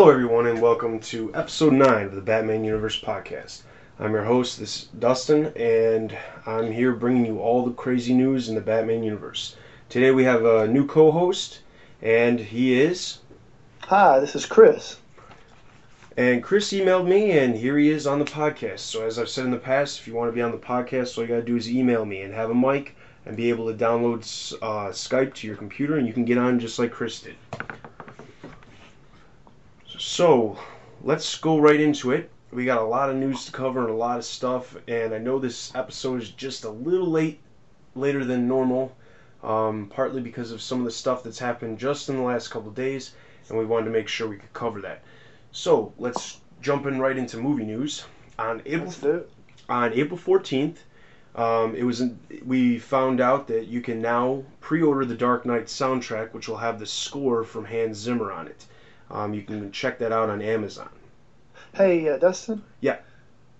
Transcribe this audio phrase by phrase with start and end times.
[0.00, 3.60] Hello, everyone, and welcome to episode 9 of the Batman Universe Podcast.
[3.98, 8.48] I'm your host, this is Dustin, and I'm here bringing you all the crazy news
[8.48, 9.56] in the Batman Universe.
[9.90, 11.60] Today we have a new co host,
[12.00, 13.18] and he is.
[13.88, 14.96] Hi, this is Chris.
[16.16, 18.78] And Chris emailed me, and here he is on the podcast.
[18.78, 21.18] So, as I've said in the past, if you want to be on the podcast,
[21.18, 23.70] all you got to do is email me and have a mic and be able
[23.70, 24.20] to download
[24.62, 27.36] uh, Skype to your computer, and you can get on just like Chris did.
[30.02, 30.56] So,
[31.04, 32.30] let's go right into it.
[32.50, 35.18] We got a lot of news to cover and a lot of stuff, and I
[35.18, 37.38] know this episode is just a little late,
[37.94, 38.96] later than normal,
[39.42, 42.70] um, partly because of some of the stuff that's happened just in the last couple
[42.70, 43.12] days,
[43.50, 45.02] and we wanted to make sure we could cover that.
[45.52, 48.06] So, let's jump in right into movie news.
[48.38, 49.24] On April
[49.68, 50.78] on April 14th,
[51.36, 55.66] um, it was in, we found out that you can now pre-order the Dark Knight
[55.66, 58.64] soundtrack, which will have the score from Hans Zimmer on it.
[59.10, 60.88] Um, you can check that out on Amazon.
[61.74, 62.62] Hey, uh, Dustin.
[62.80, 62.98] Yeah.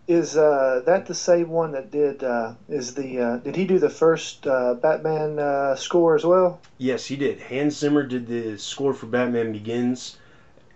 [0.06, 2.24] Is uh, that the same one that did?
[2.24, 6.60] Uh, is the uh, did he do the first uh, Batman uh, score as well?
[6.78, 7.38] Yes, he did.
[7.40, 10.16] Hans Zimmer did the score for Batman Begins,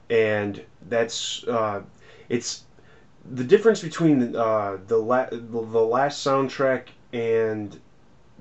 [0.09, 1.45] and that's
[2.29, 2.63] it's
[3.29, 7.81] the difference between the the, la- the last soundtrack and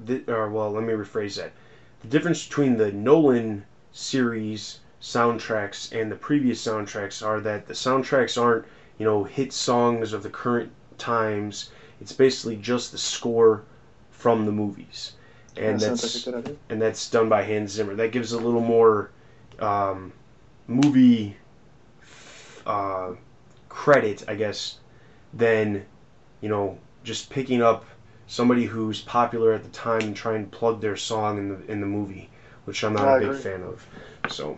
[0.06, 1.54] the or well, let me rephrase that.
[2.02, 8.42] The difference between the Nolan series soundtracks and the previous soundtracks are that the soundtracks
[8.42, 8.66] aren't,
[8.98, 11.72] you know, hit songs of the current times.
[12.00, 13.64] It's basically just the score
[14.12, 15.12] from the movies.
[15.58, 17.96] And that that's like and that's done by Hans Zimmer.
[17.96, 19.12] That gives a little more
[19.60, 20.14] um,
[20.68, 21.36] movie
[22.66, 23.12] uh,
[23.70, 24.80] credit, I guess,
[25.34, 25.86] than
[26.42, 27.86] you know just picking up
[28.26, 31.82] somebody who's popular at the time and trying to plug their song in the in
[31.82, 32.30] the movie,
[32.66, 33.86] which I'm not I a big fan of.
[34.30, 34.58] So,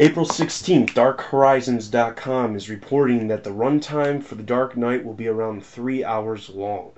[0.00, 5.64] April 16th, DarkHorizons.com is reporting that the runtime for The Dark Knight will be around
[5.64, 6.92] three hours long.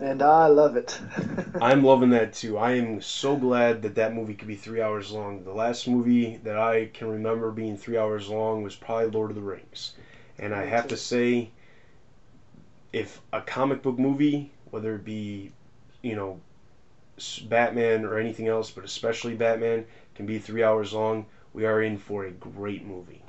[0.00, 0.98] And I love it.
[1.60, 2.56] I'm loving that too.
[2.56, 5.42] I am so glad that that movie could be three hours long.
[5.42, 9.36] The last movie that I can remember being three hours long was probably Lord of
[9.36, 9.94] the Rings.
[10.38, 11.50] And I have to say,
[12.92, 15.50] if a comic book movie, whether it be,
[16.02, 16.47] you know, s-
[17.48, 21.98] Batman or anything else, but especially Batman, can be three hours long, we are in
[21.98, 23.22] for a great movie.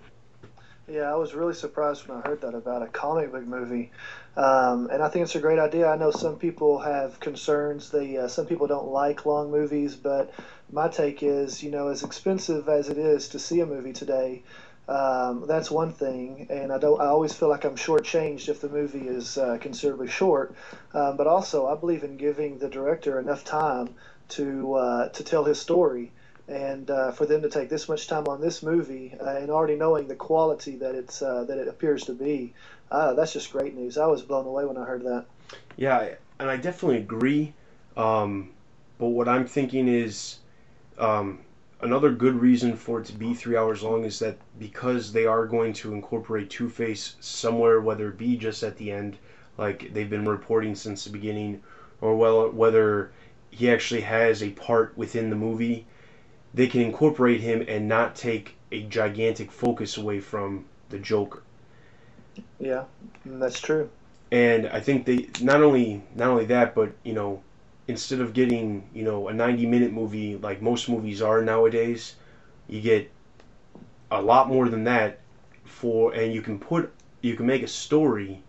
[0.87, 3.91] Yeah, I was really surprised when I heard that about a comic book movie,
[4.35, 5.87] um, and I think it's a great idea.
[5.87, 7.91] I know some people have concerns.
[7.91, 10.33] They uh, some people don't like long movies, but
[10.71, 14.41] my take is, you know, as expensive as it is to see a movie today,
[14.89, 16.99] um, that's one thing, and I don't.
[16.99, 20.55] I always feel like I'm shortchanged if the movie is uh, considerably short.
[20.95, 23.93] Um, but also, I believe in giving the director enough time
[24.29, 26.11] to uh, to tell his story
[26.47, 29.75] and uh, for them to take this much time on this movie uh, and already
[29.75, 32.53] knowing the quality that it's uh, that it appears to be,
[32.89, 33.97] uh, that's just great news.
[33.97, 35.25] I was blown away when I heard that.
[35.77, 37.53] Yeah, and I definitely agree.
[37.95, 38.49] Um,
[38.97, 40.39] but what I'm thinking is
[40.97, 41.41] um,
[41.81, 45.45] another good reason for it to be three hours long is that because they are
[45.45, 49.17] going to incorporate Two Face somewhere, whether it be just at the end,
[49.57, 51.61] like they've been reporting since the beginning,
[52.01, 53.11] or well, whether
[53.51, 55.87] he actually has a part within the movie,
[56.53, 61.43] they can incorporate him and not take a gigantic focus away from the Joker.
[62.59, 62.85] Yeah,
[63.25, 63.89] that's true.
[64.31, 67.41] and I think they not only not only that, but you know,
[67.89, 72.15] instead of getting you know a ninety minute movie like most movies are nowadays,
[72.67, 73.11] you get
[74.11, 75.19] a lot more than that
[75.65, 78.43] for, and you can put you can make a story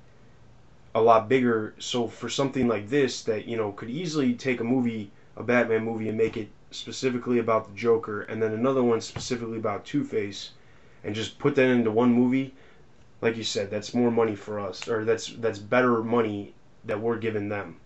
[0.95, 1.75] a lot bigger.
[1.79, 5.85] So for something like this, that you know could easily take a movie, a Batman
[5.85, 10.05] movie, and make it specifically about the Joker, and then another one specifically about Two
[10.05, 10.51] Face,
[11.03, 12.55] and just put that into one movie
[13.23, 16.55] like you said, that's more money for us, or that's that's better money
[16.85, 17.77] that we're giving them.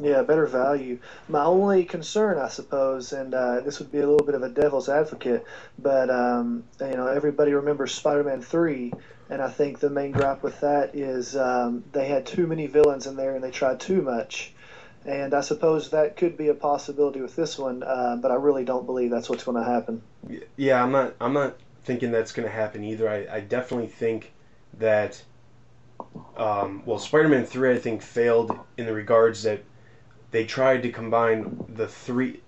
[0.00, 0.98] Yeah, better value.
[1.28, 4.48] My only concern, I suppose, and uh, this would be a little bit of a
[4.48, 5.44] devil's advocate,
[5.78, 8.92] but um, you know, everybody remembers Spider-Man three,
[9.28, 13.06] and I think the main gripe with that is um, they had too many villains
[13.06, 14.52] in there and they tried too much.
[15.06, 18.64] And I suppose that could be a possibility with this one, uh, but I really
[18.64, 20.02] don't believe that's what's going to happen.
[20.56, 23.08] Yeah, I'm not I'm not thinking that's going to happen either.
[23.08, 24.32] I, I definitely think
[24.78, 25.22] that
[26.36, 29.62] um, well, Spider-Man three I think failed in the regards that
[30.34, 32.40] they tried to combine the three,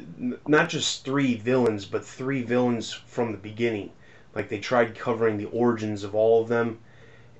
[0.44, 3.90] not just three villains, but three villains from the beginning.
[4.34, 6.80] Like they tried covering the origins of all of them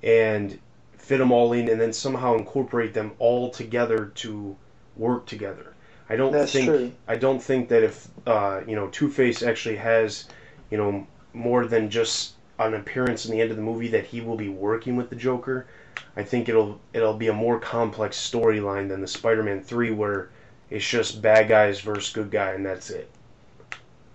[0.01, 0.57] and
[0.93, 4.55] fit them all in and then somehow incorporate them all together to
[4.95, 5.73] work together.
[6.09, 6.91] I don't That's think true.
[7.09, 10.29] I don't think that if uh, you know Two Face actually has
[10.71, 14.21] you know more than just an appearance in the end of the movie that he
[14.21, 15.67] will be working with the Joker.
[16.15, 20.29] I think it'll it'll be a more complex storyline than the Spider-Man three where
[20.69, 23.09] it's just bad guys versus good guy and that's it.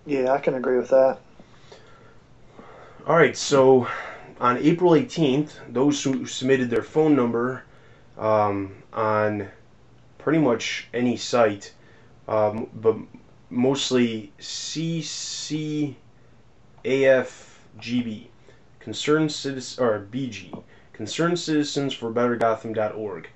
[0.05, 1.19] Yeah, I can agree with that.
[3.07, 3.87] All right, so
[4.39, 7.63] on April 18th, those who submitted their phone number
[8.17, 9.49] um, on
[10.17, 11.73] pretty much any site,
[12.27, 12.97] um, but
[13.49, 15.95] mostly CCAFGB,
[18.79, 20.63] Concerned Citizens or BG,
[20.93, 23.29] Concerned Citizens for Better Gotham.org.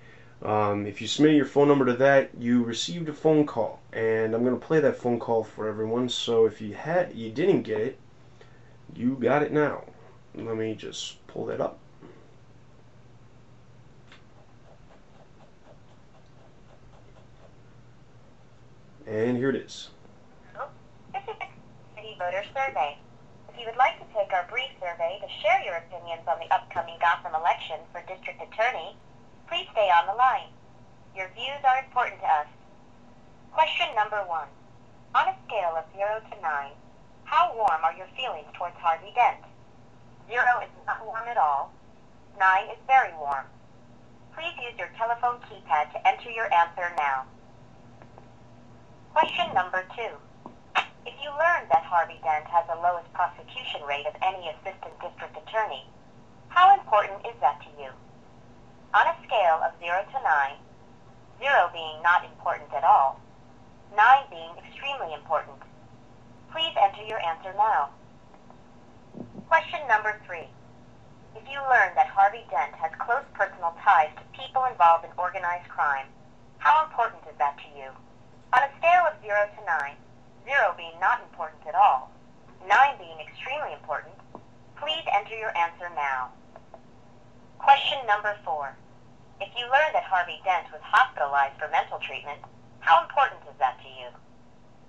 [0.44, 4.36] Um, if you submitted your phone number to that, you received a phone call, and
[4.36, 6.10] I'm going to play that phone call for everyone.
[6.10, 8.00] So if you had you didn't get it,
[8.95, 9.84] you got it now.
[10.36, 11.80] Let me just pull that up.
[19.07, 19.90] And here it is.
[21.13, 21.45] This is the
[21.95, 22.98] City Voter Survey.
[23.50, 26.54] If you would like to take our brief survey to share your opinions on the
[26.54, 28.98] upcoming Gotham election for District Attorney,
[29.47, 30.51] please stay on the line.
[31.15, 32.47] Your views are important to us.
[33.51, 34.47] Question number one.
[35.15, 36.71] On a scale of 0 to 9,
[37.23, 39.41] how warm are your feelings towards Harvey Dent?
[40.27, 41.71] 0 is not warm at all.
[42.38, 43.47] 9 is very warm.
[44.35, 47.25] Please use your telephone keypad to enter your answer now.
[49.13, 50.13] Question number two.
[51.07, 55.33] If you learned that Harvey Dent has the lowest prosecution rate of any assistant district
[55.39, 55.88] attorney,
[56.49, 57.89] how important is that to you?
[58.94, 60.56] On a scale of 0 to 9,
[61.39, 63.19] 0 being not important at all,
[63.95, 64.00] 9
[64.30, 65.60] being extremely important,
[66.51, 67.89] please enter your answer now.
[69.48, 70.48] Question number three.
[71.36, 75.68] If you learn that Harvey Dent has close personal ties to people involved in organized
[75.68, 76.07] crime,
[76.57, 77.92] how important is that to you?
[78.56, 79.95] On a scale of 0 to 9,
[80.48, 82.10] 0 being not important at all,
[82.66, 84.16] 9 being extremely important,
[84.80, 86.31] please enter your answer now.
[87.57, 88.77] Question number 4.
[89.42, 92.39] If you learn that Harvey Dent was hospitalized for mental treatment,
[92.80, 94.09] how important is that to you?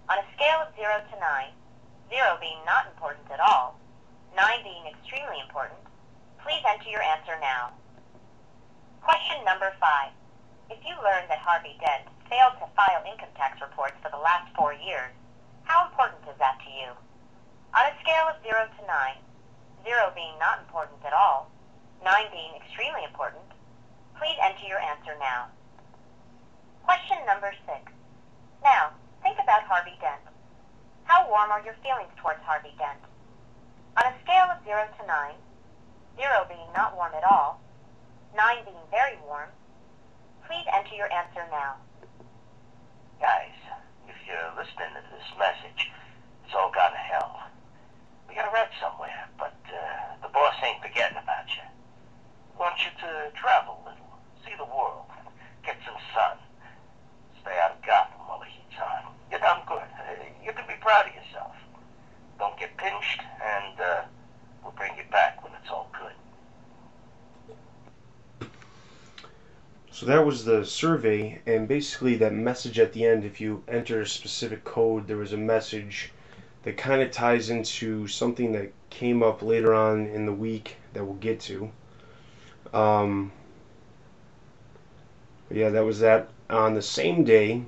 [0.08, 1.52] On a scale of 0 to 9,
[2.12, 3.80] 0 being not important at all,
[4.36, 5.80] 9 being extremely important,
[6.44, 7.72] please enter your answer now.
[9.00, 10.12] Question number 5.
[10.70, 14.52] If you learn that Harvey Dent failed to file income tax reports for the last
[14.52, 15.12] four years,
[15.64, 16.92] how important is that to you?
[17.72, 19.16] On a scale of 0 to 9,
[19.84, 21.48] 0 being not important at all,
[22.04, 23.42] 9 being extremely important,
[24.18, 25.48] please enter your answer now.
[26.84, 27.92] Question number 6.
[28.62, 28.92] Now,
[29.22, 30.22] think about Harvey Dent.
[31.04, 33.00] How warm are your feelings towards Harvey Dent?
[33.96, 35.34] On a scale of 0 to 9,
[36.16, 37.60] 0 being not warm at all,
[38.36, 39.50] 9 being very warm,
[40.46, 41.76] please enter your answer now.
[43.20, 43.56] Guys,
[44.08, 45.90] if you're listening to this message,
[46.44, 47.42] it's all gone to hell.
[48.28, 51.64] We got a rat somewhere, but uh, the boss ain't forgetting about you.
[52.58, 55.06] Wants you to travel a little, see the world,
[55.64, 56.36] get some sun,
[57.40, 59.12] stay out of Gotham while the heat's on.
[59.30, 59.84] You're done good.
[60.44, 61.54] You can be proud of yourself.
[62.36, 64.02] Don't get pinched, and uh,
[64.62, 66.12] we'll bring you back when it's all good.
[69.92, 74.00] So that was the survey, and basically that message at the end, if you enter
[74.00, 76.10] a specific code, there was a message
[76.64, 81.04] that kind of ties into something that came up later on in the week that
[81.04, 81.70] we'll get to.
[82.72, 83.32] Um,
[85.50, 86.28] yeah, that was that.
[86.50, 87.62] On the same day,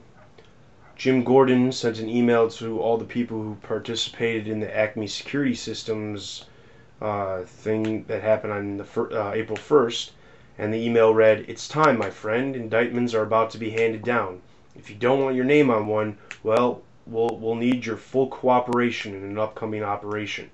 [0.96, 5.54] Jim Gordon sent an email to all the people who participated in the Acme Security
[5.54, 6.44] Systems
[7.00, 10.10] uh, thing that happened on the fir- uh, April 1st
[10.58, 12.54] and the email read, It's time, my friend.
[12.54, 14.42] Indictments are about to be handed down.
[14.76, 19.14] If you don't want your name on one, well, we'll, we'll need your full cooperation
[19.14, 20.50] in an upcoming operation.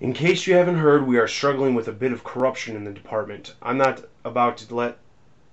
[0.00, 2.92] In case you haven't heard, we are struggling with a bit of corruption in the
[2.92, 3.56] department.
[3.60, 4.98] I'm not about to let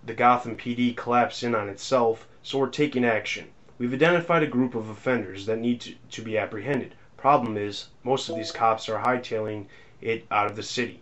[0.05, 3.47] the Gotham PD collapse in on itself, so we're taking action.
[3.79, 6.93] We've identified a group of offenders that need to, to be apprehended.
[7.17, 9.65] Problem is, most of these cops are hightailing
[9.99, 11.01] it out of the city.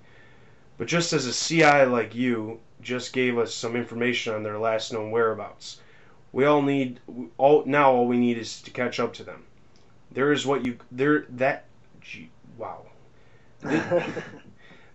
[0.78, 4.94] But just as a CI like you just gave us some information on their last
[4.94, 5.82] known whereabouts,
[6.32, 7.02] we all need
[7.38, 7.92] all now.
[7.92, 9.44] All we need is to catch up to them.
[10.14, 11.66] There is what you there that.
[12.00, 12.86] Gee, wow.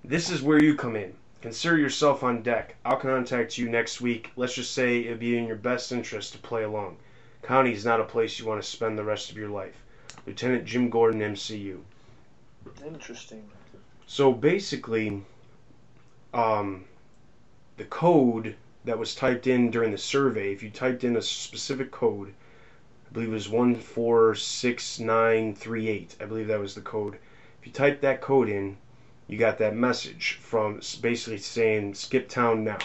[0.05, 1.13] This, is where you come in.
[1.43, 2.77] Consider yourself on deck.
[2.85, 4.31] I'll contact you next week.
[4.37, 6.97] Let's just say it'd be in your best interest to play along.
[7.43, 9.83] County is not a place you want to spend the rest of your life.
[10.27, 11.81] Lieutenant Jim Gordon, MCU.
[12.87, 13.45] Interesting.
[14.07, 15.23] So basically,
[16.33, 16.85] um,
[17.77, 21.91] the code that was typed in during the survey, if you typed in a specific
[21.91, 22.33] code,
[23.11, 27.19] I believe it was 146938, I believe that was the code.
[27.69, 28.79] You typed that code in,
[29.27, 32.79] you got that message from basically saying skip town now.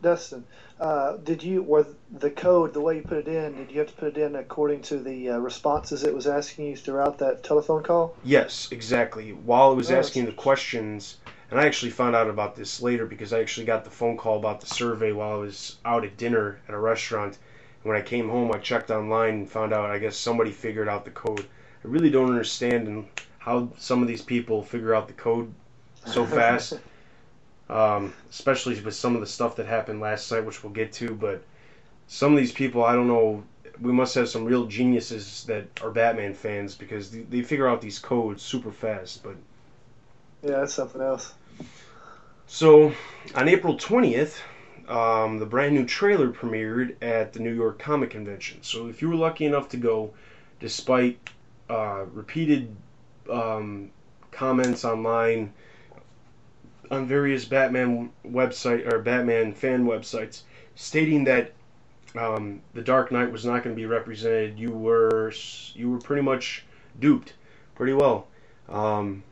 [0.00, 0.44] Dustin,
[0.78, 3.56] uh, did you were the code the way you put it in?
[3.56, 6.66] Did you have to put it in according to the uh, responses it was asking
[6.66, 8.14] you throughout that telephone call?
[8.22, 9.32] Yes, exactly.
[9.32, 11.16] While it was Oh, asking the questions,
[11.50, 14.38] and I actually found out about this later because I actually got the phone call
[14.38, 17.38] about the survey while I was out at dinner at a restaurant.
[17.82, 20.88] And when I came home, I checked online and found out I guess somebody figured
[20.88, 21.40] out the code.
[21.84, 23.08] I really don't understand and
[23.40, 25.52] how some of these people figure out the code
[26.04, 26.78] so fast.
[27.70, 31.14] um, especially with some of the stuff that happened last night, which we'll get to.
[31.14, 31.42] But
[32.06, 33.44] some of these people, I don't know.
[33.80, 37.80] We must have some real geniuses that are Batman fans because they, they figure out
[37.80, 39.22] these codes super fast.
[39.22, 39.36] But
[40.42, 41.32] Yeah, that's something else.
[42.46, 42.92] so
[43.34, 44.42] on April twentieth,
[44.88, 48.58] um, the brand new trailer premiered at the New York Comic Convention.
[48.62, 50.12] So if you were lucky enough to go,
[50.58, 51.30] despite
[51.70, 52.74] uh, repeated
[53.28, 53.90] um,
[54.30, 55.52] comments online
[56.90, 60.42] on various Batman website or Batman fan websites
[60.74, 61.52] stating that
[62.16, 65.32] um, the Dark Knight was not going to be represented, you were
[65.74, 66.64] you were pretty much
[66.98, 67.34] duped,
[67.74, 68.26] pretty well,
[68.68, 69.22] um,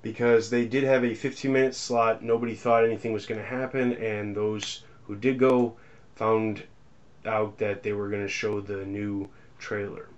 [0.00, 2.22] because they did have a 15 minute slot.
[2.22, 5.76] Nobody thought anything was going to happen, and those who did go
[6.14, 6.62] found
[7.26, 10.08] out that they were going to show the new trailer.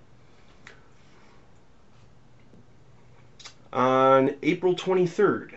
[3.75, 5.51] On April 23rd,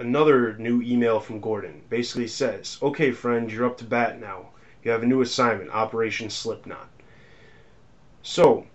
[0.00, 4.48] another new email from Gordon basically says, Okay, friend, you're up to bat now.
[4.82, 6.88] You have a new assignment Operation Slipknot.
[8.24, 8.66] So,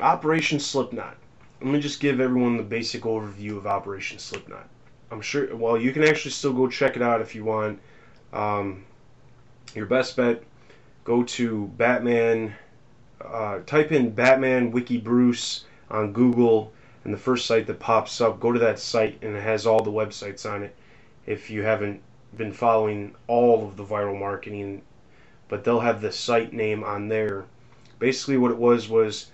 [0.00, 1.16] Operation Slipknot.
[1.60, 4.68] Let me just give everyone the basic overview of Operation Slipknot.
[5.12, 7.78] I'm sure, well, you can actually still go check it out if you want.
[8.32, 8.86] Um,
[9.72, 10.42] your best bet,
[11.04, 12.56] go to Batman,
[13.24, 16.72] uh, type in Batman Wiki Bruce on Google,
[17.06, 19.80] and the first site that pops up, go to that site, and it has all
[19.80, 20.74] the websites on it.
[21.24, 22.02] If you haven't
[22.36, 24.82] been following all of the viral marketing,
[25.46, 27.44] but they'll have the site name on there.
[28.00, 29.30] Basically, what it was was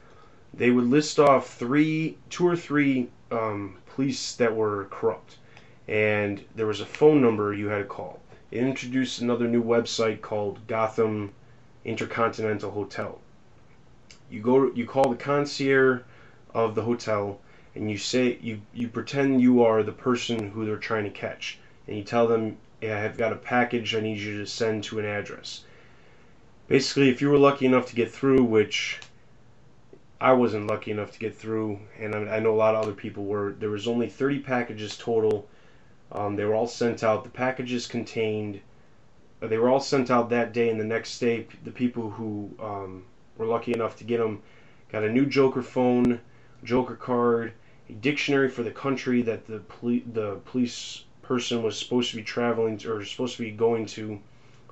[0.53, 5.39] they would list off three, two or three um, police that were corrupt,
[5.89, 8.21] and there was a phone number you had to call.
[8.51, 11.33] It introduced another new website called Gotham
[11.87, 13.19] Intercontinental Hotel.
[14.31, 16.03] You go, you call the concierge
[16.53, 17.41] of the hotel,
[17.75, 21.59] and you say you you pretend you are the person who they're trying to catch,
[21.87, 24.99] and you tell them, "Yeah, I've got a package I need you to send to
[24.99, 25.65] an address."
[26.69, 29.01] Basically, if you were lucky enough to get through, which
[30.21, 32.93] I wasn't lucky enough to get through, and I, I know a lot of other
[32.93, 33.53] people were.
[33.59, 35.49] There was only 30 packages total.
[36.13, 37.25] Um, they were all sent out.
[37.25, 38.61] The packages contained.
[39.43, 42.51] uh, They were all sent out that day, and the next day, the people who
[42.61, 43.05] um,
[43.37, 44.43] were lucky enough to get them
[44.91, 46.21] got a new Joker phone,
[46.63, 47.53] Joker card,
[48.01, 52.79] dictionary for the country that the poli- the police person was supposed to be traveling
[52.79, 54.21] to, or supposed to be going to,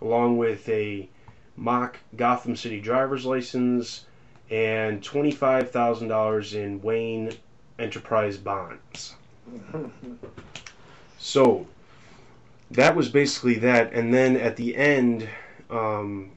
[0.02, 1.08] along with a
[1.56, 4.06] mock Gotham City driver's license
[4.50, 7.32] and twenty-five thousand dollars in Wayne
[7.78, 9.14] Enterprise bonds.
[11.18, 11.66] So
[12.70, 15.28] that was basically that, and then at the end,
[15.70, 16.30] um,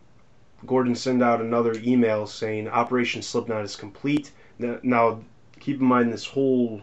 [0.65, 4.31] Gordon sent out another email saying Operation Slipknot is complete.
[4.59, 5.21] Now
[5.63, 6.81] keep in mind this whole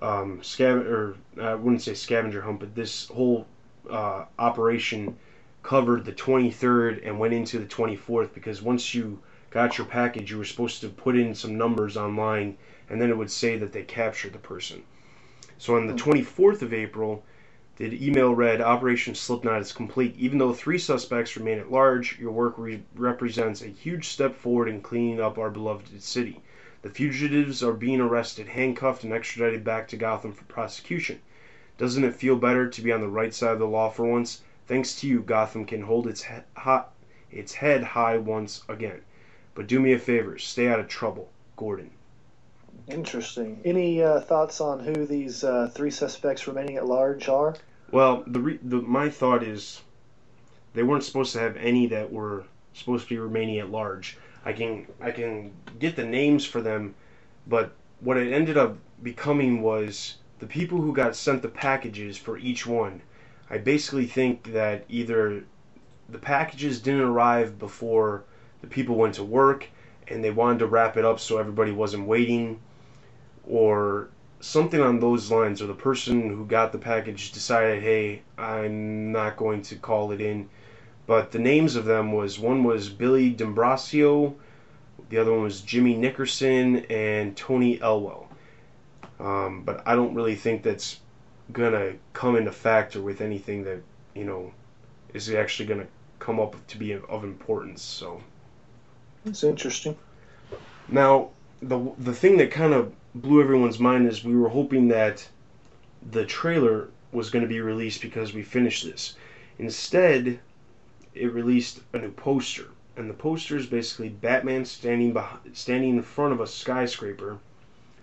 [0.00, 3.46] um, scav or I wouldn't say scavenger hunt, but this whole
[3.90, 5.16] uh, operation
[5.64, 9.18] covered the 23rd and went into the 24th because once you
[9.50, 12.56] got your package, you were supposed to put in some numbers online,
[12.90, 14.82] and then it would say that they captured the person.
[15.58, 17.24] So on the 24th of April,
[17.76, 20.14] the email read Operation Slipknot is complete.
[20.16, 24.68] Even though three suspects remain at large, your work re- represents a huge step forward
[24.68, 26.40] in cleaning up our beloved city.
[26.84, 31.18] The fugitives are being arrested, handcuffed, and extradited back to Gotham for prosecution.
[31.78, 34.42] Doesn't it feel better to be on the right side of the law for once?
[34.66, 36.92] Thanks to you, Gotham can hold its, he- hot,
[37.32, 39.00] its head high once again.
[39.54, 41.30] But do me a favor, stay out of trouble.
[41.56, 41.90] Gordon.
[42.86, 43.62] Interesting.
[43.64, 47.56] Any uh, thoughts on who these uh, three suspects remaining at large are?
[47.92, 49.80] Well, the, re- the my thought is
[50.74, 54.18] they weren't supposed to have any that were supposed to be remaining at large.
[54.44, 56.94] I can I can get the names for them,
[57.46, 62.36] but what it ended up becoming was the people who got sent the packages for
[62.36, 63.00] each one.
[63.48, 65.44] I basically think that either
[66.08, 68.24] the packages didn't arrive before
[68.60, 69.68] the people went to work
[70.08, 72.60] and they wanted to wrap it up so everybody wasn't waiting
[73.46, 74.08] or
[74.40, 79.36] something on those lines, or the person who got the package decided, hey, I'm not
[79.36, 80.48] going to call it in.
[81.06, 84.34] But the names of them was one was Billy D'Ambrosio,
[85.10, 88.28] the other one was Jimmy Nickerson, and Tony Elwell.
[89.20, 91.00] Um, but I don't really think that's
[91.52, 93.82] gonna come into factor with anything that
[94.14, 94.52] you know
[95.12, 95.86] is actually gonna
[96.18, 97.82] come up to be of importance.
[97.82, 98.22] So
[99.26, 99.96] It's interesting.
[100.88, 101.30] now
[101.62, 105.28] the the thing that kind of blew everyone's mind is we were hoping that
[106.10, 109.14] the trailer was going to be released because we finished this.
[109.58, 110.40] Instead,
[111.14, 116.02] it released a new poster, and the poster is basically Batman standing behind, standing in
[116.02, 117.38] front of a skyscraper.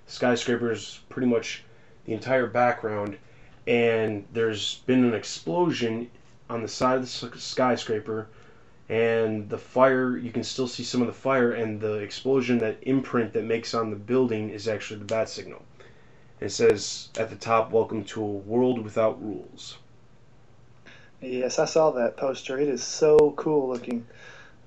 [0.07, 1.63] Skyscraper is pretty much
[2.05, 3.17] the entire background,
[3.67, 6.09] and there's been an explosion
[6.49, 8.27] on the side of the skyscraper,
[8.89, 12.77] and the fire you can still see some of the fire and the explosion that
[12.81, 15.63] imprint that makes on the building is actually the bat signal.
[16.39, 19.77] It says at the top, "Welcome to a world without rules."
[21.21, 22.59] Yes, I saw that poster.
[22.59, 24.05] It is so cool looking.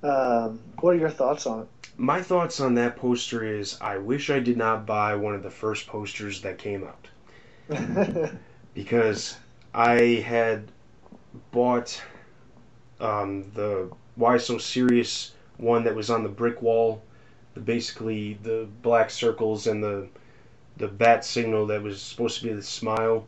[0.02, 1.68] Um, what are your thoughts on it?
[1.96, 5.50] My thoughts on that poster is I wish I did not buy one of the
[5.50, 8.32] first posters that came out
[8.74, 9.36] because
[9.72, 10.70] I had
[11.50, 12.00] bought
[13.00, 17.02] um, the Why So Serious one that was on the brick wall,
[17.54, 20.08] the basically the black circles and the
[20.76, 23.26] the bat signal that was supposed to be the smile.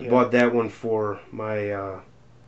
[0.00, 2.00] I bought that one for my uh,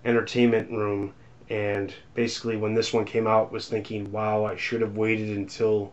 [0.06, 1.12] entertainment room,
[1.50, 5.92] and basically when this one came out, was thinking, wow, I should have waited until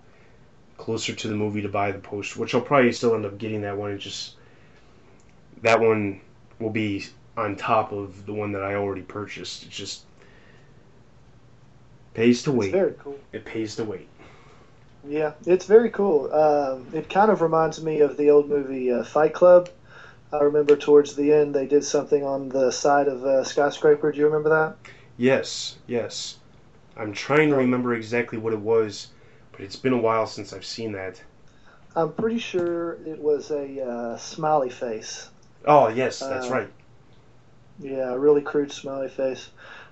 [0.77, 3.61] closer to the movie to buy the poster, which I'll probably still end up getting
[3.61, 3.91] that one.
[3.91, 4.35] It just
[5.61, 6.21] that one
[6.59, 9.63] will be on top of the one that I already purchased.
[9.63, 10.03] It just
[12.13, 13.19] pays to wait It's very cool.
[13.31, 14.07] It pays to wait.
[15.07, 16.31] Yeah, it's very cool.
[16.31, 19.69] Um, it kind of reminds me of the old movie uh, Fight Club.
[20.33, 24.11] I remember towards the end they did something on the side of a skyscraper.
[24.11, 24.91] Do you remember that?
[25.15, 26.37] Yes, yes.
[26.97, 29.09] I'm trying to remember exactly what it was,
[29.51, 31.21] but it's been a while since I've seen that.
[31.95, 35.29] I'm pretty sure it was a uh, smiley face.
[35.65, 36.69] Oh, yes, that's Uh, right.
[37.79, 39.51] Yeah, a really crude smiley face.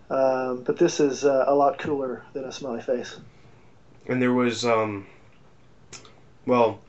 [0.10, 3.19] Um, but this is uh, a lot cooler than a smiley face.
[4.08, 5.06] And there was um
[6.47, 6.82] well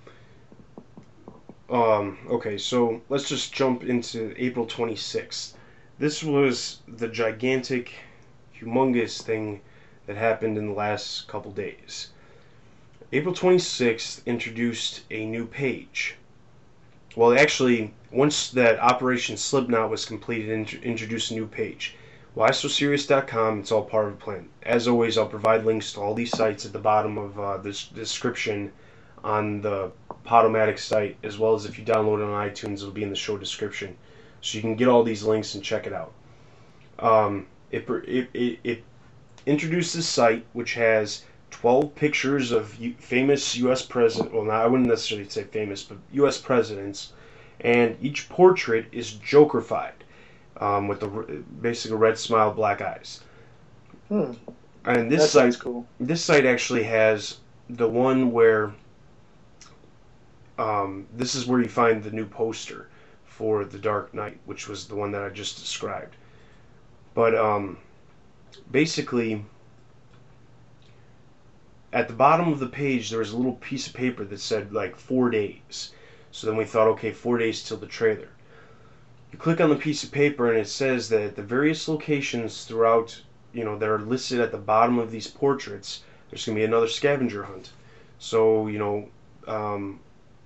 [1.72, 5.54] um okay, so let's just jump into April 26th.
[5.98, 7.94] This was the gigantic
[8.61, 9.62] humongous thing
[10.06, 12.11] that happened in the last couple days.
[13.12, 16.16] April 26th introduced a new page.
[17.14, 21.94] Well, actually, once that Operation Slipknot was completed, int- introduced a new page.
[22.37, 24.48] WhySoSerious.com, it's all part of a plan.
[24.62, 27.85] As always, I'll provide links to all these sites at the bottom of uh, this
[27.85, 28.72] description
[29.24, 29.90] on the
[30.26, 33.16] Podomatic site, as well as if you download it on iTunes, it'll be in the
[33.16, 33.96] show description.
[34.40, 36.12] So you can get all these links and check it out.
[36.98, 38.85] Um, it, it, it, it
[39.46, 43.82] introduced this site, which has 12 pictures of famous U.S.
[43.82, 44.32] president.
[44.35, 46.38] Well, not, I wouldn't necessarily say famous, but U.S.
[46.38, 47.12] presidents,
[47.61, 49.92] and each portrait is Jokerfied,
[50.58, 51.08] um, with the
[51.61, 53.20] basically red smile, black eyes.
[54.08, 54.32] Hmm,
[54.85, 55.87] And this that site, cool.
[56.00, 58.72] this site actually has the one where,
[60.58, 62.88] um, this is where you find the new poster
[63.24, 66.16] for The Dark Knight, which was the one that I just described.
[67.14, 67.78] But um,
[68.70, 69.44] basically,
[71.92, 74.72] at the bottom of the page, there was a little piece of paper that said
[74.72, 75.92] like four days.
[76.30, 78.28] So then we thought, okay, four days till the trailer.
[79.30, 83.20] You click on the piece of paper, and it says that the various locations throughout,
[83.52, 86.64] you know, that are listed at the bottom of these portraits, there's going to be
[86.64, 87.72] another scavenger hunt.
[88.18, 89.08] So, you know,
[89.46, 90.00] um,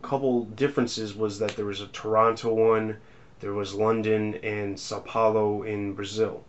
[0.07, 2.97] couple differences was that there was a Toronto one,
[3.41, 6.45] there was London and Sao Paulo in Brazil.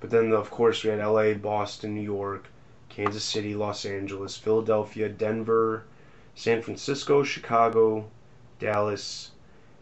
[0.00, 2.48] But then, of course, we had LA, Boston, New York,
[2.88, 5.84] Kansas City, Los Angeles, Philadelphia, Denver,
[6.34, 8.08] San Francisco, Chicago,
[8.58, 9.30] Dallas,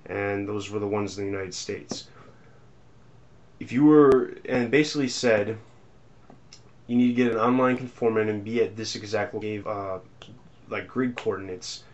[0.06, 2.08] and those were the ones in the United States.
[3.58, 5.58] If you were, and basically said,
[6.86, 9.98] you need to get an online conformant and be at this exact gave uh,
[10.68, 11.84] like grid coordinates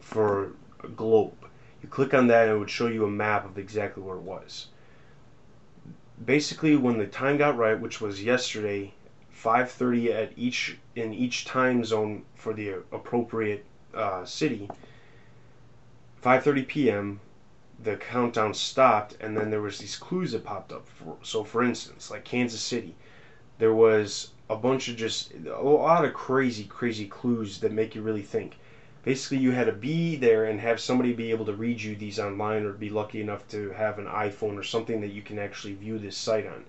[0.00, 0.52] for
[0.84, 1.34] a globe.
[1.82, 4.22] You click on that and it would show you a map of exactly where it
[4.22, 4.68] was.
[6.24, 8.94] Basically, when the time got right, which was yesterday,
[9.32, 14.68] 5:30 at each in each time zone for the appropriate uh, city.
[16.22, 17.20] 5:30 p.m.
[17.82, 20.86] The countdown stopped, and then there was these clues that popped up.
[20.86, 22.94] For, so, for instance, like Kansas City,
[23.58, 28.02] there was a bunch of just a lot of crazy, crazy clues that make you
[28.02, 28.56] really think.
[29.02, 32.20] Basically you had to be there and have somebody be able to read you these
[32.20, 35.74] online or be lucky enough to have an iPhone or something that you can actually
[35.74, 36.64] view this site on.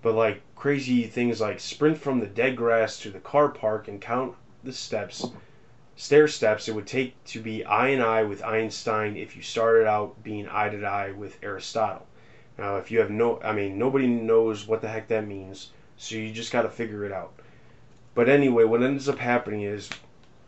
[0.00, 4.00] But like crazy things like sprint from the dead grass to the car park and
[4.00, 5.26] count the steps,
[5.96, 9.86] stair steps it would take to be eye and eye with Einstein if you started
[9.86, 12.06] out being eye to eye with Aristotle.
[12.56, 16.16] Now, if you have no, I mean, nobody knows what the heck that means, so
[16.16, 17.32] you just got to figure it out.
[18.14, 19.88] But anyway, what ends up happening is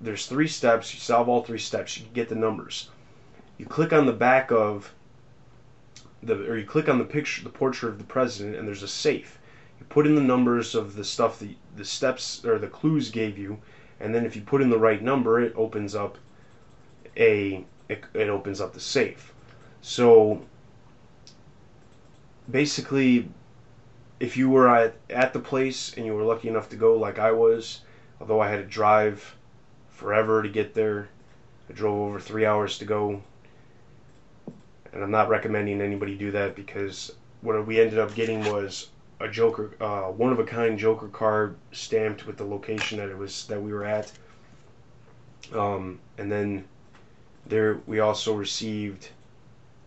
[0.01, 0.95] there's three steps.
[0.95, 1.99] You solve all three steps.
[1.99, 2.89] You get the numbers.
[3.59, 4.95] You click on the back of
[6.23, 8.89] the, or you click on the picture, the portrait of the president, and there's a
[8.89, 9.39] safe.
[9.79, 13.39] You put in the numbers of the stuff that the steps or the clues gave
[13.39, 13.59] you,
[14.01, 16.19] and then if you put in the right number, it opens up
[17.17, 19.33] a it, it opens up the safe.
[19.83, 20.43] So
[22.51, 23.29] basically,
[24.21, 27.19] if you were at, at the place and you were lucky enough to go like
[27.19, 27.81] I was,
[28.21, 29.35] although I had to drive
[30.01, 31.09] forever to get there,
[31.69, 33.23] I drove over three hours to go.
[34.93, 38.89] And I'm not recommending anybody do that because what we ended up getting was
[39.21, 43.17] a Joker, uh, one of a kind Joker card stamped with the location that it
[43.17, 44.11] was that we were at.
[45.53, 46.65] Um, and then
[47.47, 49.09] there we also received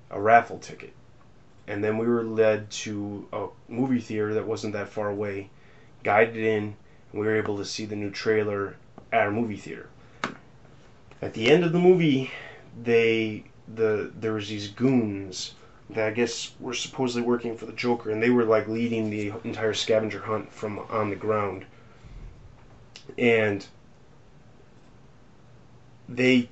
[0.10, 0.94] a raffle ticket
[1.68, 5.50] and then we were led to a movie theater that wasn't that far away,
[6.04, 6.76] guided in,
[7.12, 8.76] and we were able to see the new trailer
[9.12, 9.90] at a movie theater.
[11.24, 12.32] At the end of the movie,
[12.84, 15.56] they the there was these goons
[15.90, 19.32] that I guess were supposedly working for the Joker, and they were like leading the
[19.46, 21.64] entire scavenger hunt from on the ground,
[23.18, 23.66] and
[26.10, 26.50] they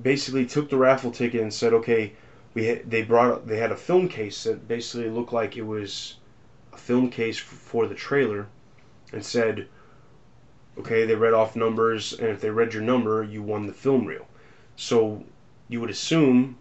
[0.00, 2.14] basically took the raffle ticket and said, okay
[2.54, 6.16] we they brought they had a film case that basically looked like it was
[6.72, 8.46] a film case for the trailer,
[9.12, 9.68] and said,
[10.78, 14.06] okay, they read off numbers, and if they read your number, you won the film
[14.06, 14.26] reel.
[14.76, 15.24] So
[15.68, 16.56] you would assume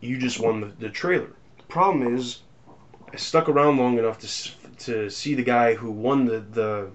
[0.00, 1.30] you just won the, the trailer.
[1.56, 2.40] The problem is,
[3.12, 4.50] I stuck around long enough to
[4.86, 6.90] to see the guy who won the, the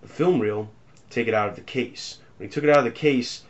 [0.00, 0.70] the film reel
[1.10, 2.18] take it out of the case.
[2.36, 3.42] When he took it out of the case,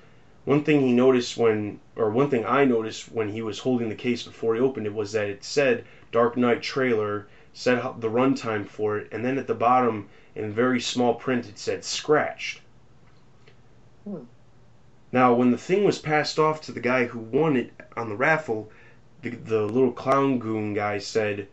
[0.45, 3.95] one thing he noticed when, or one thing I noticed when he was holding the
[3.95, 8.67] case before he opened it was that it said Dark Knight trailer, said the runtime
[8.67, 12.61] for it, and then at the bottom in very small print it said scratched.
[14.05, 14.23] Hmm.
[15.11, 18.17] Now, when the thing was passed off to the guy who won it on the
[18.17, 18.71] raffle,
[19.23, 21.49] the, the little clown goon guy said,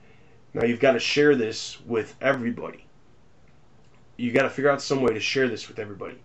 [0.53, 2.85] Now you've got to share this with everybody.
[4.17, 6.19] You got to figure out some way to share this with everybody.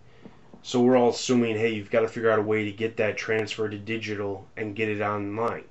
[0.61, 3.17] So we're all assuming, hey, you've got to figure out a way to get that
[3.17, 5.63] transferred to digital and get it online.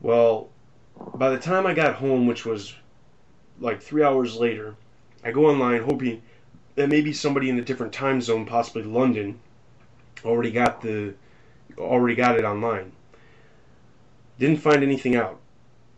[0.00, 0.50] Well,
[1.14, 2.74] by the time I got home, which was
[3.58, 4.76] like three hours later,
[5.24, 6.22] I go online hoping
[6.74, 9.40] that maybe somebody in a different time zone, possibly London,
[10.24, 11.14] already got the
[11.78, 12.92] already got it online.
[14.38, 15.40] Didn't find anything out.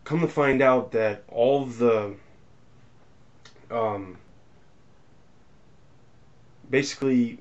[0.05, 2.15] Come to find out that all the
[3.69, 4.17] um,
[6.69, 7.39] basically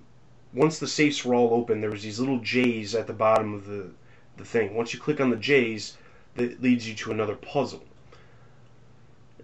[0.53, 3.67] once the safes were all open, there was these little J's at the bottom of
[3.67, 3.91] the,
[4.39, 4.75] the thing.
[4.75, 5.97] Once you click on the J's,
[6.35, 7.85] that leads you to another puzzle.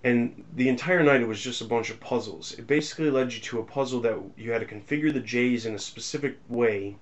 [0.05, 2.53] And the entire night it was just a bunch of puzzles.
[2.53, 5.75] It basically led you to a puzzle that you had to configure the J's in
[5.75, 6.97] a specific way,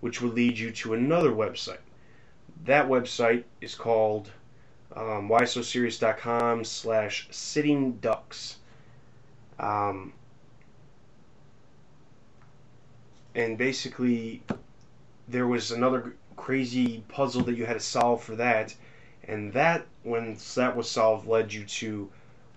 [0.00, 1.80] which would lead you to another website.
[2.64, 4.30] That website is called
[4.94, 8.58] um, whysoserious.com slash sitting ducks.
[9.58, 10.12] Um,
[13.34, 14.42] and basically
[15.26, 18.74] there was another crazy puzzle that you had to solve for that
[19.24, 22.08] and that once that was solved led you to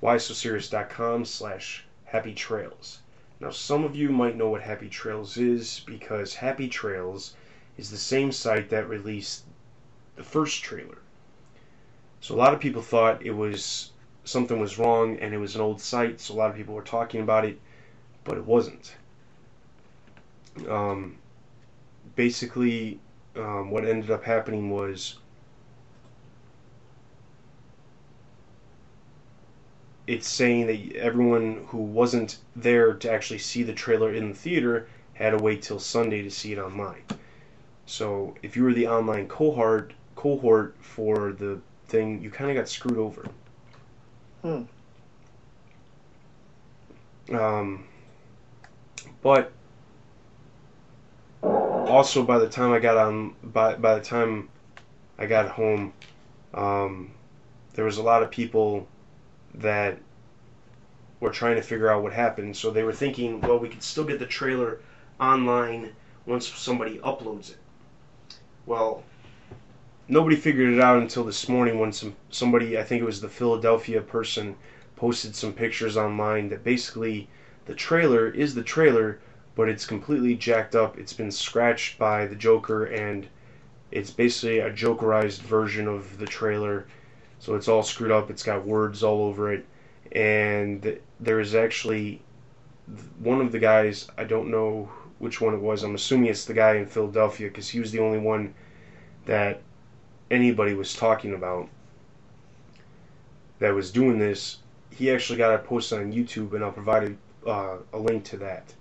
[0.01, 2.99] whysoserious.com slash happy trails.
[3.39, 7.35] Now some of you might know what happy trails is because happy trails
[7.77, 9.43] is the same site that released
[10.15, 10.97] the first trailer.
[12.19, 13.91] So a lot of people thought it was
[14.23, 16.83] something was wrong and it was an old site so a lot of people were
[16.83, 17.59] talking about it
[18.23, 18.95] but it wasn't.
[20.67, 21.17] Um,
[22.15, 22.99] basically,
[23.35, 25.17] um, what ended up happening was
[30.11, 34.89] it's saying that everyone who wasn't there to actually see the trailer in the theater
[35.13, 37.03] had to wait till Sunday to see it online.
[37.85, 42.67] So if you were the online cohort cohort for the thing, you kind of got
[42.67, 43.25] screwed over.
[44.41, 44.63] Hmm.
[47.33, 47.85] Um,
[49.21, 49.53] but
[51.41, 54.49] also by the time I got on by by the time
[55.17, 55.93] I got home,
[56.53, 57.11] um,
[57.75, 58.87] there was a lot of people
[59.55, 59.99] that
[61.19, 62.57] were trying to figure out what happened.
[62.57, 64.79] So they were thinking, well, we could still get the trailer
[65.19, 65.91] online
[66.25, 67.57] once somebody uploads it.
[68.65, 69.03] Well,
[70.07, 73.29] nobody figured it out until this morning when some somebody, I think it was the
[73.29, 74.55] Philadelphia person,
[74.95, 77.27] posted some pictures online that basically
[77.65, 79.19] the trailer is the trailer,
[79.55, 80.97] but it's completely jacked up.
[80.97, 83.27] It's been scratched by the Joker, and
[83.91, 86.85] it's basically a Jokerized version of the trailer.
[87.41, 88.29] So it's all screwed up.
[88.29, 89.65] It's got words all over it,
[90.11, 92.21] and there is actually
[93.17, 94.07] one of the guys.
[94.15, 95.81] I don't know which one it was.
[95.81, 98.53] I'm assuming it's the guy in Philadelphia because he was the only one
[99.25, 99.59] that
[100.29, 101.67] anybody was talking about
[103.57, 104.57] that was doing this.
[104.91, 108.37] He actually got it posted on YouTube, and I'll provide a, uh, a link to
[108.37, 108.71] that.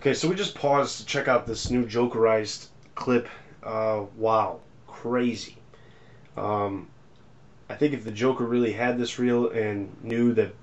[0.00, 2.66] Okay, so we just paused to check out this new Jokerized
[2.96, 3.28] clip.
[3.62, 5.57] Uh, wow, crazy.
[6.38, 6.88] Um,
[7.68, 10.54] I think if the Joker really had this reel and knew that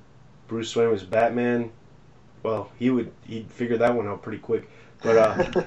[0.48, 1.72] Bruce Wayne was Batman,
[2.44, 4.70] well, he would he'd figure that one out pretty quick.
[5.02, 5.62] But uh,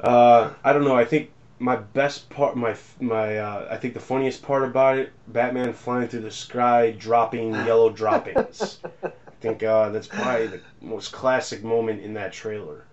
[0.00, 0.96] uh, I don't know.
[0.96, 5.12] I think my best part, my my, uh, I think the funniest part about it,
[5.28, 8.78] Batman flying through the sky, dropping yellow droppings.
[9.02, 12.84] I think uh, that's probably the most classic moment in that trailer.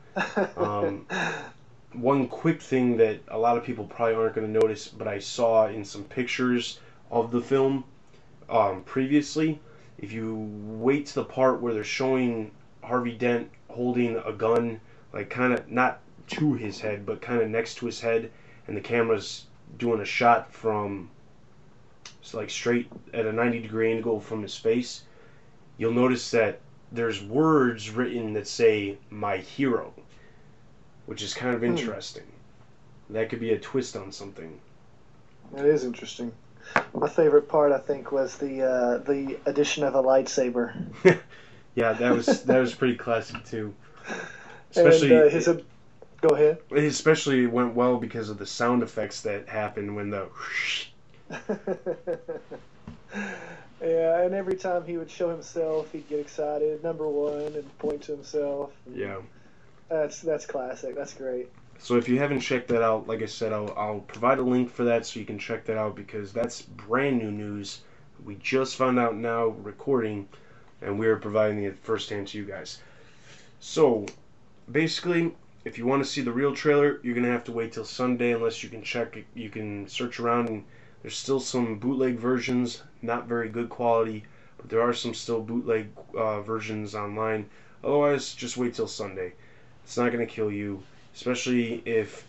[0.55, 1.07] Um,
[1.97, 5.19] one quick thing that a lot of people probably aren't going to notice, but I
[5.19, 6.79] saw in some pictures
[7.09, 7.85] of the film
[8.49, 9.59] um, previously.
[9.97, 12.51] If you wait to the part where they're showing
[12.83, 14.79] Harvey Dent holding a gun,
[15.11, 18.31] like kind of not to his head, but kind of next to his head,
[18.67, 19.45] and the camera's
[19.77, 21.09] doing a shot from
[22.21, 25.03] it's like straight at a 90 degree angle from his face,
[25.77, 26.59] you'll notice that
[26.91, 29.93] there's words written that say "my hero,"
[31.07, 31.67] which is kind of Hmm.
[31.67, 32.23] interesting.
[33.09, 34.59] That could be a twist on something.
[35.53, 36.31] That is interesting.
[36.93, 40.73] My favorite part, I think, was the uh, the addition of a lightsaber.
[41.75, 43.71] Yeah, that was that was pretty classic too.
[44.71, 45.47] Especially and, uh, his.
[45.47, 45.63] ab-
[46.21, 46.57] Go ahead.
[46.71, 50.27] it especially went well because of the sound effects that happened when the
[53.79, 56.83] yeah, and every time he would show himself, he'd get excited.
[56.83, 58.71] Number one, and point to himself.
[58.91, 59.17] yeah.
[59.89, 60.95] That's that's classic.
[60.95, 61.49] That's great.
[61.79, 64.71] So if you haven't checked that out, like I said, I'll, I'll provide a link
[64.71, 67.81] for that so you can check that out because that's brand new news.
[68.25, 70.27] We just found out now recording,
[70.81, 72.81] and we're providing it firsthand to you guys.
[73.59, 74.07] So
[74.71, 77.85] basically, if you want to see the real trailer, you're gonna have to wait till
[77.85, 79.15] Sunday unless you can check.
[79.35, 80.63] You can search around, and
[81.03, 84.23] there's still some bootleg versions, not very good quality,
[84.57, 87.49] but there are some still bootleg uh, versions online.
[87.83, 89.33] Otherwise, just wait till Sunday.
[89.87, 90.83] It's not gonna kill you
[91.17, 92.27] especially if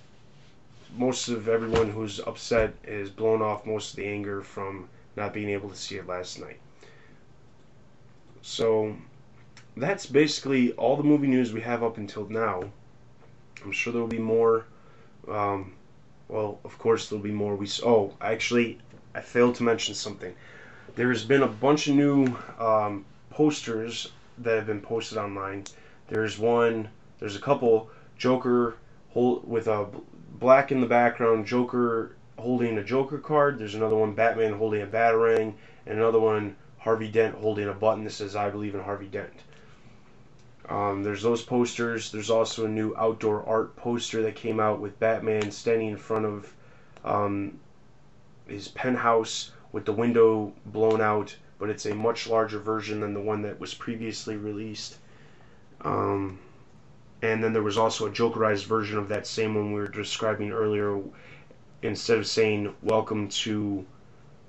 [0.96, 5.50] most of everyone who's upset is blown off most of the anger from not being
[5.50, 6.58] able to see it last night.
[8.40, 8.96] So
[9.76, 12.62] that's basically all the movie news we have up until now.
[13.62, 14.64] I'm sure there will be more.
[15.28, 15.74] Um,
[16.28, 17.56] well, of course there'll be more.
[17.56, 18.78] We oh, actually,
[19.14, 20.34] I failed to mention something.
[20.94, 25.64] There's been a bunch of new um, posters that have been posted online.
[26.08, 26.88] There's one.
[27.18, 28.76] There's a couple Joker
[29.10, 29.86] hold with a
[30.38, 33.58] black in the background, Joker holding a Joker card.
[33.58, 35.54] There's another one, Batman holding a Batarang,
[35.86, 39.32] and another one, Harvey Dent holding a button that says "I believe in Harvey Dent."
[40.68, 42.12] Um, there's those posters.
[42.12, 46.26] There's also a new outdoor art poster that came out with Batman standing in front
[46.26, 46.54] of
[47.04, 47.58] um,
[48.46, 53.20] his penthouse with the window blown out, but it's a much larger version than the
[53.20, 54.98] one that was previously released.
[55.80, 56.38] Um,
[57.22, 60.52] and then there was also a jokerized version of that same one we were describing
[60.52, 61.00] earlier
[61.82, 63.84] instead of saying welcome to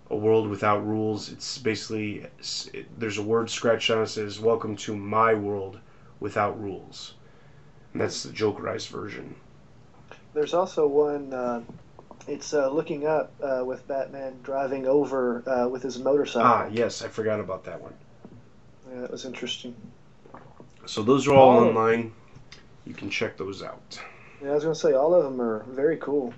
[0.09, 2.25] a world without rules it's basically
[2.73, 5.79] it, there's a word scratched on it that says welcome to my world
[6.19, 7.13] without rules
[7.93, 9.35] and that's the jokerized version
[10.33, 11.33] There's also one.
[11.33, 11.61] Uh,
[12.27, 16.47] it's uh, looking up uh, with Batman driving over uh, with his motorcycle.
[16.47, 17.93] ah yes i forgot about that one
[18.91, 19.75] Yeah, that was interesting.
[20.85, 21.67] so those are all Oh.
[21.69, 22.11] online
[22.89, 24.01] you can check those out.
[24.41, 26.33] Yeah, I was gonna say all of them are very cool.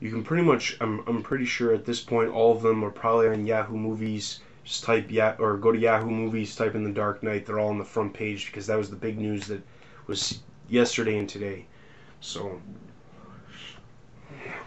[0.00, 2.90] you can pretty much I'm, I'm pretty sure at this point all of them are
[2.90, 6.90] probably on yahoo movies just type yeah or go to yahoo movies type in the
[6.92, 9.62] dark knight they're all on the front page because that was the big news that
[10.06, 11.66] was yesterday and today.
[12.20, 12.60] So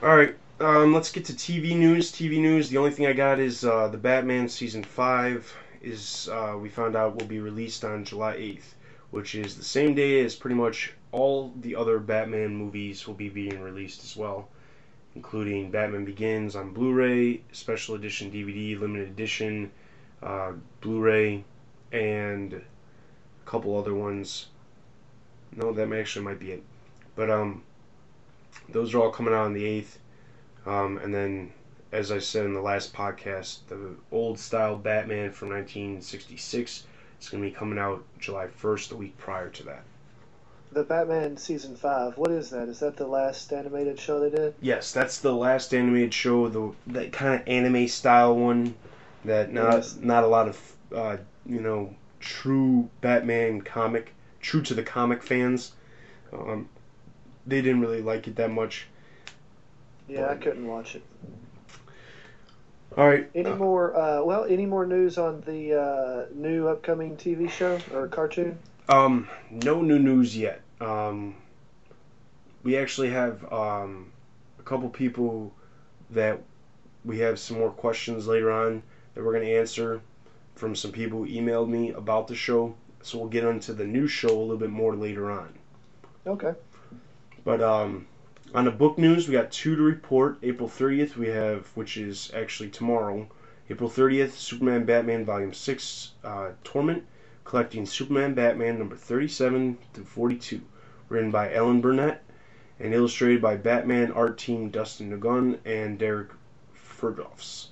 [0.03, 2.11] all right um, let's get to tv news.
[2.11, 6.55] Tv news the only thing i got is uh, the batman season 5 is uh,
[6.59, 8.73] we found out will be released on july 8th
[9.11, 13.29] which is the same day as pretty much all the other batman movies will be
[13.29, 14.49] being released as well
[15.17, 19.71] including Batman Begins on Blu-ray, special edition DVD, limited edition,
[20.21, 21.43] uh, Blu-ray,
[21.91, 22.61] and a
[23.49, 24.45] couple other ones.
[25.55, 26.63] No, that actually might be it.
[27.15, 27.63] But um,
[28.69, 29.97] those are all coming out on the eighth.
[30.67, 31.51] Um, and then,
[31.91, 36.85] as I said in the last podcast, the old style Batman from 1966
[37.19, 39.83] is going to be coming out July 1st, the week prior to that.
[40.71, 42.17] The Batman season five.
[42.17, 42.67] What is that?
[42.67, 44.53] Is that the last animated show they did?
[44.61, 48.75] Yes, that's the last animated show, the that kind of anime style one
[49.25, 49.97] that not Yes.
[50.01, 55.71] not a lot of uh, you know true Batman comic, true to the comic fans.
[56.33, 56.67] Um,
[57.45, 58.87] they didn't really like it that much.
[60.09, 61.03] Yeah, I couldn't watch it.
[62.97, 63.95] All right, Any uh, more?
[63.95, 68.57] Uh, well, any more news on the uh, new upcoming TV show or cartoon?
[68.89, 70.61] Um, no new news yet.
[70.79, 71.35] Um,
[72.63, 74.11] we actually have um,
[74.59, 75.53] a couple people
[76.11, 76.41] that
[77.03, 78.81] we have some more questions later on
[79.13, 80.01] that we're going to answer
[80.55, 82.75] from some people who emailed me about the show.
[83.01, 85.53] So we'll get into the new show a little bit more later on.
[86.25, 86.53] Okay.
[87.43, 88.07] But um,
[88.53, 90.37] on the book news, we got two to report.
[90.43, 93.27] April 30th, we have, which is actually tomorrow.
[93.69, 97.05] April 30th, Superman Batman Volume 6 uh, Torment,
[97.47, 100.59] collecting Superman Batman number 37 through 42.
[101.07, 102.21] Written by Alan Burnett
[102.77, 106.31] and illustrated by Batman art team Dustin Nguyen and Derek
[106.75, 107.67] Fridolfs.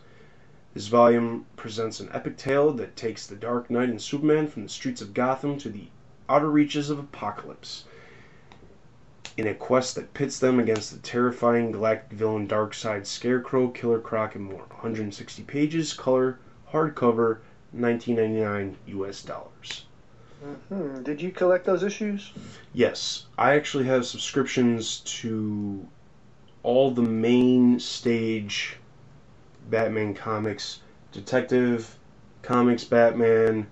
[0.73, 4.69] This volume presents an epic tale that takes the Dark Knight and Superman from the
[4.69, 5.89] streets of Gotham to the
[6.29, 7.83] outer reaches of Apokolips
[9.35, 14.35] in a quest that pits them against the terrifying galactic villain Darkseid, Scarecrow, Killer Croc,
[14.35, 14.67] and more.
[14.69, 16.39] 160 pages, color,
[16.71, 17.39] hardcover,
[17.75, 19.85] 19.99 US dollars.
[20.69, 22.31] hmm Did you collect those issues?
[22.73, 25.85] Yes, I actually have subscriptions to
[26.63, 28.77] all the main stage
[29.69, 30.79] Batman comics,
[31.11, 31.97] Detective
[32.41, 33.67] Comics Batman,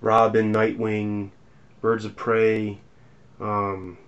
[0.00, 1.30] Robin, Nightwing,
[1.80, 2.78] Birds of Prey,
[3.40, 3.98] um,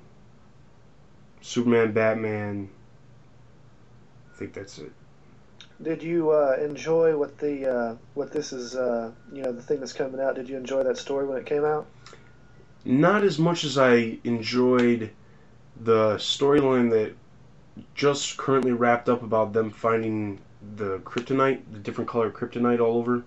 [1.41, 2.69] Superman, Batman.
[4.33, 4.93] I think that's it.
[5.83, 8.75] Did you uh, enjoy what the uh, what this is?
[8.75, 10.35] Uh, you know, the thing that's coming out.
[10.35, 11.87] Did you enjoy that story when it came out?
[12.85, 15.11] Not as much as I enjoyed
[15.83, 17.15] the storyline that
[17.95, 20.39] just currently wrapped up about them finding
[20.77, 23.23] the kryptonite, the different color kryptonite all over.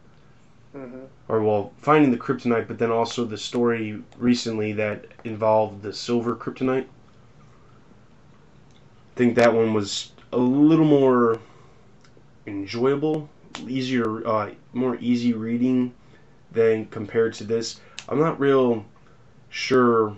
[0.73, 5.93] hmm Or, well, finding the kryptonite, but then also the story recently that involved the
[5.93, 6.85] silver kryptonite.
[8.75, 11.39] I think that one was a little more
[12.47, 13.29] enjoyable,
[13.67, 15.93] easier, uh, more easy reading
[16.51, 17.79] than compared to this.
[18.07, 18.85] I'm not real
[19.49, 20.17] sure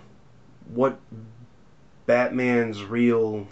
[0.72, 0.98] what
[2.06, 3.46] Batman's real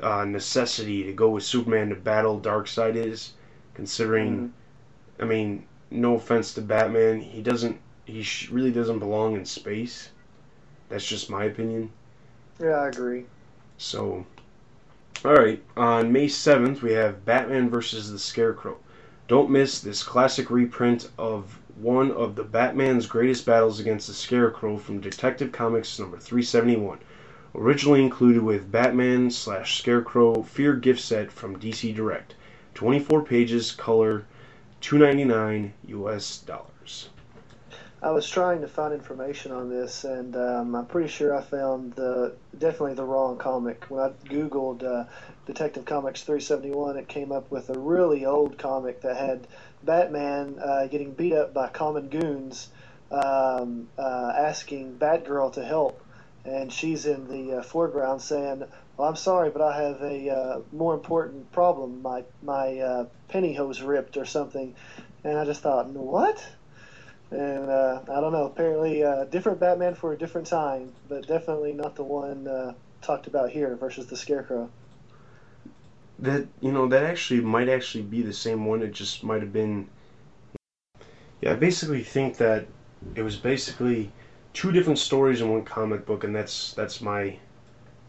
[0.00, 3.32] uh, necessity to go with Superman to battle Darkseid is,
[3.74, 4.52] considering,
[5.20, 10.10] I mean, no offense to Batman, he doesn't, he sh- really doesn't belong in space.
[10.88, 11.90] That's just my opinion.
[12.60, 13.24] Yeah, I agree.
[13.76, 14.24] So,
[15.24, 18.78] alright, on May 7th, we have Batman versus the Scarecrow.
[19.26, 24.76] Don't miss this classic reprint of one of the Batman's greatest battles against the Scarecrow
[24.76, 26.98] from Detective Comics number 371.
[27.54, 32.34] Originally included with Batman slash Scarecrow Fear gift set from DC Direct.
[32.74, 34.24] 24 pages, color,
[34.80, 37.10] 2.99 US dollars.
[38.00, 41.94] I was trying to find information on this, and um, I'm pretty sure I found
[41.94, 43.86] the definitely the wrong comic.
[43.88, 45.06] When I googled uh,
[45.46, 49.48] Detective Comics 371, it came up with a really old comic that had
[49.82, 52.68] Batman uh, getting beat up by common goons,
[53.10, 56.00] um, uh, asking Batgirl to help,
[56.44, 58.62] and she's in the uh, foreground saying,
[58.96, 62.00] "Well, I'm sorry, but I have a uh, more important problem.
[62.00, 64.76] My my uh, pantyhose ripped or something."
[65.24, 66.46] And I just thought, what?
[67.30, 68.46] And uh, I don't know.
[68.46, 73.26] Apparently, uh, different Batman for a different time, but definitely not the one uh, talked
[73.26, 74.70] about here versus the Scarecrow.
[76.18, 78.82] That you know that actually might actually be the same one.
[78.82, 79.88] It just might have been.
[81.40, 82.66] Yeah, I basically think that
[83.14, 84.10] it was basically
[84.52, 87.38] two different stories in one comic book, and that's that's my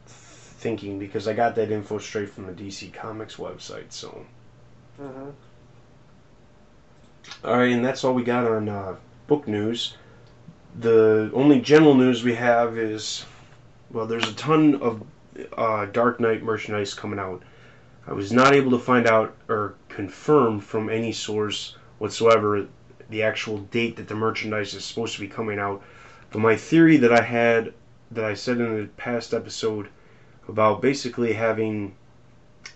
[0.08, 3.92] thinking because I got that info straight from the DC Comics website.
[3.92, 4.26] So,
[5.02, 5.30] Mm-hmm.
[7.44, 8.96] all right, and that's all we got on uh,
[9.30, 9.96] book news.
[10.80, 13.26] The only general news we have is,
[13.92, 15.04] well, there's a ton of
[15.56, 17.44] uh, Dark Knight merchandise coming out.
[18.08, 22.68] I was not able to find out or confirm from any source whatsoever
[23.10, 25.84] the actual date that the merchandise is supposed to be coming out.
[26.32, 27.74] But my theory that I had,
[28.12, 29.90] that I said in the past episode,
[30.48, 31.96] about basically having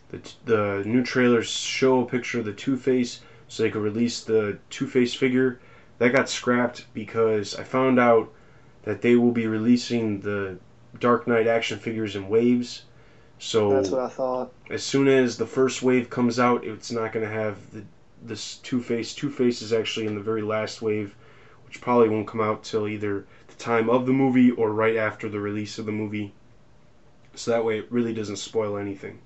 [0.09, 4.21] the the new trailers show a picture of the Two Face so they could release
[4.21, 5.59] the Two Face figure,
[6.03, 8.29] that got scrapped because I found out
[8.83, 10.57] that they will be releasing the
[10.99, 12.83] Dark Knight action figures in waves.
[13.39, 14.51] So That's what I thought.
[14.69, 17.83] as soon as the first wave comes out, it's not going to have the
[18.21, 19.13] this Two Face.
[19.13, 21.15] Two Face is actually in the very last wave,
[21.65, 25.29] which probably won't come out till either the time of the movie or right after
[25.29, 26.33] the release of the movie.
[27.33, 29.19] So that way, it really doesn't spoil anything.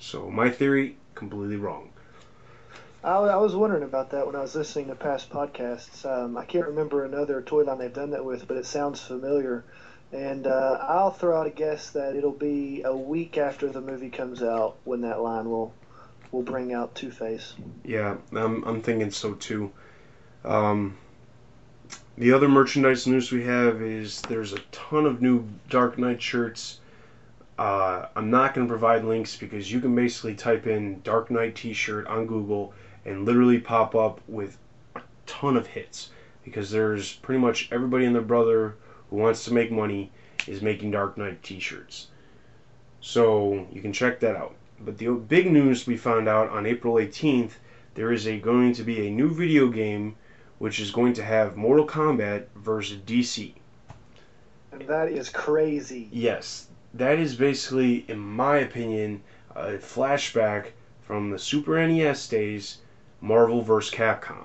[0.00, 1.90] So my theory, completely wrong.
[3.02, 6.04] I, I was wondering about that when I was listening to past podcasts.
[6.04, 9.64] Um, I can't remember another toy line they've done that with, but it sounds familiar.
[10.12, 14.08] And uh, I'll throw out a guess that it'll be a week after the movie
[14.08, 15.72] comes out when that line will
[16.32, 17.54] will bring out Two Face.
[17.84, 19.70] Yeah, I'm I'm thinking so too.
[20.44, 20.96] Um,
[22.16, 26.80] the other merchandise news we have is there's a ton of new Dark Knight shirts.
[27.58, 31.56] Uh, I'm not going to provide links because you can basically type in Dark Knight
[31.56, 32.72] T-shirt on Google
[33.08, 34.58] and literally pop up with
[34.94, 36.10] a ton of hits
[36.44, 38.76] because there's pretty much everybody and their brother
[39.08, 40.12] who wants to make money
[40.46, 42.08] is making Dark Knight T-shirts.
[43.00, 44.54] So you can check that out.
[44.80, 47.52] But the big news we found out on April 18th,
[47.94, 50.16] there is a going to be a new video game
[50.58, 53.54] which is going to have Mortal Kombat versus DC.
[54.72, 56.08] And that is crazy.
[56.12, 59.22] Yes, that is basically, in my opinion,
[59.54, 60.66] a flashback
[61.00, 62.78] from the Super NES days,
[63.20, 63.92] Marvel vs.
[63.92, 64.44] Capcom.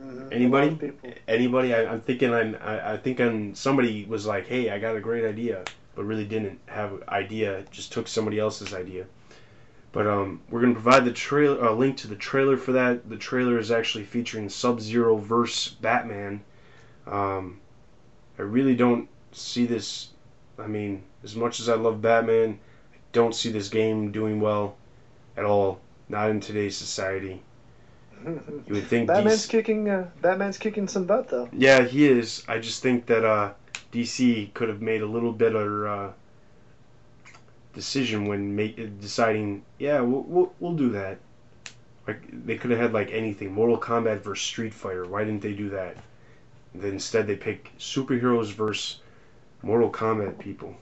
[0.00, 0.32] Mhm.
[0.32, 0.66] Anybody?
[0.66, 1.10] A lot of people.
[1.28, 1.74] Anybody?
[1.74, 2.32] I, I'm thinking.
[2.32, 5.64] I'm, I, I think I'm, somebody was like, "Hey, I got a great idea,"
[5.94, 7.64] but really didn't have an idea.
[7.70, 9.06] Just took somebody else's idea.
[9.92, 13.08] But um, we're gonna provide the trailer, a link to the trailer for that.
[13.08, 16.40] The trailer is actually featuring Sub Zero versus Batman.
[17.06, 17.60] Um,
[18.38, 20.08] I really don't see this.
[20.58, 22.58] I mean, as much as I love Batman,
[22.92, 24.76] I don't see this game doing well
[25.36, 25.80] at all.
[26.08, 27.42] Not in today's society.
[28.24, 29.88] You would think Batman's DC kicking.
[29.88, 31.48] Uh, Batman's kicking some butt though.
[31.52, 32.44] yeah, he is.
[32.48, 33.52] I just think that uh,
[33.92, 36.12] DC could have made a little better uh,
[37.74, 39.64] decision when make, deciding.
[39.78, 41.18] Yeah, we'll, we'll we'll do that.
[42.06, 45.06] Like they could have had like anything, Mortal Kombat versus Street Fighter.
[45.06, 45.96] Why didn't they do that?
[46.74, 49.00] Then instead they pick superheroes versus
[49.62, 50.76] Mortal Kombat people.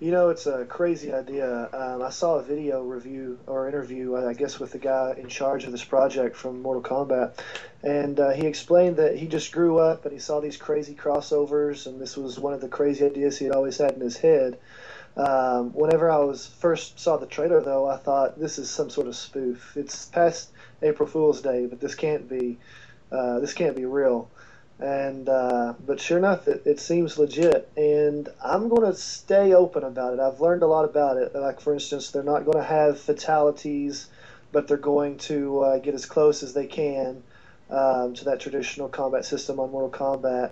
[0.00, 1.68] You know, it's a crazy idea.
[1.72, 5.64] Um, I saw a video review or interview, I guess, with the guy in charge
[5.64, 7.38] of this project from Mortal Kombat,
[7.84, 11.86] and uh, he explained that he just grew up and he saw these crazy crossovers,
[11.86, 14.58] and this was one of the crazy ideas he had always had in his head.
[15.16, 19.06] Um, whenever I was first saw the trailer, though, I thought this is some sort
[19.06, 19.76] of spoof.
[19.76, 20.50] It's past
[20.82, 22.58] April Fool's Day, but this can't be.
[23.12, 24.28] Uh, this can't be real.
[24.80, 29.84] And uh, but sure enough, it, it seems legit, and I'm going to stay open
[29.84, 30.20] about it.
[30.20, 31.32] I've learned a lot about it.
[31.34, 34.08] Like for instance, they're not going to have fatalities,
[34.50, 37.22] but they're going to uh, get as close as they can
[37.70, 40.50] um, to that traditional combat system on Mortal Kombat.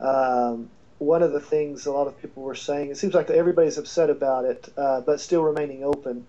[0.00, 3.78] Um, one of the things a lot of people were saying, it seems like everybody's
[3.78, 6.26] upset about it, uh, but still remaining open.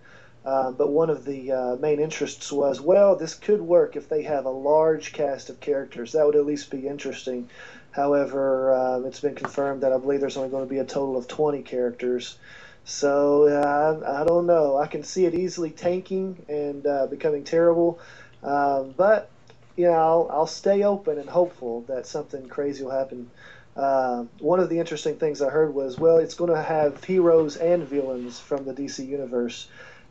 [0.50, 4.24] Um, but one of the uh, main interests was, well, this could work if they
[4.24, 6.14] have a large cast of characters.
[6.14, 7.48] That would at least be interesting.
[7.92, 11.18] However, um, it's been confirmed that I believe there's only going to be a total
[11.18, 12.40] of 20 characters.
[12.84, 14.78] So uh, I don't know.
[14.78, 18.00] I can see it easily tanking and uh, becoming terrible.
[18.42, 19.30] But,
[19.76, 23.30] you know, I'll, I'll stay open and hopeful that something crazy will happen.
[23.76, 27.56] Uh, one of the interesting things I heard was, well, it's going to have heroes
[27.56, 29.68] and villains from the DC universe.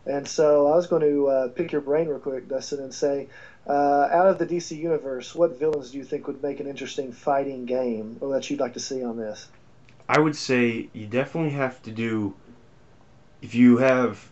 [0.09, 3.29] And so I was going to uh, pick your brain real quick, Dustin, and say,
[3.67, 7.13] uh, out of the DC universe, what villains do you think would make an interesting
[7.13, 9.49] fighting game, or that you'd like to see on this?
[10.09, 12.35] I would say you definitely have to do.
[13.43, 14.31] If you have,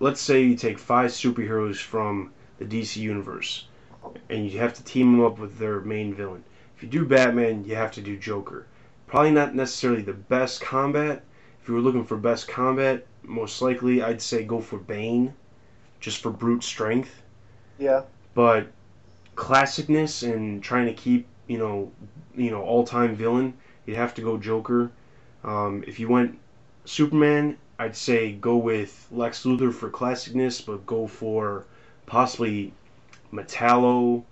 [0.00, 3.68] let's say you take five superheroes from the DC universe,
[4.28, 6.42] and you have to team them up with their main villain.
[6.76, 8.66] If you do Batman, you have to do Joker.
[9.06, 11.22] Probably not necessarily the best combat.
[11.62, 15.34] If you were looking for best combat, most likely I'd say go for Bane,
[16.00, 17.22] just for brute strength.
[17.78, 18.02] Yeah.
[18.34, 18.68] But
[19.36, 21.90] classicness and trying to keep you know
[22.36, 23.54] you know all time villain,
[23.86, 24.90] you'd have to go Joker.
[25.42, 26.38] Um, if you went
[26.84, 31.64] Superman, I'd say go with Lex Luthor for classicness, but go for
[32.06, 32.72] possibly
[33.32, 34.22] Metallo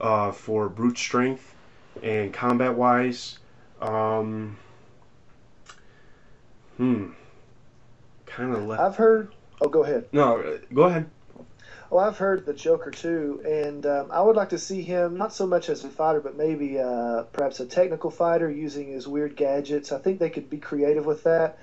[0.00, 1.54] uh, for brute strength
[2.02, 3.38] and combat wise.
[3.80, 4.56] Um,
[6.76, 7.10] hmm.
[8.26, 8.82] Kind of left.
[8.82, 9.32] I've heard.
[9.60, 10.06] Oh, go ahead.
[10.12, 11.10] No, uh, go ahead.
[11.90, 15.32] Well, I've heard the Joker too, and um, I would like to see him not
[15.32, 19.36] so much as a fighter, but maybe uh, perhaps a technical fighter using his weird
[19.36, 19.92] gadgets.
[19.92, 21.58] I think they could be creative with that.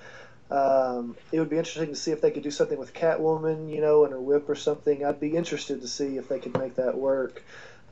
[0.49, 3.82] Um, it would be interesting to see if they could do something with Catwoman, you
[3.82, 5.03] know, and her whip or something.
[5.03, 7.43] I'd be interested to see if they could make that work.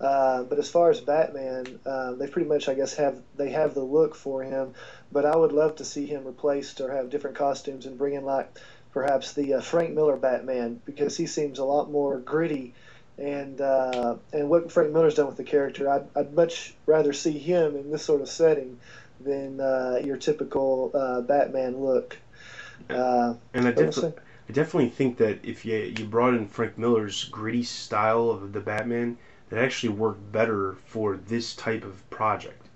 [0.01, 3.75] Uh, but as far as Batman, uh, they pretty much, I guess, have they have
[3.75, 4.73] the look for him.
[5.11, 8.25] But I would love to see him replaced or have different costumes and bring in
[8.25, 8.49] like
[8.93, 12.73] perhaps the uh, Frank Miller Batman because he seems a lot more gritty.
[13.19, 17.37] And uh, and what Frank Miller's done with the character, I'd, I'd much rather see
[17.37, 18.79] him in this sort of setting
[19.19, 22.17] than uh, your typical uh, Batman look.
[22.89, 24.13] Uh, And I definitely.
[24.49, 28.59] I definitely think that if you you brought in Frank Miller's gritty style of the
[28.59, 29.17] Batman,
[29.51, 32.69] that actually worked better for this type of project.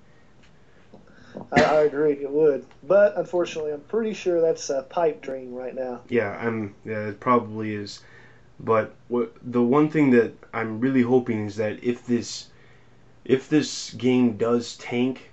[1.51, 2.65] I, I agree, it would.
[2.83, 6.01] But unfortunately, I'm pretty sure that's a pipe dream right now.
[6.09, 6.75] Yeah, I'm.
[6.85, 8.01] Yeah, it probably is.
[8.59, 12.47] But what the one thing that I'm really hoping is that if this,
[13.23, 15.31] if this game does tank,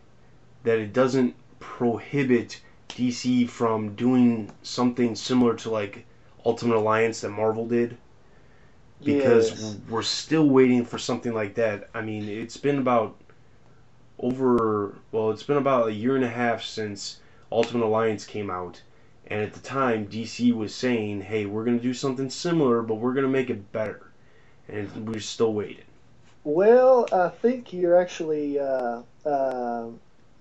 [0.62, 6.05] that it doesn't prohibit DC from doing something similar to like
[6.45, 7.97] Ultimate Alliance that Marvel did.
[9.05, 9.76] Because Yes.
[9.88, 11.88] we're still waiting for something like that.
[11.94, 13.16] I mean, it's been about
[14.18, 17.18] over well, it's been about a year and a half since
[17.50, 18.82] Ultimate Alliance came out.
[19.26, 23.14] And at the time, DC was saying, "Hey, we're gonna do something similar, but we're
[23.14, 24.03] gonna make it better,"
[24.68, 25.84] and we're still waiting.
[26.44, 29.86] Well, I think you're actually uh, uh,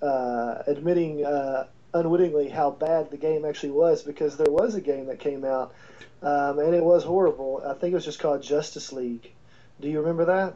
[0.02, 5.06] uh, admitting uh, unwittingly how bad the game actually was because there was a game
[5.08, 5.74] that came out
[6.22, 7.64] um, and it was horrible.
[7.66, 9.32] I think it was just called Justice League.
[9.80, 10.56] Do you remember that?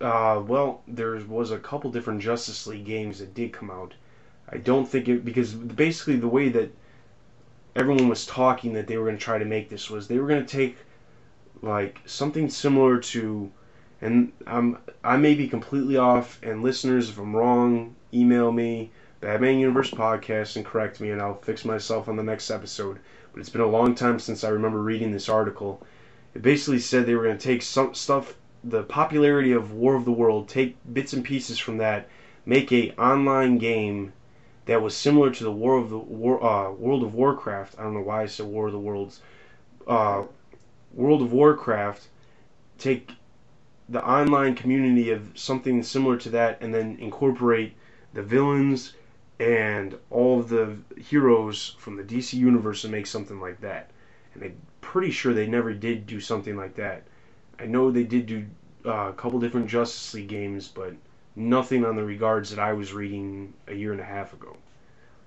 [0.00, 3.94] Uh, well, there was a couple different Justice League games that did come out.
[4.50, 6.72] I don't think it because basically the way that
[7.74, 10.28] everyone was talking that they were going to try to make this was they were
[10.28, 10.76] going to take
[11.60, 13.50] like something similar to,
[14.00, 16.38] and I'm I may be completely off.
[16.42, 21.40] And listeners, if I'm wrong, email me Batman Universe podcast and correct me, and I'll
[21.40, 23.00] fix myself on the next episode.
[23.38, 25.80] But it's been a long time since I remember reading this article.
[26.34, 28.34] It basically said they were going to take some stuff
[28.64, 32.08] the popularity of War of the World, take bits and pieces from that,
[32.44, 34.12] make a online game
[34.66, 37.76] that was similar to the War of the War, uh, World of Warcraft.
[37.78, 39.20] I don't know why I said War of the Worlds.
[39.86, 40.24] Uh,
[40.92, 42.08] World of Warcraft.
[42.76, 43.12] Take
[43.88, 47.74] the online community of something similar to that, and then incorporate
[48.14, 48.94] the villains
[49.40, 53.90] and all of the heroes from the DC universe and make something like that.
[54.34, 57.04] And I'm pretty sure they never did do something like that.
[57.58, 58.46] I know they did do
[58.86, 60.94] uh, a couple different Justice League games, but
[61.36, 64.56] nothing on the regards that I was reading a year and a half ago.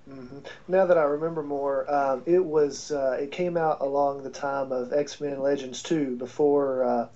[0.08, 0.38] hmm
[0.68, 4.72] Now that I remember more, um, it was uh, it came out along the time
[4.72, 7.08] of X Men Legends two before uh,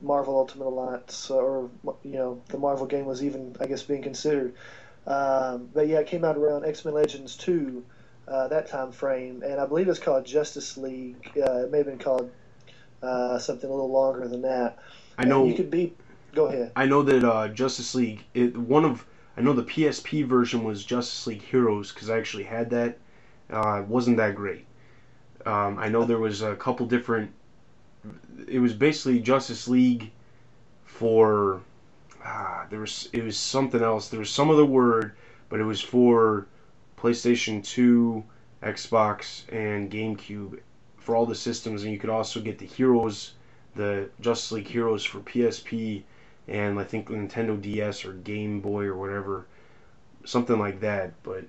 [0.00, 1.70] Marvel Ultimate Alliance or
[2.04, 4.54] you know the Marvel game was even I guess being considered.
[5.06, 7.84] Um, but yeah, it came out around X Men Legends two.
[8.28, 11.30] Uh, that time frame, and I believe it's called Justice League.
[11.36, 12.28] Uh, it may have been called
[13.00, 14.78] uh, something a little longer than that.
[15.16, 15.46] I And know.
[15.46, 15.94] you could be.
[16.34, 16.72] Go ahead.
[16.74, 18.24] I know that uh, Justice League.
[18.34, 22.44] It, one of I know the PSP version was Justice League Heroes because I actually
[22.44, 22.98] had that.
[23.48, 24.64] Uh, it wasn't that great.
[25.44, 27.30] Um, I know there was a couple different.
[28.48, 30.10] It was basically Justice League
[30.84, 31.60] for.
[32.28, 34.08] Ah, there was it was something else.
[34.08, 35.12] There was some other word,
[35.48, 36.48] but it was for
[36.98, 38.24] PlayStation Two,
[38.62, 40.58] Xbox, and GameCube
[40.96, 43.34] for all the systems, and you could also get the Heroes,
[43.76, 46.02] the Justice League Heroes for PSP
[46.48, 49.46] and I think Nintendo DS or Game Boy or whatever,
[50.24, 51.12] something like that.
[51.22, 51.44] But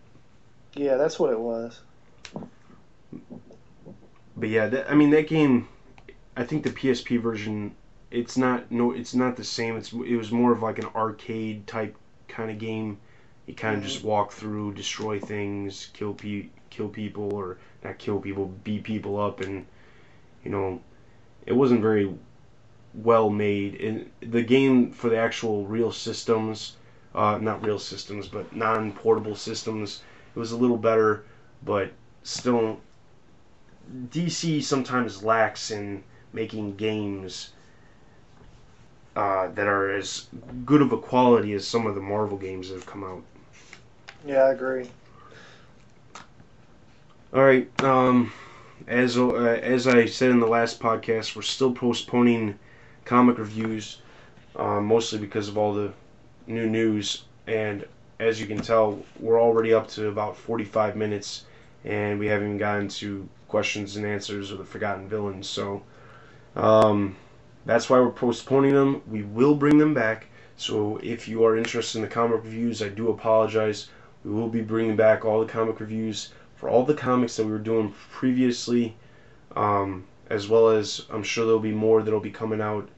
[0.75, 1.81] Yeah, that's what it was.
[4.35, 5.67] but yeah, that, I mean that game.
[6.35, 7.75] I think the PSP version,
[8.09, 9.75] it's not no, it's not the same.
[9.75, 11.95] It's it was more of like an arcade type
[12.27, 12.99] kind of game.
[13.45, 18.19] You kind of just walk through, destroy things, kill pe- kill people or not kill
[18.19, 19.65] people, beat people up, and
[20.43, 20.81] you know,
[21.45, 22.13] it wasn't very
[22.93, 23.79] well made.
[23.81, 26.77] And the game for the actual real systems,
[27.13, 30.01] uh, not real systems, but non-portable systems,
[30.35, 31.25] it was a little better,
[31.63, 31.91] but
[32.23, 32.79] still,
[34.09, 36.03] DC sometimes lacks in
[36.33, 37.51] making games
[39.17, 40.27] uh, that are as
[40.63, 43.23] good of a quality as some of the Marvel games that have come out.
[44.23, 44.87] Yeah, I agree.
[47.33, 47.67] All right.
[47.83, 48.31] Um,
[48.85, 52.59] as uh, as I said in the last podcast, we're still postponing
[53.05, 54.01] comic reviews,
[54.55, 55.93] uh, mostly because of all the
[56.45, 57.23] new news.
[57.47, 57.87] And
[58.19, 61.45] as you can tell, we're already up to about 45 minutes,
[61.83, 65.49] and we haven't even gotten to questions and answers or the forgotten villains.
[65.49, 65.81] So
[66.55, 67.15] um,
[67.67, 69.01] that's why we're postponing them.
[69.07, 70.27] We will bring them back.
[70.55, 73.89] So if you are interested in the comic reviews, I do apologize.
[74.23, 77.51] We will be bringing back all the comic reviews for all the comics that we
[77.51, 78.95] were doing previously,
[79.55, 82.89] um, as well as I'm sure there'll be more that'll be coming out,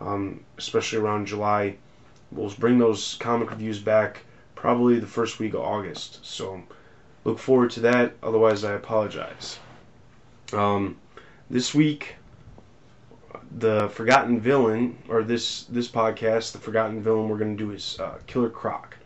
[0.00, 1.76] um, especially around July.
[2.32, 4.22] we'll bring those comic reviews back
[4.56, 6.24] probably the first week of August.
[6.24, 6.62] So
[7.24, 8.14] look forward to that.
[8.22, 9.58] Otherwise, I apologize.
[10.52, 10.96] Um,
[11.50, 12.16] this week,
[13.58, 17.98] the forgotten villain, or this this podcast, the forgotten villain we're going to do is
[18.00, 18.96] uh, Killer Croc.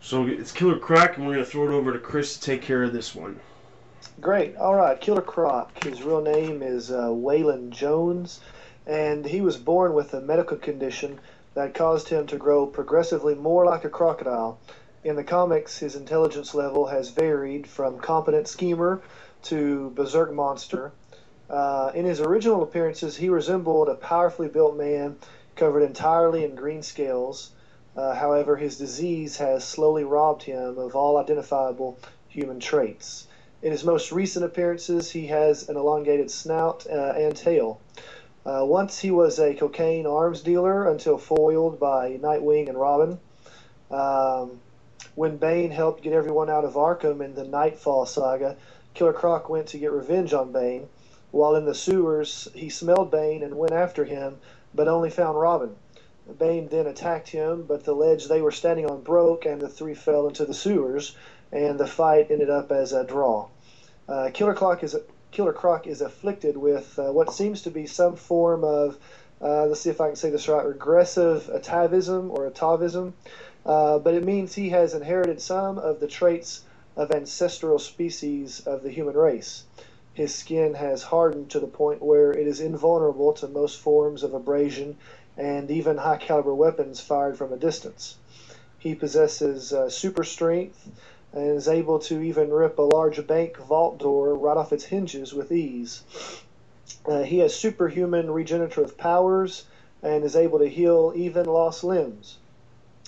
[0.00, 2.62] So it's Killer Croc, and we're going to throw it over to Chris to take
[2.62, 3.38] care of this one.
[4.20, 4.56] Great.
[4.56, 5.00] All right.
[5.00, 5.84] Killer Croc.
[5.84, 8.40] His real name is uh, Waylon Jones,
[8.86, 11.20] and he was born with a medical condition
[11.54, 14.58] that caused him to grow progressively more like a crocodile.
[15.04, 19.02] In the comics, his intelligence level has varied from competent schemer
[19.44, 20.92] to berserk monster.
[21.52, 25.16] Uh, in his original appearances, he resembled a powerfully built man
[25.54, 27.50] covered entirely in green scales.
[27.94, 31.98] Uh, however, his disease has slowly robbed him of all identifiable
[32.28, 33.26] human traits.
[33.60, 37.80] In his most recent appearances, he has an elongated snout uh, and tail.
[38.46, 43.20] Uh, once he was a cocaine arms dealer until foiled by Nightwing and Robin.
[43.90, 44.58] Um,
[45.14, 48.56] when Bane helped get everyone out of Arkham in the Nightfall saga,
[48.94, 50.88] Killer Croc went to get revenge on Bane.
[51.32, 54.38] While in the sewers, he smelled Bane and went after him,
[54.74, 55.76] but only found Robin.
[56.38, 59.94] Bane then attacked him, but the ledge they were standing on broke, and the three
[59.94, 61.16] fell into the sewers,
[61.50, 63.48] and the fight ended up as a draw.
[64.06, 64.94] Uh, Killer Croc is
[65.30, 68.98] Killer Croc is afflicted with uh, what seems to be some form of,
[69.40, 73.14] uh, let's see if I can say this right, regressive atavism or atavism,
[73.64, 76.60] uh, but it means he has inherited some of the traits
[76.94, 79.64] of ancestral species of the human race.
[80.14, 84.34] His skin has hardened to the point where it is invulnerable to most forms of
[84.34, 84.98] abrasion
[85.36, 88.18] and even high caliber weapons fired from a distance.
[88.78, 90.90] He possesses uh, super strength
[91.32, 95.32] and is able to even rip a large bank vault door right off its hinges
[95.32, 96.02] with ease.
[97.06, 99.64] Uh, he has superhuman regenerative powers
[100.02, 102.38] and is able to heal even lost limbs.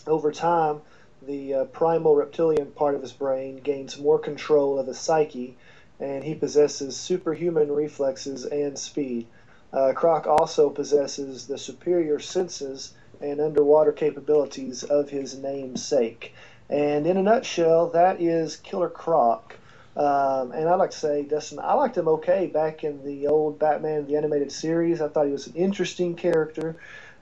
[0.07, 0.81] Over time,
[1.21, 5.57] the uh, primal reptilian part of his brain gains more control of his psyche,
[6.01, 9.27] and he possesses superhuman reflexes and speed.
[9.73, 16.35] Uh, Croc also possesses the superior senses and underwater capabilities of his namesake.
[16.71, 19.57] And in a nutshell, that is Killer Croc.
[19.97, 23.59] Um, and I'd like to say, Dustin, I liked him okay back in the old
[23.59, 25.01] Batman the animated series.
[25.01, 26.77] I thought he was an interesting character.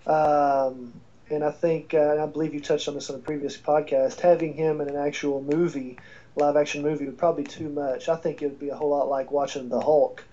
[0.07, 0.93] Um,
[1.31, 4.20] and I think, uh, and I believe you touched on this on a previous podcast,
[4.20, 5.99] having him in an actual movie,
[6.37, 8.09] live action movie, would probably be too much.
[8.09, 10.24] I think it would be a whole lot like watching the Hulk.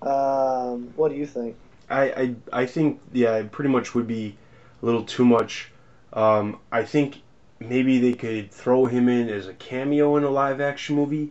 [0.00, 1.56] Um, what do you think?
[1.88, 4.36] I, I, I think, yeah, it pretty much would be
[4.82, 5.70] a little too much.
[6.12, 7.22] Um, I think
[7.60, 11.30] maybe they could throw him in as a cameo in a live action movie,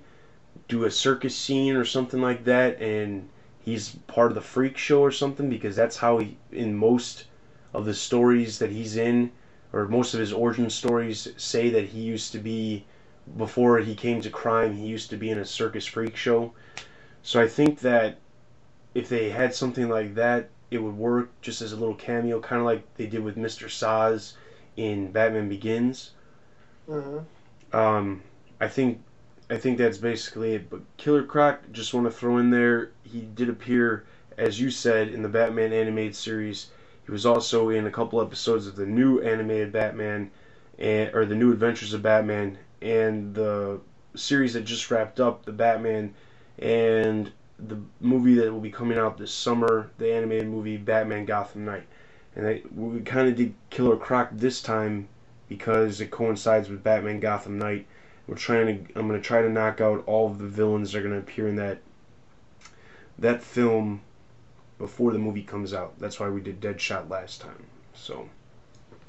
[0.68, 3.28] do a circus scene or something like that, and
[3.60, 7.26] he's part of the freak show or something because that's how he in most
[7.74, 9.32] of the stories that he's in
[9.74, 12.86] or most of his origin stories say that he used to be
[13.38, 16.52] before he came to crime he used to be in a circus freak show
[17.24, 18.18] so i think that
[18.94, 22.60] if they had something like that it would work just as a little cameo kind
[22.60, 24.34] of like they did with mr Zsasz
[24.78, 26.12] in batman begins
[26.90, 27.78] Mm-hmm.
[27.78, 28.22] um,
[28.60, 29.02] I think
[29.50, 30.70] I think that's basically it.
[30.70, 34.06] But Killer Croc, just want to throw in there, he did appear,
[34.38, 36.68] as you said, in the Batman animated series.
[37.06, 40.32] He was also in a couple episodes of the new animated Batman,
[40.80, 43.80] and or the New Adventures of Batman, and the
[44.16, 46.14] series that just wrapped up, the Batman,
[46.60, 51.66] and the movie that will be coming out this summer, the animated movie Batman Gotham
[51.66, 51.88] Knight.
[52.36, 55.08] And we kind of did Killer Croc this time
[55.50, 57.86] because it coincides with Batman Gotham Knight.
[58.28, 61.00] We're trying to I'm going to try to knock out all of the villains that
[61.00, 61.80] are going to appear in that
[63.20, 64.02] that film
[64.78, 66.00] before the movie comes out.
[66.00, 67.66] That's why we did Deadshot last time.
[67.94, 68.30] So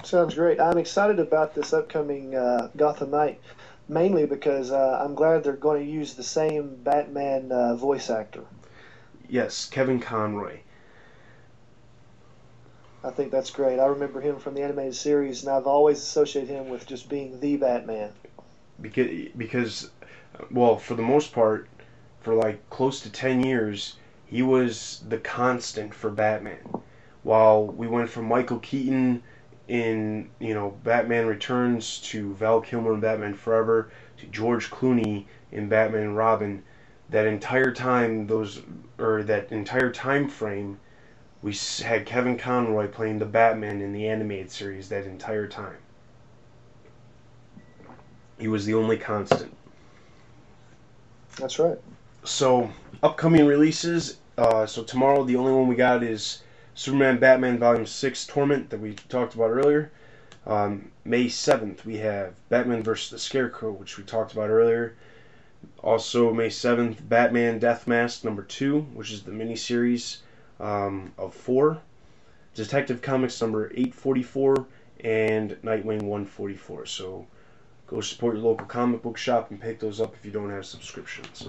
[0.03, 0.59] Sounds great.
[0.59, 3.39] I'm excited about this upcoming uh, Gotham Knight,
[3.87, 8.43] mainly because uh, I'm glad they're going to use the same Batman uh, voice actor.
[9.29, 10.59] yes, Kevin Conroy.
[13.03, 13.79] I think that's great.
[13.79, 17.39] I remember him from the animated series, and I've always associated him with just being
[17.39, 18.11] the Batman.
[18.81, 19.89] because because
[20.51, 21.67] well for the most part
[22.21, 23.95] for like close to 10 years
[24.25, 26.57] he was the constant for batman
[27.21, 29.21] while we went from michael keaton
[29.73, 35.67] in you know batman returns to val kilmer in batman forever to george clooney in
[35.67, 36.63] batman and robin
[37.09, 38.61] that entire time those
[38.99, 40.79] or that entire time frame
[41.41, 41.53] we
[41.83, 45.77] had kevin conroy playing the batman in the animated series that entire time
[48.43, 49.55] he was the only constant.
[51.37, 51.77] That's right.
[52.25, 52.69] So,
[53.01, 54.17] upcoming releases.
[54.37, 56.43] Uh, so tomorrow, the only one we got is
[56.75, 59.91] Superman Batman Volume Six Torment that we talked about earlier.
[60.45, 63.09] Um, May 7th, we have Batman vs.
[63.09, 64.95] the Scarecrow, which we talked about earlier.
[65.81, 70.17] Also, May 7th, Batman Death Mask number 2, which is the miniseries
[70.59, 71.79] um, of four.
[72.55, 74.67] Detective Comics number 844
[75.01, 76.85] and Nightwing 144.
[76.85, 77.25] So
[77.87, 80.65] go support your local comic book shop and pick those up if you don't have
[80.65, 81.47] subscriptions.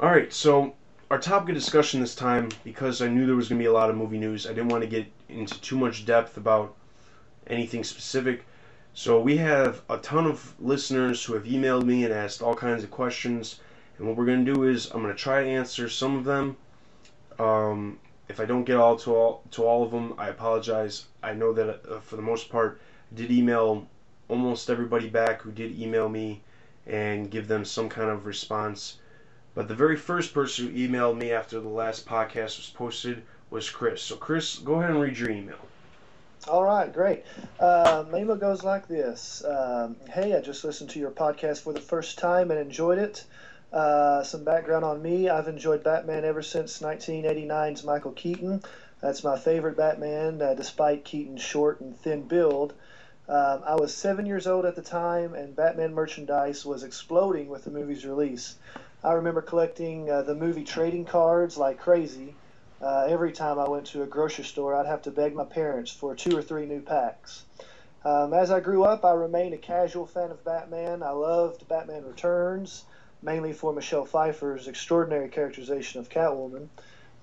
[0.00, 0.74] Alright, so
[1.14, 3.72] our topic of discussion this time, because I knew there was going to be a
[3.72, 6.74] lot of movie news, I didn't want to get into too much depth about
[7.46, 8.44] anything specific.
[8.94, 12.82] So we have a ton of listeners who have emailed me and asked all kinds
[12.82, 13.60] of questions.
[13.96, 16.24] And what we're going to do is I'm going to try to answer some of
[16.24, 16.56] them.
[17.38, 21.04] Um, if I don't get all to all to all of them, I apologize.
[21.22, 22.80] I know that uh, for the most part,
[23.12, 23.86] I did email
[24.26, 26.42] almost everybody back who did email me
[26.88, 28.96] and give them some kind of response.
[29.54, 33.70] But the very first person who emailed me after the last podcast was posted was
[33.70, 34.02] Chris.
[34.02, 35.58] So Chris, go ahead and read your email.
[36.48, 37.24] All right, great.
[37.58, 41.72] Uh, my email goes like this um, Hey, I just listened to your podcast for
[41.72, 43.24] the first time and enjoyed it.
[43.72, 48.62] Uh, some background on me I've enjoyed Batman ever since 1989's Michael Keaton.
[49.00, 52.72] That's my favorite Batman, uh, despite Keaton's short and thin build.
[53.28, 57.64] Um, I was seven years old at the time, and Batman merchandise was exploding with
[57.64, 58.56] the movie's release.
[59.04, 62.34] I remember collecting uh, the movie trading cards like crazy.
[62.80, 65.90] Uh, every time I went to a grocery store, I'd have to beg my parents
[65.90, 67.44] for two or three new packs.
[68.02, 71.02] Um, as I grew up, I remained a casual fan of Batman.
[71.02, 72.84] I loved Batman Returns
[73.22, 76.68] mainly for Michelle Pfeiffer's extraordinary characterization of Catwoman.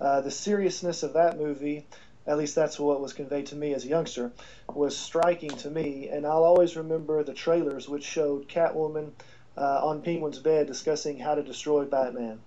[0.00, 1.86] Uh, the seriousness of that movie,
[2.26, 4.32] at least that's what was conveyed to me as a youngster,
[4.68, 9.12] was striking to me, and I'll always remember the trailers which showed Catwoman
[9.56, 12.40] on Penguin's bed discussing how to destroy Batman.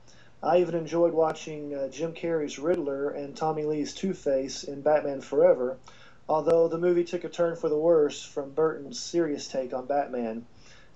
[0.45, 5.21] I even enjoyed watching uh, Jim Carrey's Riddler and Tommy Lee's Two Face in Batman
[5.21, 5.77] Forever,
[6.29, 10.45] although the movie took a turn for the worse from Burton's serious take on Batman.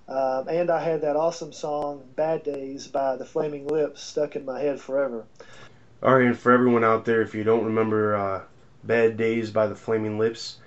[0.08, 4.44] Um, and I had that awesome song "Bad Days" by the Flaming Lips stuck in
[4.44, 5.24] my head forever.
[6.02, 8.42] All right, and for everyone out there, if you don't remember uh,
[8.84, 10.58] "Bad Days" by the Flaming Lips,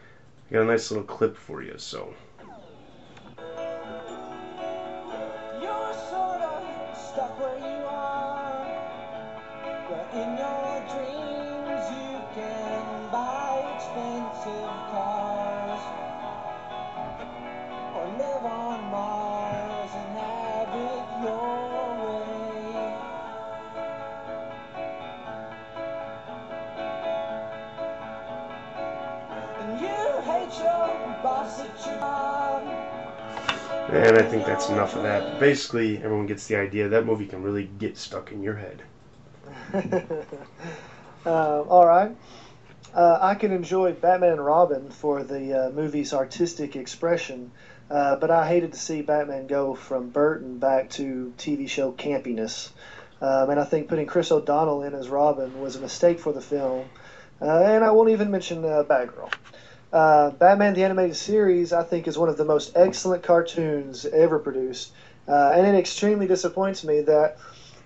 [0.50, 1.76] I got a nice little clip for you.
[1.78, 2.14] So.
[10.16, 10.38] And
[20.18, 22.34] have it your way
[29.62, 29.98] And you
[30.30, 30.90] hate your
[31.24, 31.94] boss it's true
[34.18, 35.40] I think that's enough of that.
[35.40, 36.88] Basically, everyone gets the idea.
[36.88, 38.84] That movie can really get stuck in your head.
[39.74, 40.24] Uh,
[41.26, 42.16] all right.
[42.94, 47.52] Uh, I can enjoy Batman and Robin for the uh, movie's artistic expression,
[47.90, 52.70] uh, but I hated to see Batman go from Burton back to TV show campiness.
[53.20, 56.42] Um, and I think putting Chris O'Donnell in as Robin was a mistake for the
[56.42, 56.86] film.
[57.42, 59.32] Uh, and I won't even mention uh, Batgirl.
[60.38, 64.92] Batman the Animated Series, I think, is one of the most excellent cartoons ever produced.
[65.26, 67.38] And it extremely disappoints me that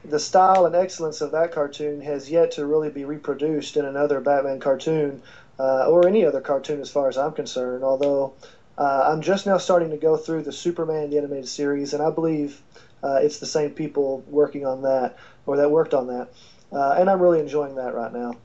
[0.05, 4.19] the style and excellence of that cartoon has yet to really be reproduced in another
[4.21, 5.21] Batman cartoon
[5.59, 7.83] uh, or any other cartoon as far as I'm concerned.
[7.83, 8.33] Although
[8.77, 12.11] uh, I'm just now starting to go through the Superman the Animated Series, and I
[12.11, 12.61] believe
[13.03, 16.29] uh, it's the same people working on that or that worked on that.
[16.71, 18.37] Uh, and I'm really enjoying that right now.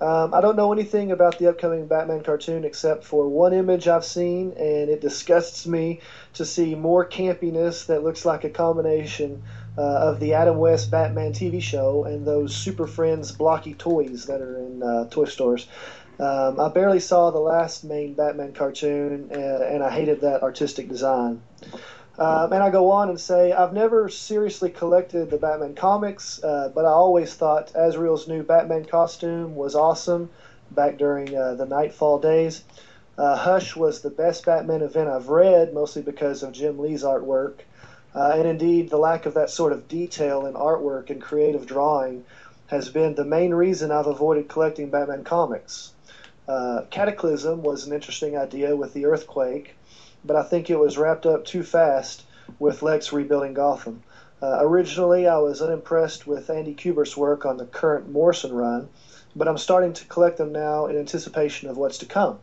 [0.00, 4.04] Um, I don't know anything about the upcoming Batman cartoon except for one image I've
[4.04, 6.00] seen, and it disgusts me
[6.34, 9.42] to see more campiness that looks like a combination
[9.78, 14.40] uh, of the Adam West Batman TV show and those Super Friends blocky toys that
[14.40, 15.68] are in uh, toy stores.
[16.18, 20.88] Um, I barely saw the last main Batman cartoon, and, and I hated that artistic
[20.88, 21.40] design.
[22.18, 26.72] Um, and I go on and say, I've never seriously collected the Batman comics, uh,
[26.74, 30.28] but I always thought Azrael's new Batman costume was awesome
[30.72, 32.64] back during uh, the Nightfall days.
[33.16, 37.60] Uh, Hush was the best Batman event I've read, mostly because of Jim Lee's artwork.
[38.14, 42.24] Uh, and indeed, the lack of that sort of detail in artwork and creative drawing
[42.66, 45.92] has been the main reason I've avoided collecting Batman comics.
[46.46, 49.74] Uh, Cataclysm was an interesting idea with the earthquake
[50.24, 52.24] but I think it was wrapped up too fast
[52.58, 54.02] with Lex rebuilding Gotham.
[54.40, 58.88] Uh, originally, I was unimpressed with Andy Kubert's work on the current Morrison run,
[59.34, 62.38] but I'm starting to collect them now in anticipation of what's to come.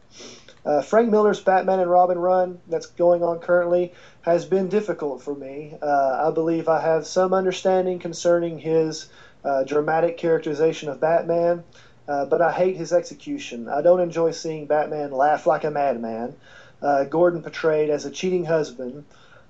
[0.65, 5.35] Uh, Frank Miller's Batman and Robin run that's going on currently has been difficult for
[5.35, 5.77] me.
[5.79, 9.07] Uh, I believe I have some understanding concerning his
[9.43, 11.63] uh, dramatic characterization of Batman,
[12.07, 13.69] uh, but I hate his execution.
[13.69, 16.35] I don't enjoy seeing Batman laugh like a madman,
[16.81, 19.05] uh, Gordon portrayed as a cheating husband,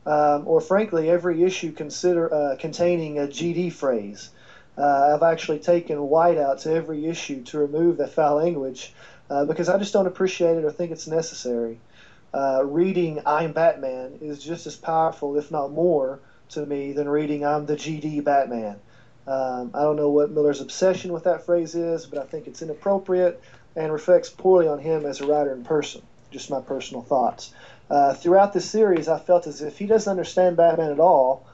[0.06, 4.32] um, or frankly, every issue consider uh, containing a GD phrase.
[4.78, 8.94] I've actually taken white out to every issue to remove the foul language
[9.30, 11.80] uh, because I just don't appreciate it or think it's necessary.
[12.34, 16.20] Uh, reading I'm Batman is just as powerful, if not more,
[16.50, 18.78] to me than reading I'm the GD Batman.
[19.28, 22.62] Um, I don't know what Miller's obsession with that phrase is, but I think it's
[22.62, 23.42] inappropriate
[23.76, 26.02] and reflects poorly on him as a writer in person.
[26.32, 27.54] Just my personal thoughts.
[27.90, 31.46] Uh, throughout this series, I felt as if he doesn't understand Batman at all,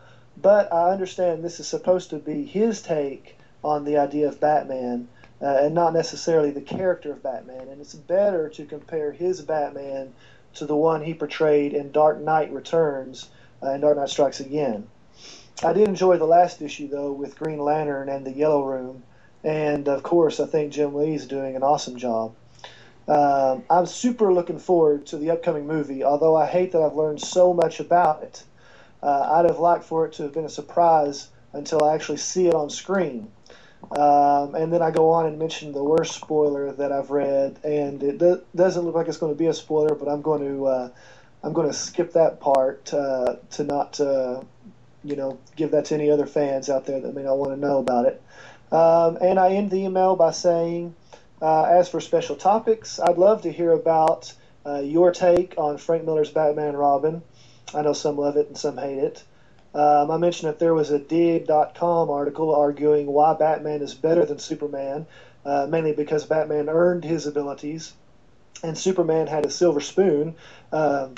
[0.41, 5.07] but I understand this is supposed to be his take on the idea of Batman
[5.41, 7.67] uh, and not necessarily the character of Batman.
[7.67, 10.13] And it's better to compare his Batman
[10.55, 13.29] to the one he portrayed in Dark Knight Returns
[13.63, 14.87] uh, and Dark Knight Strikes Again.
[15.63, 19.03] I did enjoy the last issue though with Green Lantern and the Yellow Room,
[19.43, 22.33] and of course I think Jim Lee is doing an awesome job.
[23.07, 27.21] Um, I'm super looking forward to the upcoming movie, although I hate that I've learned
[27.21, 28.43] so much about it.
[29.03, 32.47] Uh, I'd have liked for it to have been a surprise until I actually see
[32.47, 33.31] it on screen.
[33.95, 38.01] Um, and then I go on and mention the worst spoiler that I've read, and
[38.01, 40.65] it do- doesn't look like it's going to be a spoiler, but I'm going to
[40.65, 40.89] uh,
[41.43, 44.43] I'm going to skip that part uh, to not uh,
[45.03, 47.57] you know give that to any other fans out there that may not want to
[47.57, 48.21] know about it.
[48.71, 50.95] Um, and I end the email by saying,
[51.41, 54.33] uh, as for special topics, I'd love to hear about
[54.65, 57.21] uh, your take on Frank Miller's Batman and Robin.
[57.73, 59.23] I know some love it and some hate it.
[59.73, 64.39] Um, I mentioned that there was a Digg.com article arguing why Batman is better than
[64.39, 65.05] Superman,
[65.45, 67.93] uh, mainly because Batman earned his abilities
[68.63, 70.35] and Superman had a silver spoon,
[70.71, 71.09] uh,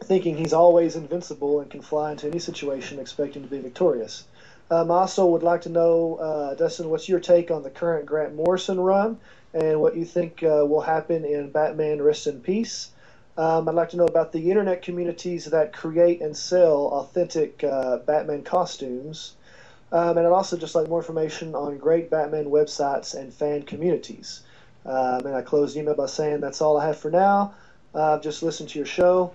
[0.00, 4.24] thinking he's always invincible and can fly into any situation expecting to be victorious.
[4.70, 8.06] Um, I also would like to know, uh, Dustin, what's your take on the current
[8.06, 9.18] Grant Morrison run
[9.54, 12.90] and what you think uh, will happen in Batman Rest in Peace?
[13.38, 17.98] Um, I'd like to know about the internet communities that create and sell authentic uh,
[17.98, 19.36] Batman costumes.
[19.92, 24.42] Um, and I'd also just like more information on great Batman websites and fan communities.
[24.84, 27.54] Um, and I close the email by saying that's all I have for now.
[27.94, 29.32] Uh, I've just listened to your show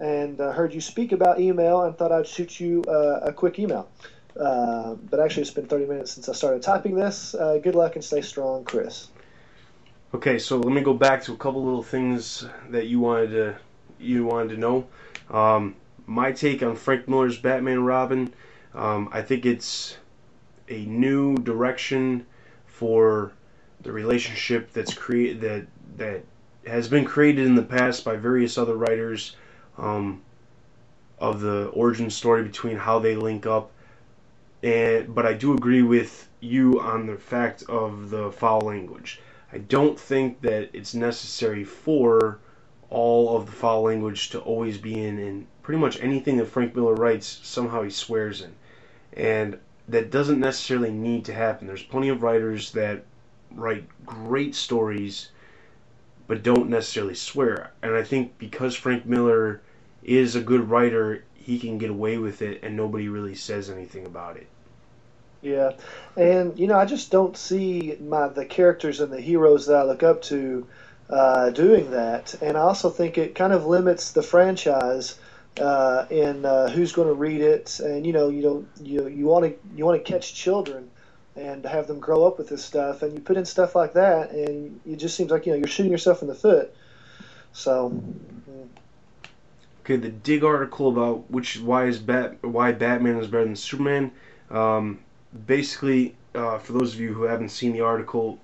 [0.00, 3.60] and uh, heard you speak about email and thought I'd shoot you uh, a quick
[3.60, 3.88] email.
[4.38, 7.32] Uh, but actually, it's been 30 minutes since I started typing this.
[7.32, 9.08] Uh, good luck and stay strong, Chris.
[10.14, 13.56] Okay, so let me go back to a couple little things that you wanted to
[13.98, 14.86] you wanted to know.
[15.30, 15.74] Um,
[16.06, 18.32] my take on Frank Miller's Batman Robin.
[18.72, 19.96] Um, I think it's
[20.68, 22.24] a new direction
[22.66, 23.32] for
[23.82, 26.24] the relationship that's created that that
[26.70, 29.34] has been created in the past by various other writers
[29.76, 30.22] um,
[31.18, 33.72] of the origin story between how they link up.
[34.62, 39.20] And but I do agree with you on the fact of the foul language.
[39.52, 42.38] I don't think that it's necessary for
[42.90, 46.74] all of the foul language to always be in in pretty much anything that Frank
[46.74, 48.54] Miller writes somehow he swears in.
[49.12, 51.66] And that doesn't necessarily need to happen.
[51.66, 53.04] There's plenty of writers that
[53.50, 55.30] write great stories
[56.26, 57.72] but don't necessarily swear.
[57.82, 59.62] And I think because Frank Miller
[60.02, 64.06] is a good writer, he can get away with it and nobody really says anything
[64.06, 64.48] about it.
[65.46, 65.74] Yeah,
[66.16, 69.84] and you know, I just don't see my the characters and the heroes that I
[69.84, 70.66] look up to
[71.08, 75.16] uh, doing that, and I also think it kind of limits the franchise
[75.60, 79.26] uh, in uh, who's going to read it, and you know, you don't you you
[79.26, 80.90] want to you want to catch children
[81.36, 84.32] and have them grow up with this stuff, and you put in stuff like that,
[84.32, 86.74] and it just seems like you know you're shooting yourself in the foot.
[87.52, 88.02] So.
[89.84, 94.10] Okay, the Digg article about which why is Bat why Batman is better than Superman.
[94.50, 94.98] Um,
[95.46, 98.38] basically, uh, for those of you who haven't seen the article,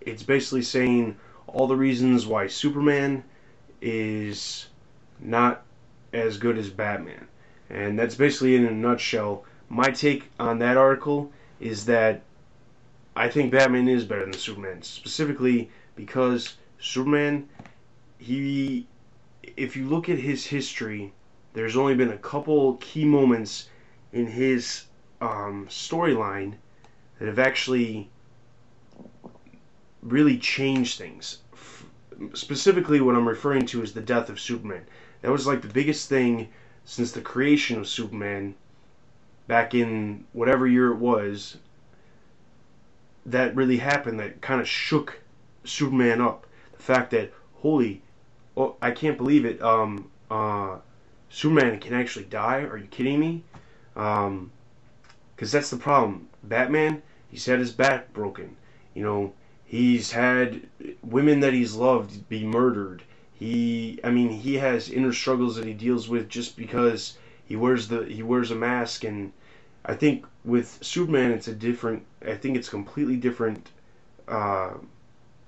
[0.00, 1.16] it's basically saying
[1.46, 3.24] all the reasons why Superman
[3.80, 4.68] is
[5.18, 5.62] not
[6.12, 7.26] as good as Batman.
[7.68, 9.44] And that's basically in a nutshell.
[9.68, 11.30] My take on that article
[11.60, 12.22] is that
[13.14, 17.48] I think Batman is better than Superman, specifically because Superman,
[18.18, 18.86] he,
[19.56, 21.12] if you look at his history,
[21.52, 23.68] there's only been a couple key moments
[24.12, 24.84] in his
[25.20, 26.54] um, storyline
[27.18, 28.08] that have actually
[30.02, 31.38] really changed things.
[31.52, 31.84] F-
[32.34, 34.86] specifically, what I'm referring to is the death of Superman.
[35.22, 36.48] That was like the biggest thing
[36.84, 38.54] since the creation of Superman
[39.46, 41.56] back in whatever year it was
[43.26, 45.20] that really happened that kind of shook
[45.64, 46.46] Superman up.
[46.72, 48.02] The fact that, holy,
[48.56, 50.78] oh, I can't believe it, um, uh,
[51.28, 52.62] Superman can actually die?
[52.62, 53.44] Are you kidding me?
[53.94, 54.50] Um,
[55.40, 56.28] because that's the problem.
[56.42, 58.58] Batman, he's had his back broken.
[58.92, 59.32] You know,
[59.70, 60.66] He's had
[61.00, 63.04] women that he's loved be murdered.
[63.32, 67.86] He, I mean, he has inner struggles that he deals with just because he wears
[67.86, 69.32] the he wears a mask, and
[69.84, 72.04] I think with Superman it's a different.
[72.26, 73.70] I think it's completely different
[74.26, 74.72] uh,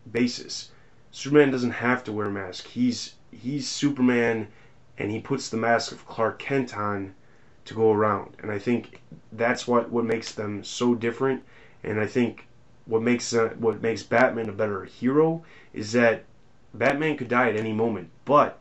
[0.09, 0.71] basis.
[1.11, 2.69] Superman doesn't have to wear a mask.
[2.69, 4.47] He's he's Superman,
[4.97, 7.17] and he puts the mask of Clark Kent on
[7.65, 9.01] to go around, and I think
[9.33, 11.43] that's what what makes them so different.
[11.85, 12.47] And I think
[12.87, 16.25] what makes uh, what makes Batman a better hero is that
[16.75, 18.59] Batman could die at any moment, but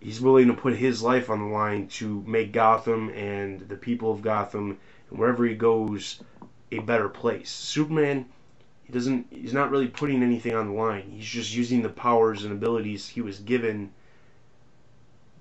[0.00, 4.10] he's willing to put his life on the line to make Gotham and the people
[4.10, 4.78] of Gotham
[5.10, 6.22] and wherever he goes
[6.72, 7.50] a better place.
[7.50, 8.26] Superman,
[8.84, 11.10] he doesn't he's not really putting anything on the line.
[11.10, 13.92] He's just using the powers and abilities he was given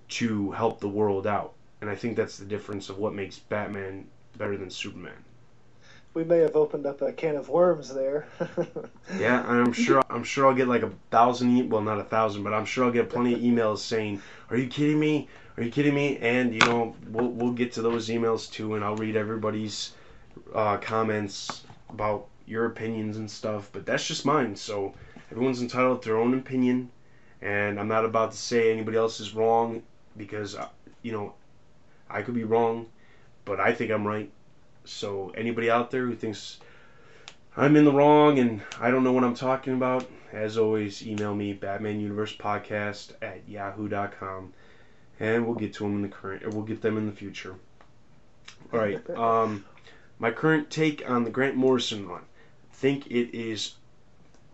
[0.09, 1.53] to help the world out.
[1.81, 4.07] And I think that's the difference of what makes Batman
[4.37, 5.25] better than Superman
[6.13, 8.27] we may have opened up a can of worms there.
[9.19, 10.03] yeah, I'm sure.
[10.09, 11.57] I'm sure I'll get like a thousand.
[11.57, 14.57] E- well, not a thousand, but I'm sure I'll get plenty of emails saying, "Are
[14.57, 15.29] you kidding me?
[15.57, 18.83] Are you kidding me?" And you know, we'll we'll get to those emails too, and
[18.83, 19.93] I'll read everybody's
[20.53, 23.69] uh, comments about your opinions and stuff.
[23.71, 24.55] But that's just mine.
[24.55, 24.93] So
[25.31, 26.91] everyone's entitled to their own opinion,
[27.41, 29.83] and I'm not about to say anybody else is wrong
[30.17, 30.67] because uh,
[31.03, 31.35] you know
[32.11, 32.87] I could be wrong,
[33.45, 34.31] but I think I'm right
[34.85, 36.59] so anybody out there who thinks
[37.55, 41.35] I'm in the wrong and I don't know what I'm talking about, as always, email
[41.35, 44.53] me batmanuniversepodcast at yahoo.com
[45.19, 47.55] and we'll get to them in the current or we'll get them in the future.
[48.73, 49.01] All right.
[49.17, 49.65] Um,
[50.19, 52.21] my current take on the Grant Morrison run.
[52.21, 53.73] I think it is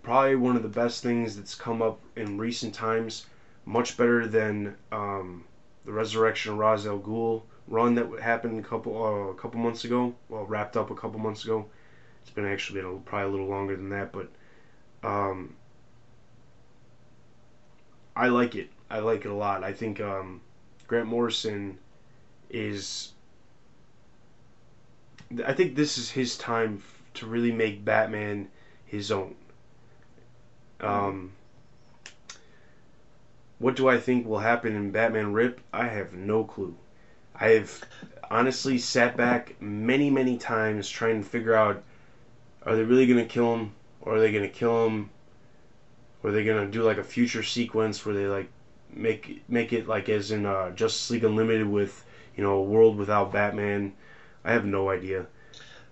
[0.02, 3.26] probably one of the best things that's come up in recent times.
[3.66, 5.44] Much better than um,
[5.88, 9.86] the resurrection of Ra's al Ghul run that happened a couple uh, a couple months
[9.86, 10.14] ago.
[10.28, 11.66] Well, wrapped up a couple months ago.
[12.22, 14.30] It's been actually been a, probably a little longer than that, but
[15.02, 15.56] um,
[18.18, 18.70] I like it.
[18.90, 19.64] I like it a lot.
[19.64, 20.42] I think um,
[20.88, 21.80] Grant Morrison
[22.50, 23.14] is.
[25.46, 26.84] I think this is his time
[27.14, 28.50] to really make Batman
[28.86, 29.36] his own.
[30.82, 31.32] Um,
[33.60, 35.62] what do I think will happen in Batman Rip?
[35.74, 36.76] I have no clue.
[37.36, 37.84] I've
[38.30, 41.84] honestly sat back many, many times trying to figure out
[42.64, 43.72] are they really going to kill him?
[44.02, 45.10] Or are they going to kill him?
[46.24, 48.50] Are they going to do like a future sequence where they like
[48.94, 52.04] make make it like as in uh, Justice League Unlimited with
[52.36, 53.94] you know a world without Batman?
[54.44, 55.26] I have no idea.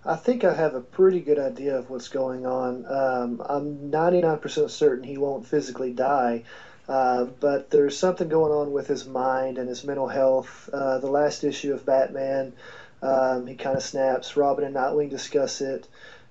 [0.05, 2.85] I think I have a pretty good idea of what's going on.
[2.85, 6.43] Um, I'm 99% certain he won't physically die.
[6.87, 10.69] Uh, but there's something going on with his mind and his mental health.
[10.71, 12.53] Uh, the last issue of Batman,
[13.01, 14.37] um, he kind of snaps.
[14.37, 15.87] Robin and Nightwing discuss it.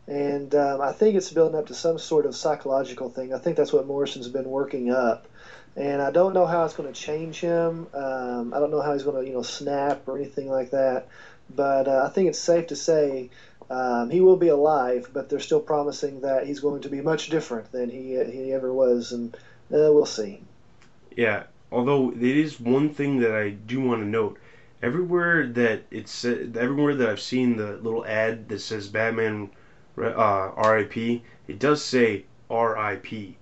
[0.06, 3.32] And um, I think it's building up to some sort of psychological thing.
[3.32, 5.26] I think that's what Morrison's been working up.
[5.76, 7.88] And I don't know how it's going to change him.
[7.92, 11.08] Um, I don't know how he's going to, you know, snap or anything like that.
[11.50, 13.30] But uh, I think it's safe to say
[13.70, 17.28] um, he will be alive, but they're still promising that he's going to be much
[17.28, 19.12] different than he he ever was.
[19.12, 19.36] And
[19.74, 20.40] uh, we'll see.
[21.16, 24.38] Yeah, although it is one thing that I do want to note.
[24.82, 29.50] Everywhere that it's everywhere that I've seen the little ad that says Batman
[29.98, 30.10] uh,
[30.56, 31.22] R.I.P.
[31.48, 33.36] It does say R.I.P.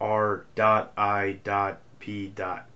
[0.00, 0.44] R.
[0.54, 1.38] Dot I.
[1.42, 2.28] Dot P.
[2.28, 2.66] Dot.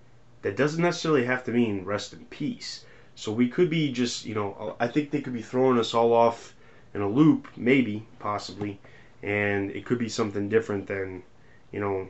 [0.43, 2.85] That doesn't necessarily have to mean rest in peace.
[3.15, 6.13] So we could be just you know I think they could be throwing us all
[6.13, 6.55] off
[6.95, 8.81] in a loop, maybe, possibly,
[9.23, 11.23] and it could be something different than
[11.71, 12.09] you know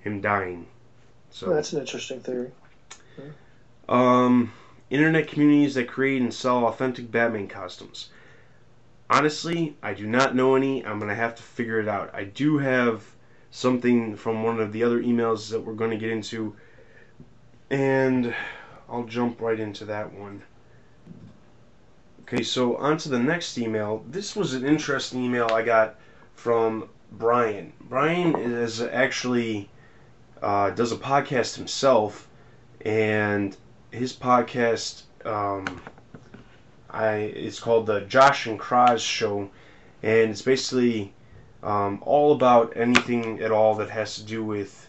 [0.00, 0.66] him dying.
[1.30, 2.50] So well, that's an interesting theory.
[3.88, 4.52] Um,
[4.88, 8.10] internet communities that create and sell authentic Batman costumes.
[9.08, 10.84] Honestly, I do not know any.
[10.84, 12.10] I'm gonna have to figure it out.
[12.14, 13.04] I do have
[13.50, 16.54] something from one of the other emails that we're going to get into,
[17.68, 18.34] and
[18.88, 20.42] I'll jump right into that one.
[22.22, 24.04] Okay, so on to the next email.
[24.08, 25.96] This was an interesting email I got
[26.34, 27.72] from Brian.
[27.88, 29.68] Brian is actually
[30.42, 32.28] uh, does a podcast himself,
[32.84, 33.56] and
[33.90, 35.80] his podcast um,
[36.88, 39.50] I it's called the Josh and Kraz Show,
[40.02, 41.12] and it's basically
[41.62, 44.88] um, all about anything at all that has to do with.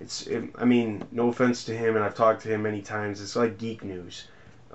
[0.00, 3.20] It's it, I mean no offense to him, and I've talked to him many times.
[3.20, 4.28] It's like geek news.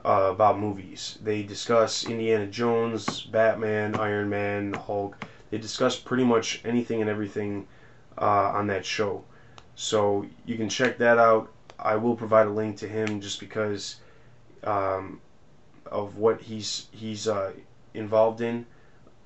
[0.05, 1.17] Uh, about movies.
[1.21, 5.17] They discuss Indiana Jones, Batman, Iron Man, Hulk.
[5.49, 7.67] They discuss pretty much anything and everything
[8.17, 9.25] uh, on that show.
[9.79, 11.51] So you can check that out.
[11.77, 13.97] I will provide a link to him just because
[14.63, 15.21] um,
[15.85, 17.53] of what he's he's uh,
[17.93, 18.65] involved in.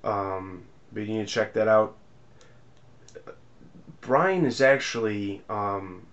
[0.03, 1.95] Um, but you need to check that out.
[4.01, 6.05] Brian is actually um,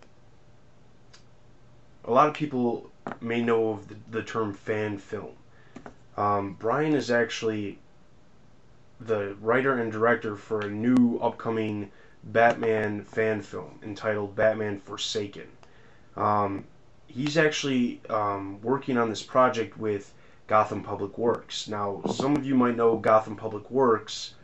[2.04, 5.32] a lot of people may know of the, the term fan film.
[6.16, 7.80] Um, Brian is actually
[9.00, 11.90] the writer and director for a new upcoming
[12.24, 15.48] Batman fan film entitled Batman Forsaken.
[16.16, 16.64] Um,
[17.06, 20.12] he's actually um, working on this project with
[20.46, 21.68] Gotham Public Works.
[21.68, 24.34] Now, some of you might know Gotham Public Works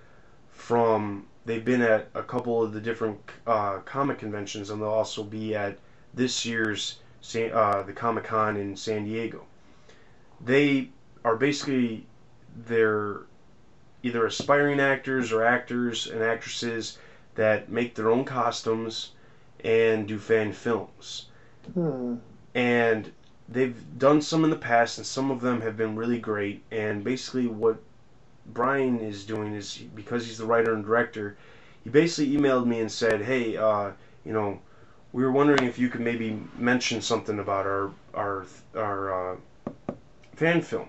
[0.51, 5.23] from they've been at a couple of the different uh, comic conventions, and they'll also
[5.23, 5.79] be at
[6.15, 6.99] this year's
[7.35, 9.45] uh, the Comic Con in San Diego.
[10.45, 10.91] They
[11.25, 12.07] are basically
[12.67, 13.23] they're
[14.03, 16.99] either aspiring actors or actors and actresses
[17.35, 19.13] that make their own costumes
[19.65, 21.27] and do fan films.
[21.73, 22.17] Hmm.
[22.55, 23.13] And
[23.49, 26.63] they've done some in the past, and some of them have been really great.
[26.71, 27.79] And basically, what
[28.47, 31.37] Brian is doing is because he's the writer and director,
[31.83, 33.93] he basically emailed me and said, "Hey, uh,
[34.25, 34.61] you know,
[35.13, 39.37] we were wondering if you could maybe mention something about our our our uh,
[40.35, 40.89] fan film."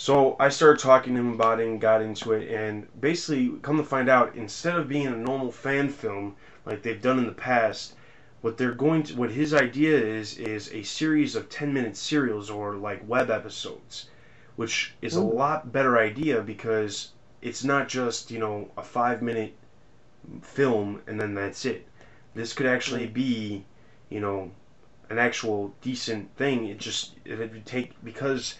[0.00, 3.78] So I started talking to him about it and got into it, and basically, come
[3.78, 7.32] to find out, instead of being a normal fan film like they've done in the
[7.32, 7.96] past,
[8.40, 12.48] what they're going to, what his idea is, is a series of 10 minute serials
[12.48, 14.08] or like web episodes,
[14.54, 17.10] which is a lot better idea because
[17.42, 19.56] it's not just, you know, a five minute
[20.42, 21.88] film and then that's it.
[22.36, 23.64] This could actually be,
[24.10, 24.52] you know,
[25.10, 26.66] an actual decent thing.
[26.66, 28.54] It just, it would take, because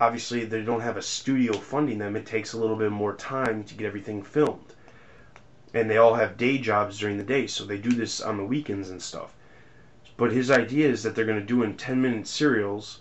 [0.00, 3.64] obviously they don't have a studio funding them, it takes a little bit more time
[3.64, 4.74] to get everything filmed.
[5.74, 8.44] And they all have day jobs during the day, so they do this on the
[8.44, 9.34] weekends and stuff.
[10.16, 13.00] But his idea is that they're going to do in 10 minute serials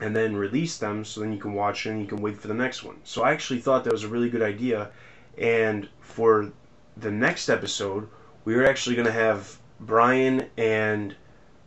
[0.00, 2.54] and then release them so then you can watch and you can wait for the
[2.54, 2.96] next one.
[3.04, 4.90] So I actually thought that was a really good idea.
[5.38, 6.52] And for
[6.96, 8.08] the next episode,
[8.44, 11.14] we are actually going to have Brian and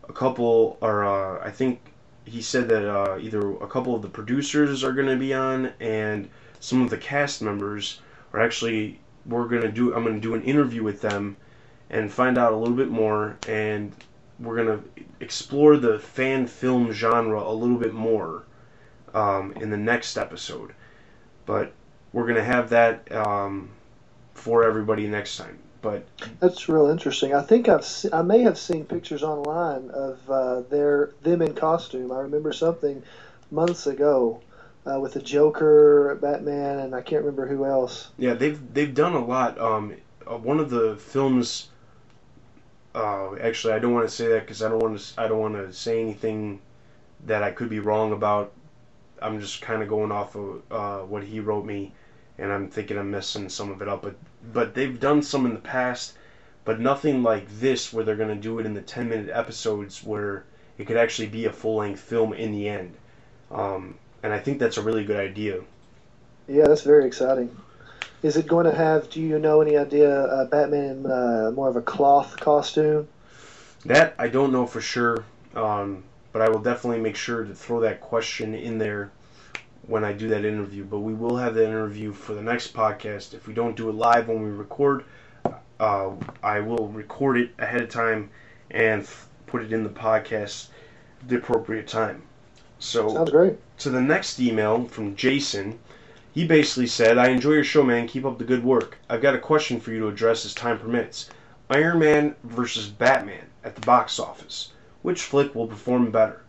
[0.08, 1.80] a couple, or uh, I think
[2.26, 5.72] he said that uh, either a couple of the producers are going to be on
[5.80, 8.02] and some of the cast members
[8.34, 11.38] are actually we're going to do I'm going to do an interview with them
[11.90, 13.94] and find out a little bit more and
[14.40, 18.44] we're going to explore the fan film genre a little bit more
[19.14, 20.74] um, in the next episode.
[21.46, 21.72] But
[22.12, 23.70] we're going to have that um,
[24.34, 26.04] for everybody next time but
[26.40, 27.36] That's real interesting.
[27.36, 31.54] I think I've se- I may have seen pictures online of uh, their them in
[31.54, 32.12] costume.
[32.12, 33.04] I remember something
[33.52, 34.42] months ago
[34.88, 38.10] uh, with the Joker, Batman, and I can't remember who else.
[38.18, 39.60] Yeah, they've they've done a lot.
[39.60, 41.70] Um, uh, one of the films.
[42.96, 45.22] Uh, actually, I don't want to say that because I don't want to.
[45.22, 46.62] I don't want to say anything
[47.28, 48.54] that I could be wrong about.
[49.22, 51.94] I'm just kind of going off of uh, what he wrote me,
[52.40, 54.02] and I'm thinking I'm messing some of it up.
[54.02, 54.16] But
[54.54, 56.14] but they've done some in the past,
[56.64, 60.44] but nothing like this where they're gonna do it in the 10 minute episodes where
[60.78, 62.96] it could actually be a full length film in the end.
[63.52, 65.62] Um, and I think that's a really good idea.
[66.48, 67.56] Yeah, that's very exciting.
[68.24, 69.10] Is it going to have?
[69.10, 70.10] Do you know any idea?
[70.10, 73.08] Uh, Batman in uh, more of a cloth costume?
[73.86, 75.24] That I don't know for sure,
[75.54, 79.12] um, but I will definitely make sure to throw that question in there
[79.88, 80.84] when I do that interview.
[80.84, 83.34] But we will have that interview for the next podcast.
[83.34, 85.04] If we don't do it live when we record,
[85.80, 86.12] uh,
[86.44, 88.30] I will record it ahead of time
[88.72, 90.68] and f- put it in the podcast
[91.28, 92.24] the appropriate time.
[92.80, 93.58] So Sounds great.
[93.80, 95.80] to the next email from Jason.
[96.34, 98.08] He basically said, I enjoy your show, man.
[98.08, 98.98] Keep up the good work.
[99.10, 101.30] I've got a question for you to address as time permits.
[101.70, 104.72] Iron Man versus Batman at the box office.
[105.02, 106.42] Which flick will perform better?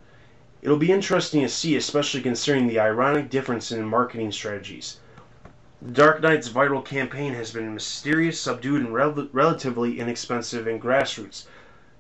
[0.67, 4.99] It'll be interesting to see, especially considering the ironic difference in marketing strategies.
[5.81, 11.45] The Dark Knight's viral campaign has been mysterious, subdued, and rel- relatively inexpensive and grassroots.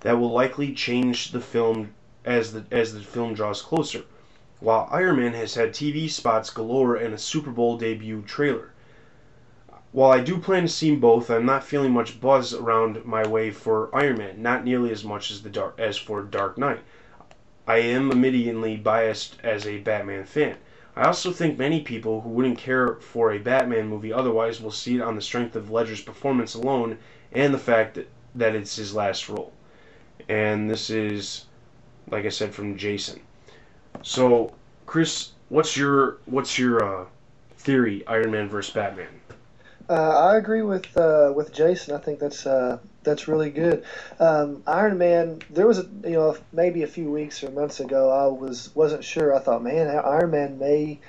[0.00, 1.94] That will likely change the film
[2.24, 4.02] as the as the film draws closer
[4.58, 8.72] while Iron Man has had TV spots galore and a Super Bowl debut trailer.
[9.92, 13.52] While I do plan to see both, I'm not feeling much buzz around my way
[13.52, 16.80] for Iron Man, not nearly as much as the dark as for Dark Knight.
[17.66, 20.56] I am immediately biased as a Batman fan.
[20.94, 24.96] I also think many people who wouldn't care for a Batman movie otherwise will see
[24.96, 26.98] it on the strength of Ledger's performance alone
[27.32, 29.52] and the fact that, that it's his last role.
[30.28, 31.46] And this is,
[32.08, 33.20] like I said, from Jason.
[34.02, 34.54] So,
[34.86, 37.06] Chris, what's your what's your uh,
[37.58, 38.06] theory?
[38.06, 39.20] Iron Man versus Batman.
[39.88, 41.94] Uh, I agree with uh, with Jason.
[41.94, 43.84] I think that's uh, that's really good.
[44.20, 45.40] Um, Iron Man.
[45.48, 49.04] There was a you know maybe a few weeks or months ago I was wasn't
[49.04, 49.34] sure.
[49.34, 51.00] I thought, man, Iron Man may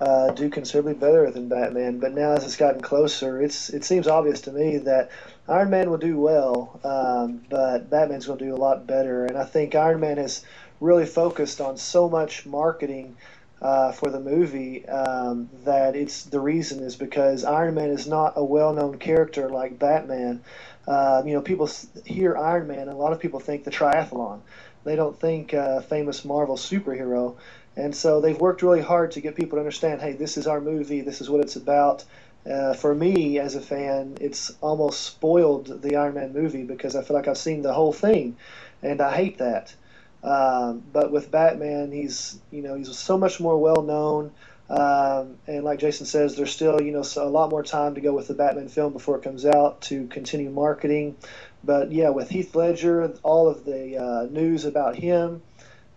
[0.00, 1.98] uh, do considerably better than Batman.
[1.98, 5.10] But now as it's gotten closer, it's it seems obvious to me that
[5.48, 9.24] Iron Man will do well, um, but Batman's going to do a lot better.
[9.24, 10.44] And I think Iron Man has
[10.80, 13.16] really focused on so much marketing
[13.62, 18.34] uh, for the movie um, that it's the reason is because Iron Man is not
[18.36, 20.42] a well-known character like Batman.
[20.86, 21.68] Uh, you know, people
[22.04, 24.40] hear Iron Man, and a lot of people think the triathlon.
[24.84, 27.36] They don't think uh, famous Marvel superhero,
[27.76, 30.00] and so they've worked really hard to get people to understand.
[30.00, 31.00] Hey, this is our movie.
[31.00, 32.04] This is what it's about.
[32.50, 37.02] Uh, for me as a fan, it's almost spoiled the Iron Man movie because I
[37.02, 38.36] feel like I've seen the whole thing,
[38.82, 39.74] and I hate that.
[40.22, 44.32] Um, but with Batman, he's you know he's so much more well known,
[44.70, 48.12] um, and like Jason says, there's still you know a lot more time to go
[48.14, 51.16] with the Batman film before it comes out to continue marketing.
[51.62, 55.42] But yeah, with Heath Ledger, all of the uh, news about him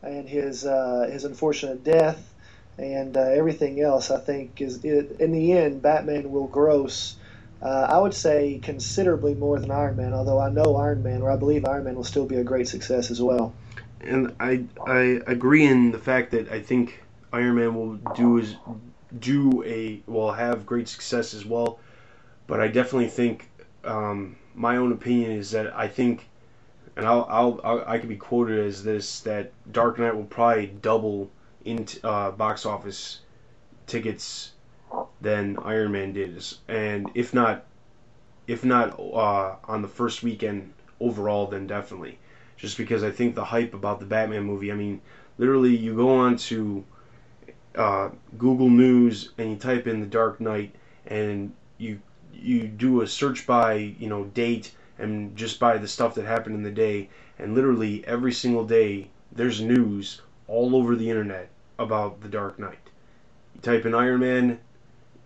[0.02, 2.34] and his uh, his unfortunate death
[2.78, 7.16] and uh, everything else, I think is it, in the end, Batman will gross.
[7.60, 11.32] Uh, I would say considerably more than Iron Man, although I know Iron Man, or
[11.32, 13.56] I believe Iron Man will still be a great success as well
[14.02, 17.02] and I I agree in the fact that I think
[17.34, 18.56] Iron Man will do is
[19.20, 21.80] do a will have great success as well,
[22.48, 23.50] but I definitely think
[23.84, 26.30] um, my own opinion is that I think,
[26.96, 30.68] and I'll, I'll, I'll I could be quoted as this that Dark Knight will probably
[30.68, 31.30] double
[31.66, 33.20] in uh, box office
[33.86, 34.54] tickets
[35.22, 37.66] than Iron Man did, and if not,
[38.48, 42.20] if not uh, on the first weekend overall, then definitely
[42.58, 44.72] just because I think the hype about the Batman movie.
[44.72, 45.02] I mean,
[45.38, 46.84] literally, you go on to
[47.78, 50.76] uh, Google News and you type in The Dark Knight,
[51.06, 52.02] and you
[52.34, 56.56] you do a search by you know date and just by the stuff that happened
[56.56, 57.10] in the day,
[57.40, 62.90] and literally every single day there's news all over the internet about The Dark Knight.
[63.56, 64.60] You type in Iron Man,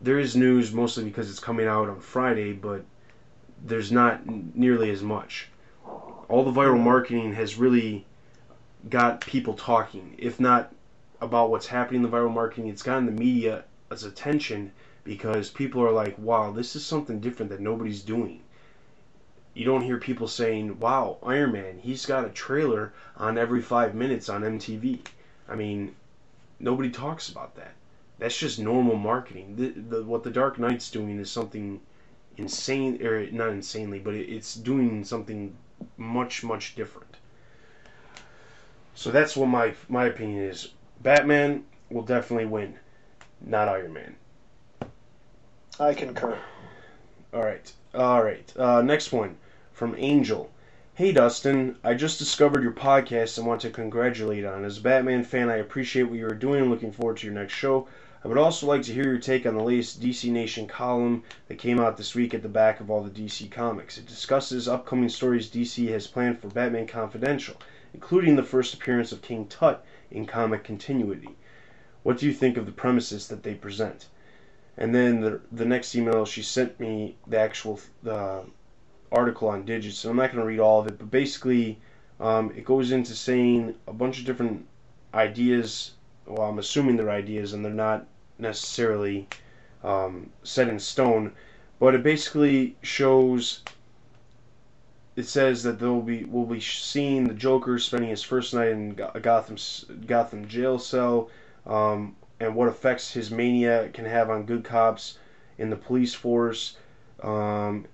[0.01, 2.83] there is news mostly because it's coming out on Friday, but
[3.63, 4.25] there's not
[4.55, 5.47] nearly as much
[6.31, 8.05] all the viral marketing has really
[8.89, 10.15] got people talking.
[10.17, 10.73] If not
[11.21, 13.63] about what's happening in the viral marketing, it's gotten the media's
[14.03, 14.71] attention
[15.03, 18.41] because people are like, wow, this is something different that nobody's doing.
[19.53, 23.93] You don't hear people saying, wow, Iron Man, he's got a trailer on every five
[23.95, 24.99] minutes on MTV.
[25.47, 25.95] I mean,
[26.59, 27.73] nobody talks about that.
[28.19, 29.55] That's just normal marketing.
[29.55, 31.81] The, the, what the Dark Knight's doing is something
[32.37, 35.55] insane, or not insanely, but it, it's doing something
[35.97, 37.17] much much different.
[38.93, 40.69] So that's what my my opinion is.
[41.01, 42.75] Batman will definitely win,
[43.43, 44.15] not Iron Man.
[45.79, 46.37] I concur.
[47.33, 48.53] All right, all right.
[48.55, 49.37] Uh, next one
[49.73, 50.51] from Angel.
[50.93, 54.63] Hey Dustin, I just discovered your podcast and want to congratulate on.
[54.63, 57.33] As a Batman fan, I appreciate what you are doing and looking forward to your
[57.33, 57.87] next show.
[58.23, 61.57] I would also like to hear your take on the latest DC Nation column that
[61.57, 63.97] came out this week at the back of all the DC comics.
[63.97, 67.55] It discusses upcoming stories DC has planned for Batman Confidential,
[67.95, 71.35] including the first appearance of King Tut in comic continuity.
[72.03, 74.07] What do you think of the premises that they present?
[74.77, 78.41] And then the, the next email, she sent me the actual uh,
[79.11, 81.79] article on digits, so I'm not going to read all of it, but basically
[82.19, 84.65] um, it goes into saying a bunch of different
[85.13, 85.91] ideas
[86.25, 88.05] well, I'm assuming they're ideas and they're not
[88.37, 89.27] necessarily
[89.83, 91.33] um, set in stone,
[91.79, 93.61] but it basically shows.
[95.15, 98.95] It says that they'll be we'll be seeing the Joker spending his first night in
[98.95, 99.57] Gotham
[100.05, 101.29] Gotham jail cell,
[101.65, 105.17] um, and what effects his mania can have on good cops
[105.57, 106.77] in the police force.
[107.21, 107.85] Um,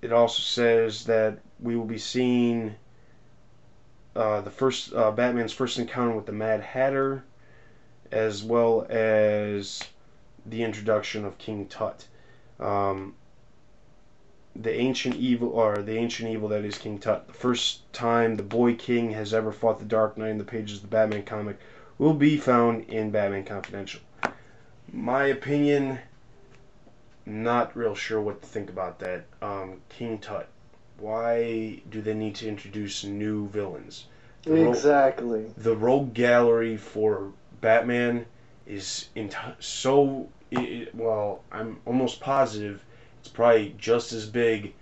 [0.00, 2.74] it also says that we will be seeing
[4.16, 7.24] uh, the first uh, Batman's first encounter with the Mad Hatter
[8.10, 9.82] as well as
[10.46, 12.06] the introduction of King Tut.
[12.60, 13.14] Um,
[14.56, 17.26] the ancient evil, or the ancient evil that is King Tut.
[17.26, 20.76] The first time the Boy King has ever fought the Dark Knight in the pages
[20.76, 21.58] of the Batman comic
[21.98, 24.00] will be found in Batman Confidential.
[24.92, 25.98] My opinion,
[27.26, 29.24] not real sure what to think about that.
[29.42, 30.48] Um, King Tut.
[30.98, 34.06] Why do they need to introduce new villains?
[34.44, 35.44] The exactly.
[35.44, 38.26] Ro- the rogue gallery for Batman
[38.66, 41.42] is in t- so it, well.
[41.50, 42.84] I'm almost positive
[43.34, 44.74] probably just as big,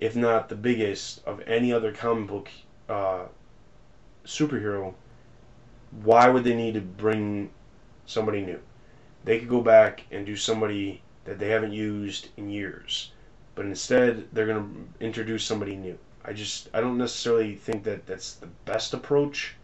[0.00, 2.48] if not the biggest, of any other comic book
[2.88, 3.24] uh,
[4.26, 4.92] superhero.
[6.02, 7.50] Why would they need to bring
[8.04, 8.60] somebody new?
[9.24, 13.12] They could go back and do somebody that they haven't used in years,
[13.54, 15.98] but instead they're going to introduce somebody new.
[16.24, 19.54] I just I don't necessarily think that that's the best approach,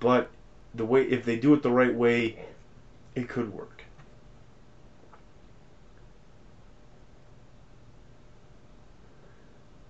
[0.00, 0.30] but
[0.74, 2.44] the way if they do it the right way,
[3.14, 3.73] it could work.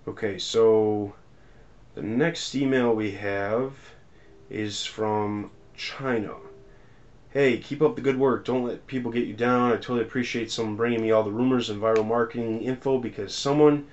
[0.06, 1.14] Okay, so
[1.94, 3.72] the next email we have
[4.50, 6.34] is from China.
[7.30, 8.44] Hey, keep up the good work.
[8.44, 9.72] Don't let people get you down.
[9.72, 13.86] I totally appreciate someone bringing me all the rumors and viral marketing info because someone,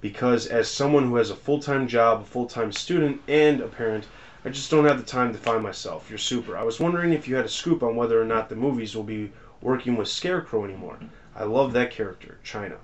[0.00, 3.68] because as someone who has a full time job, a full time student, and a
[3.68, 4.06] parent,
[4.46, 6.08] I just don't have the time to find myself.
[6.08, 6.56] You're super.
[6.56, 9.02] I was wondering if you had a scoop on whether or not the movies will
[9.02, 9.30] be
[9.60, 10.98] working with Scarecrow anymore.
[11.36, 12.78] I love that character, China.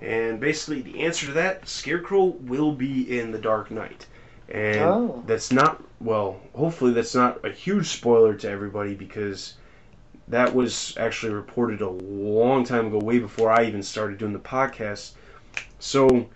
[0.00, 4.06] And basically, the answer to that, Scarecrow will be in The Dark Knight.
[4.48, 5.22] And Oh.
[5.26, 9.54] that's not, well, hopefully that's not a huge spoiler to everybody because
[10.28, 14.38] that was actually reported a long time ago, way before I even started doing the
[14.38, 15.12] podcast.
[15.78, 16.26] So,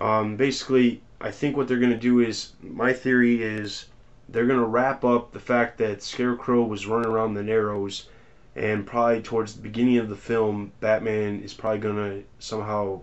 [0.00, 3.86] um, basically, I think what they're going to do is, my theory is,
[4.28, 8.08] they're going to wrap up the fact that Scarecrow was running around the Narrows,
[8.56, 13.00] and probably towards the beginning of the film, Batman is probably going to somehow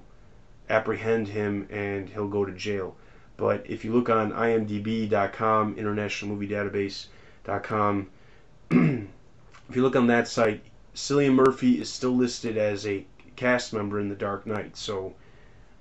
[0.69, 2.95] apprehend him and he'll go to jail.
[3.37, 8.09] But if you look on IMDb.com, International Movie Database.com,
[8.71, 10.61] if you look on that site,
[10.95, 13.05] Cillian Murphy is still listed as a
[13.35, 14.75] cast member in The Dark Knight.
[14.75, 15.13] So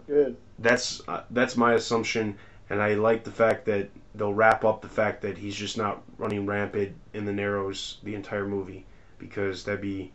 [0.06, 0.36] Good.
[0.58, 2.36] that's uh, that's my assumption,
[2.68, 6.02] and I like the fact that they'll wrap up the fact that he's just not
[6.18, 8.84] running rampant in the Narrows the entire movie
[9.18, 10.12] because that'd be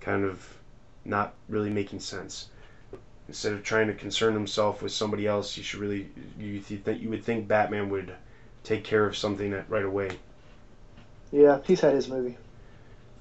[0.00, 0.58] kind of
[1.04, 2.48] not really making sense.
[3.28, 6.08] Instead of trying to concern himself with somebody else, you should really
[6.38, 8.14] you think you would think Batman would
[8.62, 10.10] take care of something that right away.
[11.32, 12.36] Yeah, he's had his movie.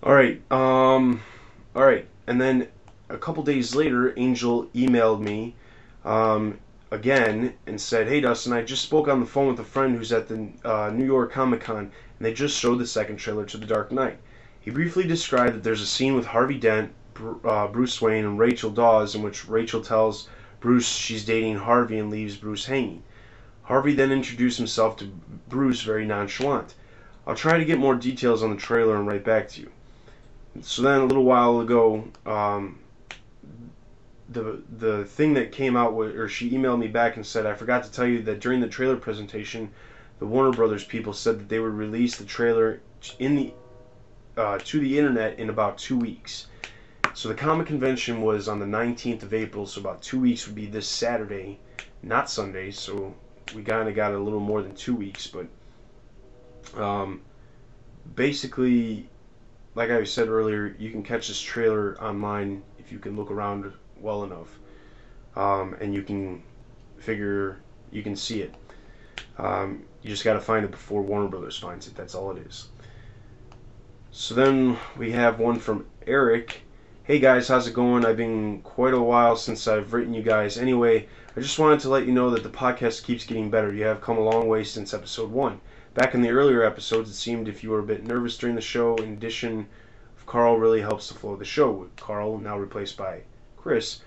[0.04, 0.42] All right.
[0.52, 1.22] Um,
[1.76, 2.06] all right.
[2.28, 2.68] And then
[3.10, 5.56] a couple days later, Angel emailed me
[6.04, 6.60] um,
[6.92, 10.12] again and said, "Hey, Dustin, I just spoke on the phone with a friend who's
[10.12, 13.58] at the uh, New York Comic Con, and they just showed the second trailer to
[13.58, 14.18] The Dark Knight.
[14.64, 16.94] He briefly described that there's a scene with Harvey Dent,
[17.44, 20.30] uh, Bruce Wayne, and Rachel Dawes in which Rachel tells
[20.62, 23.04] Bruce she's dating Harvey and leaves Bruce hanging.
[23.64, 25.12] Harvey then introduced himself to
[25.50, 26.76] Bruce very nonchalant.
[27.28, 29.72] I'll try to get more details on the trailer and write back to you."
[30.62, 32.80] so then a little while ago, um,
[34.30, 37.54] the the thing that came out with, or she emailed me back and said, I
[37.54, 39.72] forgot to tell you that during the trailer presentation,
[40.20, 42.80] the Warner Brothers people said that they would release the trailer
[43.20, 43.54] in the
[44.38, 46.48] uh, to the internet in about two weeks.
[47.14, 50.56] So the comic convention was on the 19th of April, so about two weeks would
[50.56, 51.60] be this Saturday,
[52.02, 52.72] not Sunday.
[52.72, 53.14] So
[53.54, 55.48] we kind of got a little more than two weeks, but
[56.82, 57.22] um,
[58.16, 59.08] basically
[59.76, 63.72] like I said earlier, you can catch this trailer online if you can look around
[64.00, 64.60] well enough,
[65.36, 66.44] um, and you can
[66.98, 67.60] figure
[67.92, 68.54] you can see it.
[69.38, 71.96] Um, you just got to find it before Warner Brothers finds it.
[71.96, 72.70] That's all it is.
[74.16, 76.62] So then we have one from Eric.
[77.04, 78.06] Hey guys, how's it going?
[78.06, 80.56] I've been quite a while since I've written you guys.
[80.56, 83.74] Anyway, I just wanted to let you know that the podcast keeps getting better.
[83.74, 85.62] You have come a long way since episode one.
[85.96, 88.62] Back in the earlier episodes, it seemed if you were a bit nervous during the
[88.62, 89.66] show, in addition,
[90.28, 91.72] Carl really helps to flow the show.
[91.72, 93.22] With Carl now replaced by
[93.58, 94.02] Chris.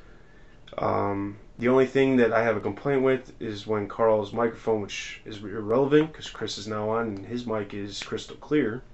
[0.79, 5.21] Um, the only thing that I have a complaint with is when Carl's microphone, which
[5.25, 8.85] is irrelevant because Chris is now on and his mic is crystal clear.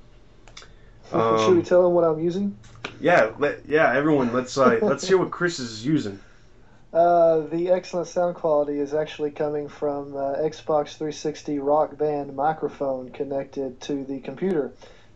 [1.12, 2.56] Should we Um, tell him what I'm using?
[3.00, 6.18] yeah, let, yeah, everyone, let's uh, let's hear what Chris is using.
[6.92, 13.10] Uh, the excellent sound quality is actually coming from uh, Xbox 360 Rock Band microphone
[13.10, 14.72] connected to the computer.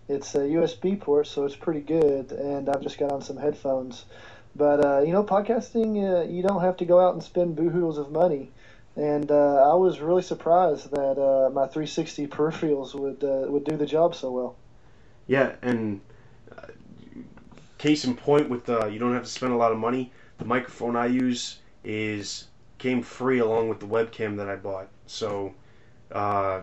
[0.09, 4.05] It's a USB port, so it's pretty good, and I've just got on some headphones.
[4.55, 7.99] But uh, you know, podcasting, uh, you don't have to go out and spend boohoos
[7.99, 8.51] of money.
[8.97, 13.77] And uh, I was really surprised that uh, my 360 peripherals would uh, would do
[13.77, 14.57] the job so well.
[15.27, 16.01] Yeah, and
[16.57, 16.69] uh,
[17.79, 20.13] case in point, with uh, you don't have to spend a lot of money.
[20.39, 22.47] The microphone I use is
[22.79, 25.55] came free along with the webcam that I bought, so
[26.13, 26.61] uh,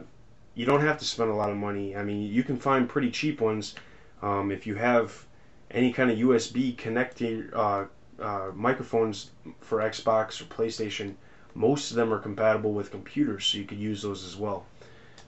[0.55, 1.95] you don't have to spend a lot of money.
[1.95, 3.75] I mean, you can find pretty cheap ones
[4.21, 5.25] um, if you have
[5.71, 7.85] any kind of USB connected uh,
[8.19, 11.15] uh, microphones for Xbox or PlayStation.
[11.55, 14.65] Most of them are compatible with computers, so you could use those as well.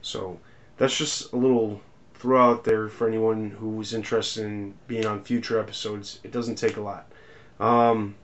[0.01, 0.39] So
[0.77, 1.81] that's just a little
[2.25, 6.19] throw out there for anyone who's interested in being on future episodes.
[6.23, 7.05] It doesn't take a lot.
[7.59, 8.15] Um,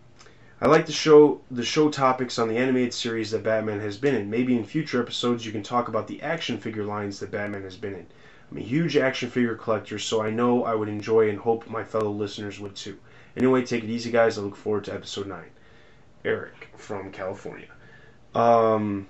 [0.59, 4.15] I like the show the show topics on the animated series that Batman has been
[4.15, 4.27] in.
[4.27, 7.77] Maybe in future episodes you can talk about the action figure lines that Batman has
[7.77, 8.07] been in.
[8.49, 11.83] I'm a huge action figure collector, so I know I would enjoy and hope my
[11.83, 12.97] fellow listeners would too.
[13.37, 14.39] Anyway, take it easy, guys.
[14.39, 15.51] I look forward to episode nine.
[16.25, 17.69] Eric from California.
[18.33, 19.05] Um,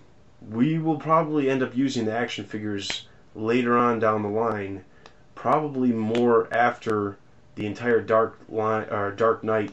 [0.50, 4.84] we will probably end up using the action figures later on down the line,
[5.36, 7.18] probably more after
[7.56, 9.72] the entire Dark line or Dark Knight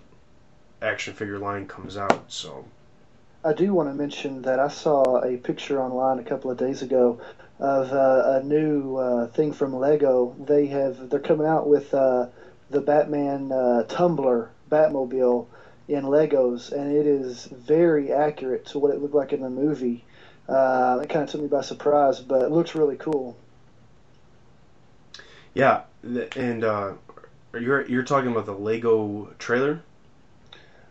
[0.81, 2.25] action figure line comes out.
[2.29, 2.65] So
[3.45, 6.83] I do want to mention that I saw a picture online a couple of days
[6.83, 7.21] ago
[7.59, 10.35] of uh, a new uh, thing from Lego.
[10.39, 12.27] They have they're coming out with uh,
[12.71, 15.47] the Batman uh, Tumbler Batmobile
[15.89, 20.05] in Legos, and it is very accurate to what it looked like in the movie.
[20.49, 23.37] Uh, it kind of took me by surprise, but it looks really cool.
[25.55, 26.93] Yeah, and uh,
[27.55, 29.83] you're you're talking about the Lego trailer.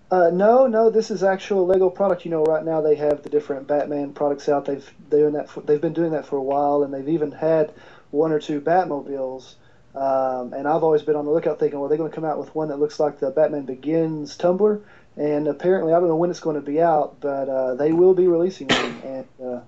[0.10, 2.24] Uh, no, no, this is actual Lego product.
[2.24, 4.66] You know, right now they have the different Batman products out.
[4.66, 5.50] They've doing that.
[5.50, 7.74] For, they've been doing that for a while, and they've even had
[8.12, 9.56] one or two Batmobiles.
[9.96, 12.38] Um, and I've always been on the lookout, thinking, well, they're going to come out
[12.38, 14.82] with one that looks like the Batman Begins tumbler.
[15.18, 18.14] And apparently, I don't know when it's going to be out, but uh, they will
[18.14, 19.60] be releasing one, and uh,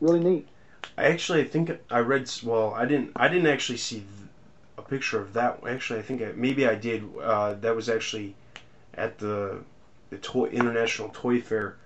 [0.00, 0.48] really neat.
[0.96, 2.30] I actually think I read.
[2.42, 3.12] Well, I didn't.
[3.14, 4.02] I didn't actually see
[4.78, 5.60] a picture of that.
[5.68, 7.04] Actually, I think I, maybe I did.
[7.20, 8.34] Uh, that was actually
[8.94, 9.58] at the
[10.10, 11.76] the toy International Toy Fair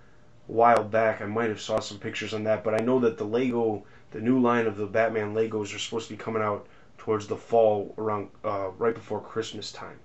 [0.48, 1.20] a while back.
[1.20, 4.20] I might have saw some pictures on that, but I know that the Lego, the
[4.20, 6.66] new line of the Batman Legos, are supposed to be coming out
[6.98, 9.98] towards the fall, around uh, right before Christmas time.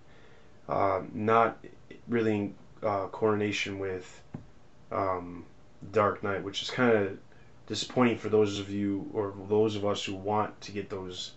[0.68, 1.64] Uh, not
[2.08, 4.22] really in uh, coordination with
[4.92, 5.46] um,
[5.92, 7.18] Dark Knight, which is kind of
[7.68, 11.34] disappointing for those of you or those of us who want to get those.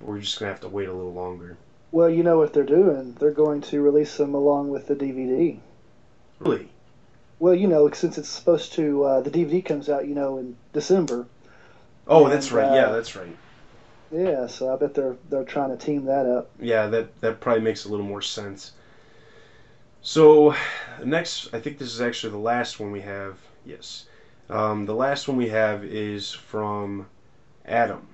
[0.00, 1.56] We're just gonna have to wait a little longer.
[1.90, 3.16] Well, you know what they're doing.
[3.18, 5.58] They're going to release them along with the DVD.
[6.38, 6.68] Really?
[7.38, 10.56] Well, you know, since it's supposed to, uh, the DVD comes out, you know, in
[10.72, 11.26] December.
[12.06, 12.74] Oh, And, that's right.
[12.74, 13.36] Yeah, uh, that's right.
[14.10, 16.50] Yeah, so I bet they're they're trying to team that up.
[16.58, 18.72] Yeah, that that probably makes a little more sense.
[20.00, 20.54] So,
[21.04, 23.36] next, I think this is actually the last one we have.
[23.66, 24.06] Yes,
[24.48, 27.06] um, the last one we have is from
[27.66, 28.08] Adam.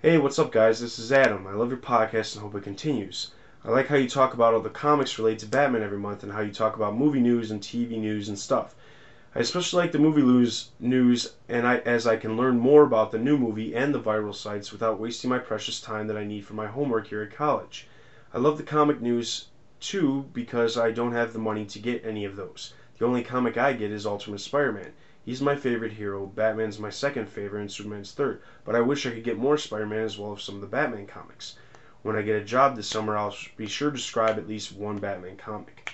[0.00, 0.80] Hey, what's up, guys?
[0.80, 1.44] This is Adam.
[1.48, 3.32] I love your podcast and hope it continues.
[3.64, 6.30] I like how you talk about all the comics related to Batman every month and
[6.30, 8.76] how you talk about movie news and TV news and stuff.
[9.34, 13.10] I especially like the movie news, news and I, as I can learn more about
[13.10, 16.44] the new movie and the viral sites without wasting my precious time that I need
[16.44, 17.88] for my homework here at college.
[18.32, 19.46] I love the comic news
[19.80, 22.72] too because I don't have the money to get any of those.
[23.00, 24.92] The only comic I get is Ultimate Spider-Man.
[25.28, 28.40] He's my favorite hero, Batman's my second favorite, and Superman's third.
[28.64, 31.06] But I wish I could get more Spider-Man as well as some of the Batman
[31.06, 31.54] comics.
[32.00, 34.96] When I get a job this summer, I'll be sure to subscribe at least one
[34.96, 35.92] Batman comic.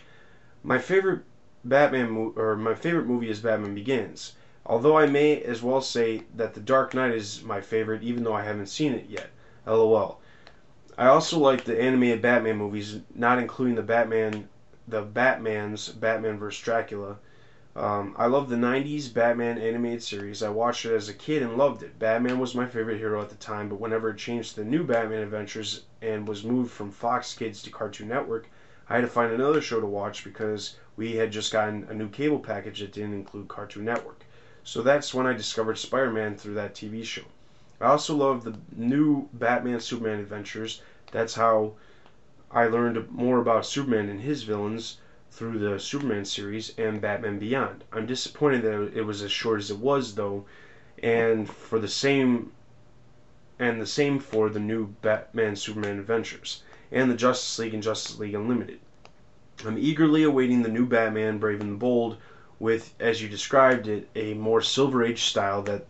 [0.63, 1.25] My favorite
[1.65, 4.35] Batman mo- or my favorite movie is Batman Begins.
[4.67, 8.35] Although I may as well say that The Dark Knight is my favorite, even though
[8.35, 9.31] I haven't seen it yet.
[9.67, 10.21] LOL.
[10.97, 14.49] I also like the animated Batman movies, not including the Batman,
[14.87, 17.17] the Batman's Batman vs Dracula.
[17.77, 20.45] Um, I love the '90s Batman animated series.
[20.45, 21.99] I watched it as a kid and loved it.
[21.99, 24.85] Batman was my favorite hero at the time, but whenever it changed to the new
[24.85, 28.47] Batman Adventures and was moved from Fox Kids to Cartoon Network,
[28.89, 32.09] I had to find another show to watch because we had just gotten a new
[32.09, 34.25] cable package that didn't include Cartoon Network.
[34.63, 37.25] So that's when I discovered Spider Man through that TV show.
[37.81, 40.81] I also love the new Batman Superman adventures.
[41.11, 41.73] That's how
[42.53, 44.99] I learned more about Superman and his villains
[45.35, 47.83] through the Superman series and Batman Beyond.
[47.93, 50.45] I'm disappointed that it was as short as it was though,
[51.03, 52.53] and for the same
[53.59, 56.63] and the same for the new Batman Superman adventures
[56.93, 58.79] and the Justice League and Justice League Unlimited.
[59.67, 62.17] I'm eagerly awaiting the new Batman Brave and the Bold
[62.61, 65.87] with as you described it a more silver age style that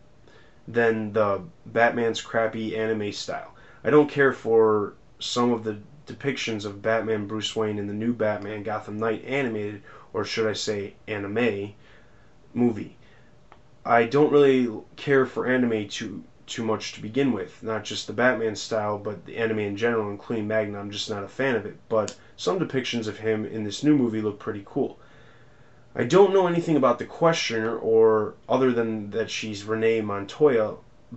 [0.67, 3.55] than the Batman's crappy anime style.
[3.85, 8.13] I don't care for some of the depictions of Batman Bruce Wayne in the new
[8.13, 9.83] Batman Gotham Knight animated
[10.13, 11.75] or should I say anime
[12.53, 12.97] movie.
[13.85, 17.63] I don't really care for anime too too much to begin with.
[17.63, 20.79] Not just the Batman style, but the anime in general, including Magna.
[20.79, 21.77] I'm just not a fan of it.
[21.89, 24.99] But some depictions of him in this new movie look pretty cool.
[25.95, 30.75] I don't know anything about the questioner, or other than that she's Renee Montoya,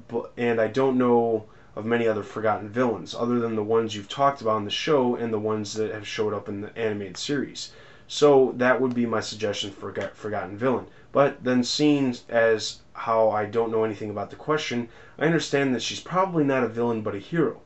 [0.07, 1.45] but, and I don't know
[1.77, 5.15] of many other forgotten villains, other than the ones you've talked about on the show
[5.15, 7.71] and the ones that have showed up in the animated series.
[8.07, 10.87] So that would be my suggestion for Forgot- Forgotten Villain.
[11.11, 14.89] But then, seeing as how I don't know anything about the question,
[15.19, 17.61] I understand that she's probably not a villain but a hero.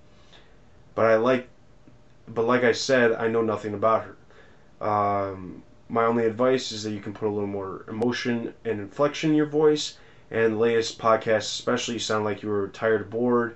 [0.93, 1.47] But I like,
[2.27, 4.85] but like I said, I know nothing about her.
[4.85, 9.29] Um, my only advice is that you can put a little more emotion and inflection
[9.29, 9.97] in your voice.
[10.29, 13.55] And the latest podcast, especially, you sound like you were tired bored.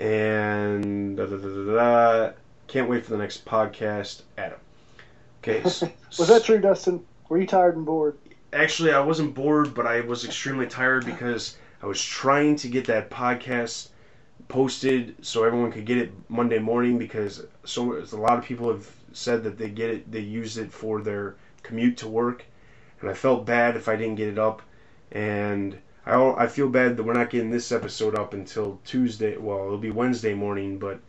[0.00, 2.32] And da, da, da, da, da.
[2.66, 4.58] can't wait for the next podcast, Adam.
[5.42, 5.62] Okay.
[6.18, 7.04] Was that true, Dustin?
[7.28, 8.16] Were you tired and bored?
[8.56, 12.86] actually I wasn't bored, but I was extremely tired because I was trying to get
[12.86, 13.88] that podcast
[14.48, 18.88] posted so everyone could get it Monday morning because so a lot of people have
[19.12, 22.44] said that they get it they use it for their commute to work
[23.00, 24.62] and I felt bad if I didn't get it up,
[25.12, 25.76] and
[26.06, 29.36] I I feel bad that we're not getting this episode up until Tuesday.
[29.36, 31.00] Well, it'll be Wednesday morning, but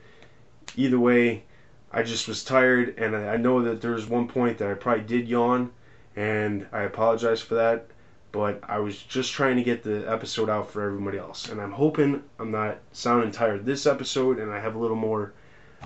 [0.75, 1.43] either way,
[1.91, 4.73] I just was tired, and I I know that there was one point that I
[4.73, 5.71] probably did yawn,
[6.15, 7.85] and I apologize for that.
[8.31, 11.73] But I was just trying to get the episode out for everybody else, and I'm
[11.73, 15.33] hoping I'm not sounding tired this episode, and I have a little more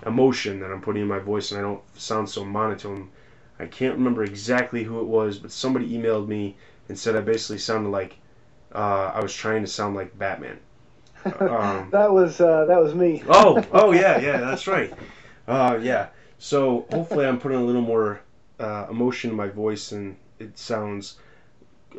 [0.05, 3.09] emotion that I'm putting in my voice, and I don't sound so monotone.
[3.59, 6.55] I can't remember exactly who it was, but somebody emailed me
[6.87, 8.17] and said I basically sounded like
[8.73, 10.59] uh, I was trying to sound like Batman.
[11.39, 13.21] Um, that was uh, that was me.
[13.29, 14.91] oh, oh yeah, yeah, that's right.
[15.47, 16.07] Uh, yeah.
[16.39, 18.21] So hopefully I'm putting a little more
[18.59, 21.19] uh, emotion in my voice and it sounds.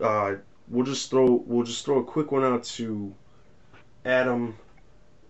[0.02, 0.34] Uh,
[0.68, 3.14] we'll just throw we'll just throw a quick one out to
[4.04, 4.56] Adam.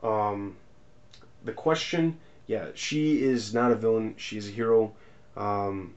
[0.02, 0.56] Um,
[1.44, 4.14] the question, yeah, she is not a villain.
[4.16, 4.92] She's a hero.
[5.36, 5.94] Um,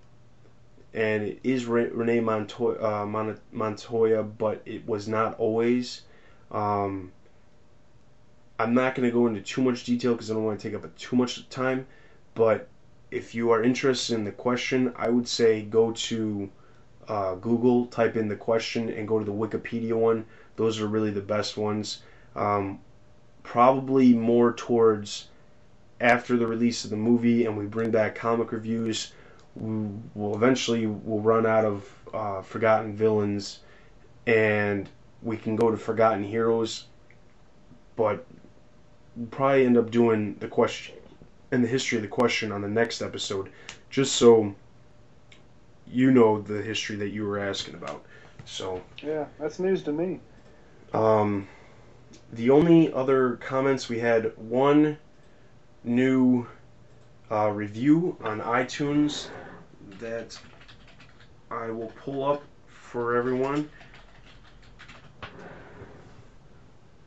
[0.95, 6.03] and it is Re- Renee Montoya, uh, Mon- Montoya, but it was not always.
[6.51, 7.11] Um,
[8.57, 10.81] I'm not going to go into too much detail because I don't want to take
[10.81, 11.85] up too much time.
[12.33, 12.69] But
[13.11, 16.49] if you are interested in the question, I would say go to
[17.09, 20.25] uh, Google, type in the question, and go to the Wikipedia one.
[20.55, 22.03] Those are really the best ones.
[22.37, 22.79] Um,
[23.43, 25.27] probably more towards
[25.99, 29.11] after the release of the movie, and we bring back comic reviews.
[29.55, 33.59] We will eventually we'll run out of uh, forgotten villains,
[34.27, 34.89] and
[35.21, 36.85] we can go to forgotten heroes.
[37.95, 38.25] But
[39.15, 40.95] we'll probably end up doing the question
[41.51, 43.49] and the history of the question on the next episode,
[43.89, 44.53] just so
[45.87, 48.03] you know the history that you were asking about.
[48.45, 50.19] So, Yeah, that's news to me.
[50.93, 51.47] um,
[52.33, 54.97] the only other comments we had one
[55.83, 56.47] new
[57.31, 59.29] uh, review on iTunes
[59.99, 60.37] that
[61.51, 63.69] I will pull up for everyone.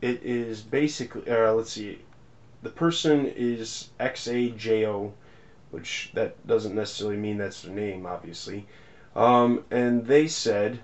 [0.01, 2.01] It is basically, uh, let's see,
[2.63, 5.13] the person is XAJO,
[5.71, 8.67] which that doesn't necessarily mean that's their name, obviously.
[9.17, 10.81] Um, and they said,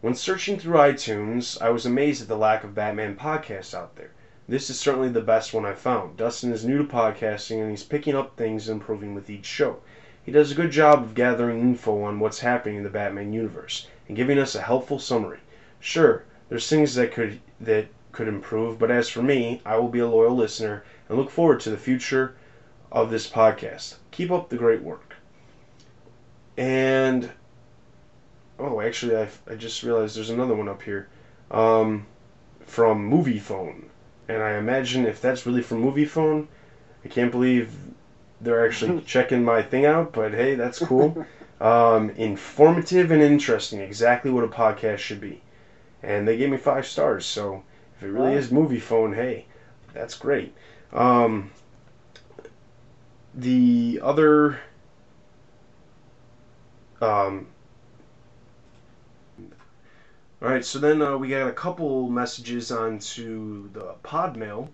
[0.00, 4.10] when searching through iTunes, I was amazed at the lack of Batman podcasts out there.
[4.48, 6.16] This is certainly the best one I've found.
[6.16, 9.80] Dustin is new to podcasting and he's picking up things and improving with each show.
[10.28, 13.86] He does a good job of gathering info on what's happening in the Batman universe
[14.06, 15.38] and giving us a helpful summary.
[15.80, 20.00] Sure, there's things that could that could improve, but as for me, I will be
[20.00, 22.34] a loyal listener and look forward to the future
[22.92, 23.94] of this podcast.
[24.10, 25.14] Keep up the great work.
[26.58, 27.30] And
[28.58, 31.08] oh, actually, I, I just realized there's another one up here
[31.50, 32.04] um,
[32.66, 33.84] from Moviefone,
[34.28, 36.48] and I imagine if that's really from Moviefone,
[37.02, 37.72] I can't believe
[38.40, 40.12] they're actually checking my thing out.
[40.12, 41.26] But hey, that's cool.
[41.60, 45.42] um, informative and interesting, exactly what a podcast should be.
[46.02, 47.64] And they gave me five stars, so
[47.96, 48.38] if it really Wow.
[48.38, 49.46] is Moviefone, hey,
[49.92, 50.54] that's great.
[50.92, 51.50] Um,
[53.34, 54.60] the other
[57.00, 57.46] um,
[60.40, 64.70] all right, so then uh, we got a couple messages onto the pod mail.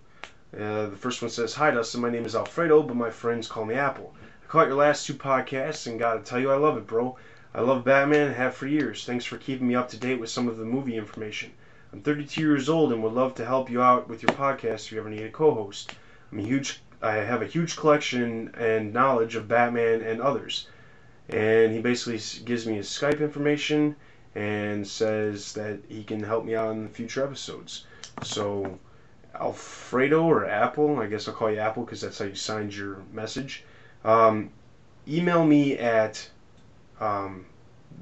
[0.57, 3.65] Uh, the first one says, "Hi Dustin, my name is Alfredo, but my friends call
[3.65, 4.15] me Apple.
[4.41, 7.17] I caught your last two podcasts and gotta tell you, I love it, bro.
[7.53, 9.05] I love Batman and have for years.
[9.05, 11.51] Thanks for keeping me up to date with some of the movie information.
[11.91, 14.93] I'm 32 years old and would love to help you out with your podcast if
[14.93, 15.93] you ever need a co-host.
[16.31, 20.67] I'm a huge, I have a huge collection and knowledge of Batman and others."
[21.27, 23.97] And he basically gives me his Skype information
[24.35, 27.85] and says that he can help me out in future episodes.
[28.21, 28.79] So,
[29.39, 33.03] Alfredo or Apple, I guess I'll call you Apple because that's how you signed your
[33.11, 33.63] message.
[34.03, 34.51] Um,
[35.07, 36.29] email me at
[36.99, 37.45] um,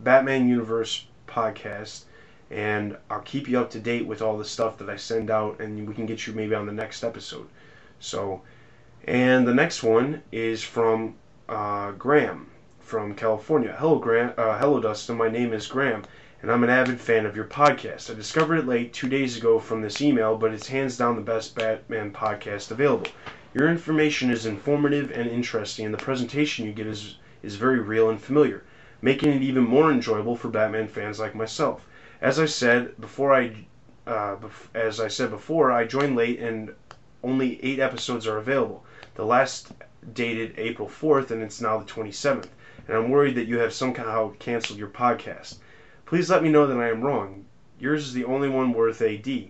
[0.03, 2.03] Batman Universe Podcast,
[2.51, 5.59] and I'll keep you up to date with all the stuff that I send out,
[5.59, 7.47] and we can get you maybe on the next episode.
[7.99, 8.41] So,
[9.05, 11.15] and the next one is from
[11.49, 12.49] uh, Graham
[12.79, 13.75] from California.
[13.79, 14.33] Hello, Graham.
[14.37, 15.17] Uh, hello, Dustin.
[15.17, 16.03] My name is Graham
[16.43, 18.11] and I'm an avid fan of your podcast.
[18.11, 21.21] I discovered it late two days ago from this email, but it's hands down the
[21.21, 23.07] best Batman podcast available.
[23.53, 28.09] Your information is informative and interesting, and the presentation you give is, is very real
[28.09, 28.65] and familiar,
[29.01, 31.87] making it even more enjoyable for Batman fans like myself.
[32.21, 33.65] As I said before, I
[34.05, 34.35] uh,
[34.73, 36.75] as I said before, I joined late, and
[37.23, 38.83] only eight episodes are available.
[39.15, 39.71] The last
[40.11, 42.49] dated April 4th, and it's now the 27th.
[42.89, 45.59] And I'm worried that you have somehow canceled your podcast.
[46.05, 47.45] Please let me know that I am wrong.
[47.79, 49.49] Yours is the only one worth AD.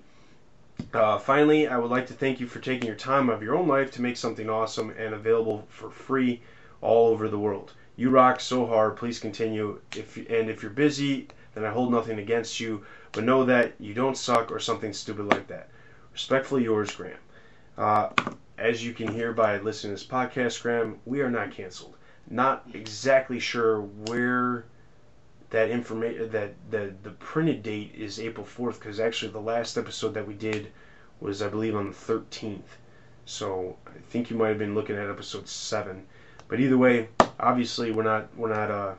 [0.93, 3.55] Uh, finally, I would like to thank you for taking your time out of your
[3.55, 6.41] own life to make something awesome and available for free
[6.81, 7.73] all over the world.
[7.95, 8.97] You rock so hard.
[8.97, 9.79] Please continue.
[9.95, 13.93] If and if you're busy, then I hold nothing against you, but know that you
[13.93, 15.69] don't suck or something stupid like that.
[16.11, 17.17] Respectfully yours, Graham.
[17.77, 18.09] Uh,
[18.57, 21.95] as you can hear by listening to this podcast, Graham, we are not canceled.
[22.29, 24.65] Not exactly sure where
[25.53, 30.15] that information that the the printed date is April 4th because actually the last episode
[30.15, 30.71] that we did
[31.19, 32.73] was I believe on the 13th.
[33.25, 36.07] So I think you might have been looking at episode 7.
[36.47, 37.09] But either way,
[37.39, 38.93] obviously we're not we're not uh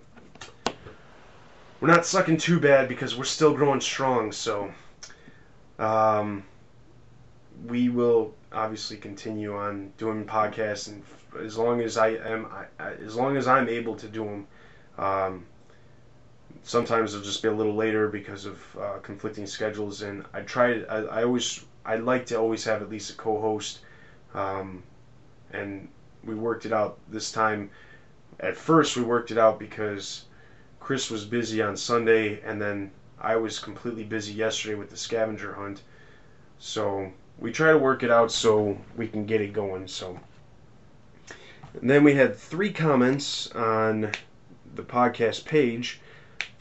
[1.80, 4.30] we're not sucking too bad because we're still growing strong.
[4.30, 4.72] So
[5.80, 6.44] um
[7.66, 11.02] we will obviously continue on doing podcasts and
[11.44, 12.46] as long as I am
[12.78, 14.46] I, as long as I'm able to do them
[14.96, 15.46] um,
[16.64, 20.82] sometimes it'll just be a little later because of uh, conflicting schedules and I try
[20.84, 23.80] I, I always I like to always have at least a co-host
[24.32, 24.82] um,
[25.52, 25.88] and
[26.24, 27.70] we worked it out this time.
[28.40, 30.24] At first we worked it out because
[30.80, 35.52] Chris was busy on Sunday and then I was completely busy yesterday with the scavenger
[35.52, 35.82] hunt.
[36.58, 40.18] So we try to work it out so we can get it going so.
[41.78, 44.12] And then we had three comments on
[44.74, 46.00] the podcast page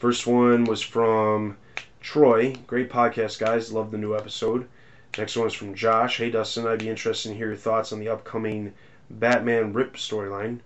[0.04, 1.56] First one was from
[2.02, 2.54] Troy.
[2.66, 3.72] Great podcast, guys.
[3.72, 4.68] Love the new episode.
[5.16, 6.18] Next one is from Josh.
[6.18, 8.74] Hey, Dustin, I'd be interested in hear your thoughts on the upcoming
[9.08, 10.60] Batman Rip storyline.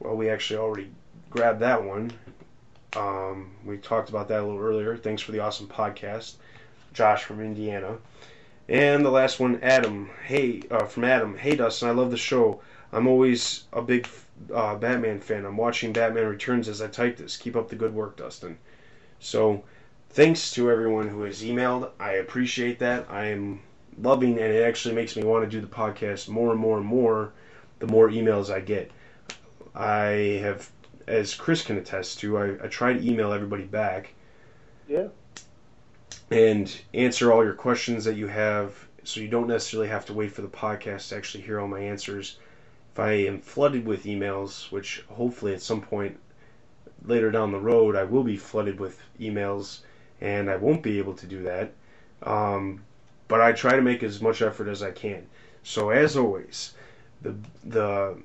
[0.00, 0.90] Well, we actually already
[1.30, 2.12] grabbed that one.
[2.94, 4.98] Um, we talked about that a little earlier.
[4.98, 6.34] Thanks for the awesome podcast.
[6.92, 7.96] Josh from Indiana.
[8.68, 10.10] And the last one, Adam.
[10.26, 11.38] Hey, uh, from Adam.
[11.38, 12.60] Hey, Dustin, I love the show.
[12.92, 14.06] I'm always a big
[14.54, 15.46] uh, Batman fan.
[15.46, 17.38] I'm watching Batman Returns as I type this.
[17.38, 18.58] Keep up the good work, Dustin.
[19.24, 19.64] So,
[20.10, 21.90] thanks to everyone who has emailed.
[21.98, 23.06] I appreciate that.
[23.08, 23.60] I am
[23.98, 26.84] loving, and it actually makes me want to do the podcast more and more and
[26.84, 27.32] more
[27.78, 28.90] the more emails I get.
[29.74, 30.70] I have,
[31.06, 34.12] as Chris can attest to, I, I try to email everybody back.
[34.86, 35.08] Yeah.
[36.30, 38.74] And answer all your questions that you have
[39.04, 41.80] so you don't necessarily have to wait for the podcast to actually hear all my
[41.80, 42.38] answers.
[42.92, 46.18] If I am flooded with emails, which hopefully at some point
[47.04, 49.80] later down the road, I will be flooded with emails
[50.20, 51.72] and I won't be able to do that.
[52.22, 52.82] Um,
[53.28, 55.26] but I try to make as much effort as I can.
[55.62, 56.74] So as always,
[57.22, 58.16] the the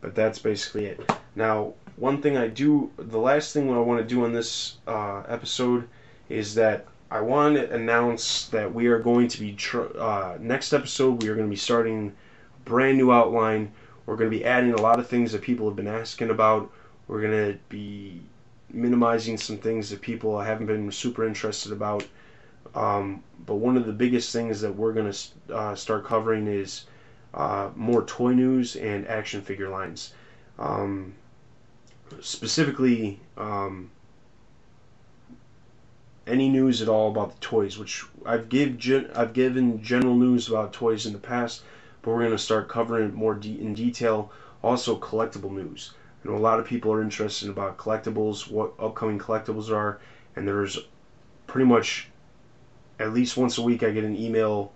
[0.00, 1.12] but that's basically it.
[1.34, 5.22] Now, one thing I do, the last thing I want to do on this uh,
[5.28, 5.88] episode
[6.28, 10.72] is that I want to announce that we are going to be, tr- uh, next
[10.72, 12.12] episode, we are going to be starting
[12.56, 13.72] a brand new outline.
[14.06, 16.70] We're going to be adding a lot of things that people have been asking about.
[17.08, 18.22] We're going to be
[18.72, 22.06] minimizing some things that people haven't been super interested about.
[22.74, 26.86] Um, but one of the biggest things that we're going to uh, start covering is
[27.34, 30.14] uh, more toy news and action figure lines.
[30.58, 31.14] Um,
[32.20, 33.90] specifically, um,
[36.26, 40.48] any news at all about the toys, which I've give gen- I've given general news
[40.48, 41.62] about toys in the past,
[42.00, 44.30] but we're going to start covering it more de- in detail.
[44.62, 45.92] Also, collectible news.
[46.24, 50.00] You know, a lot of people are interested about collectibles, what upcoming collectibles are,
[50.36, 50.78] and there's
[51.46, 52.08] pretty much
[52.98, 54.72] at least once a week I get an email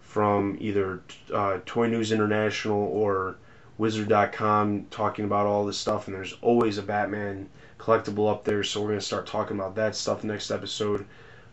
[0.00, 1.02] from either
[1.32, 3.36] uh, Toy News International or
[3.76, 7.48] Wizard.com talking about all this stuff, and there's always a Batman
[7.78, 11.04] collectible up there, so we're going to start talking about that stuff next episode.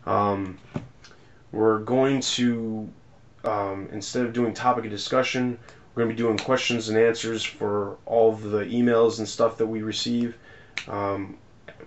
[0.06, 0.58] Um,
[1.52, 2.88] we're going to,
[3.44, 5.58] um, instead of doing topic of discussion,
[5.94, 9.66] we're going to be doing questions and answers for all the emails and stuff that
[9.66, 10.36] we receive.
[10.88, 11.36] Um,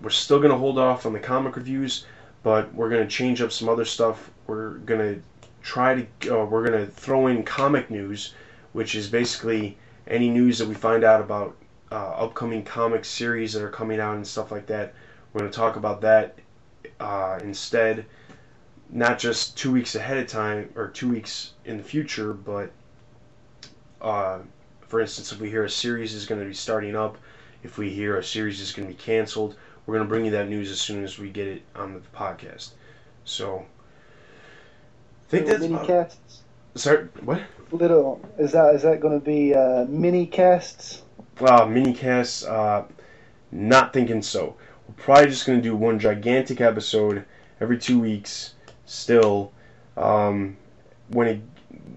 [0.02, 2.06] we're still going to hold off on the comic reviews,
[2.44, 4.32] but we're going to change up some other stuff.
[4.48, 5.22] We're going to
[5.62, 8.34] try to, uh, we're going to throw in comic news,
[8.72, 9.78] which is basically
[10.08, 11.58] any news that we find out about
[11.92, 14.94] uh, upcoming comic series that are coming out and stuff like that.
[15.34, 16.40] We're going to talk about that
[17.02, 18.06] uh, instead,
[18.90, 22.72] not just two weeks ahead of time or two weeks in the future, but
[24.02, 24.40] uh,
[24.88, 27.18] for instance, if we hear a series is going to be starting up,
[27.64, 29.56] if we hear a series is going to be canceled,
[29.86, 32.00] we're going to bring you that news as soon as we get it on the
[32.16, 32.72] podcast.
[33.26, 33.66] So,
[35.28, 36.42] I think Little that's mini casts.
[36.76, 37.08] sorry.
[37.22, 37.42] What?
[37.72, 41.04] Little is that is that going to be uh, mini casts?
[41.40, 42.46] Wow, mini casts.
[42.46, 42.86] Uh,
[43.52, 44.56] not thinking so.
[44.88, 47.26] We're probably just going to do one gigantic episode
[47.60, 48.54] every two weeks.
[48.86, 49.52] Still,
[49.98, 50.56] um,
[51.10, 51.42] when it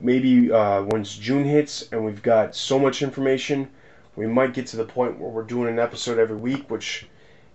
[0.00, 3.68] maybe uh, once June hits and we've got so much information,
[4.16, 6.70] we might get to the point where we're doing an episode every week.
[6.70, 7.06] Which,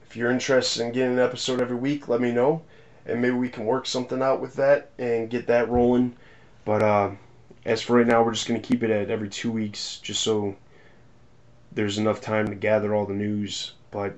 [0.07, 2.61] if you're interested in getting an episode every week, let me know,
[3.06, 6.15] and maybe we can work something out with that and get that rolling.
[6.64, 7.11] But uh,
[7.65, 10.56] as for right now, we're just gonna keep it at every two weeks, just so
[11.72, 13.73] there's enough time to gather all the news.
[13.91, 14.15] But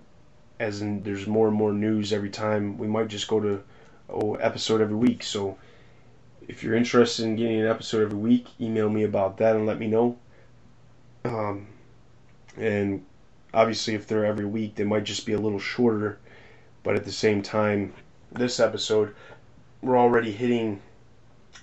[0.60, 2.78] as in, there's more and more news every time.
[2.78, 3.64] We might just go to
[4.10, 5.24] oh, episode every week.
[5.24, 5.58] So
[6.48, 9.80] if you're interested in getting an episode every week, email me about that and let
[9.80, 10.18] me know.
[11.26, 11.68] Um,
[12.56, 13.06] and
[13.54, 16.20] obviously, if they're every week, they might just be a little shorter.
[16.84, 17.94] But at the same time,
[18.32, 19.14] this episode,
[19.82, 20.82] we're already hitting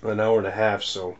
[0.03, 0.83] an hour and a half.
[0.83, 1.17] So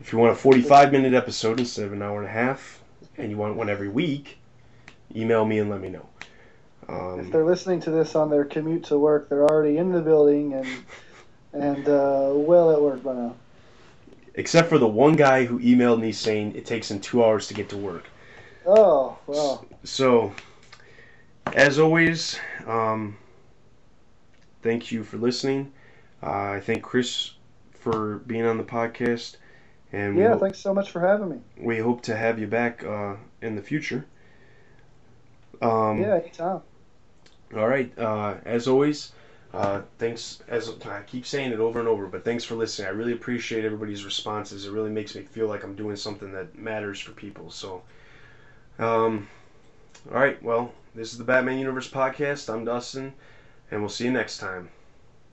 [0.00, 2.82] if you want a 45 minute episode instead of an hour and a half,
[3.16, 4.38] and you want one every week,
[5.14, 6.06] email me and let me know.
[6.88, 10.02] Um, if they're listening to this on their commute to work, they're already in the
[10.02, 10.66] building and
[11.60, 13.34] and uh, well at work by now.
[14.34, 17.54] Except for the one guy who emailed me saying it takes him two hours to
[17.54, 18.04] get to work.
[18.66, 19.64] Oh well.
[19.84, 20.34] So,
[21.54, 23.16] as always, um,
[24.62, 25.72] thank you for listening.
[26.22, 27.32] Uh, I thank Chris
[27.72, 29.36] for being on the podcast,
[29.92, 31.38] and yeah, we, thanks so much for having me.
[31.58, 34.04] we hope to have you back uh, in the future.
[35.62, 36.60] Um, yeah, anytime.
[37.56, 37.96] All right.
[37.98, 39.12] Uh, as always,
[39.56, 40.38] uh, thanks.
[40.48, 42.88] As I keep saying it over and over, but thanks for listening.
[42.88, 44.66] I really appreciate everybody's responses.
[44.66, 47.50] It really makes me feel like I'm doing something that matters for people.
[47.50, 47.82] So,
[48.78, 49.28] um,
[50.10, 50.42] all right.
[50.42, 52.52] Well, this is the Batman Universe podcast.
[52.52, 53.14] I'm Dustin,
[53.70, 54.70] and we'll see you next time.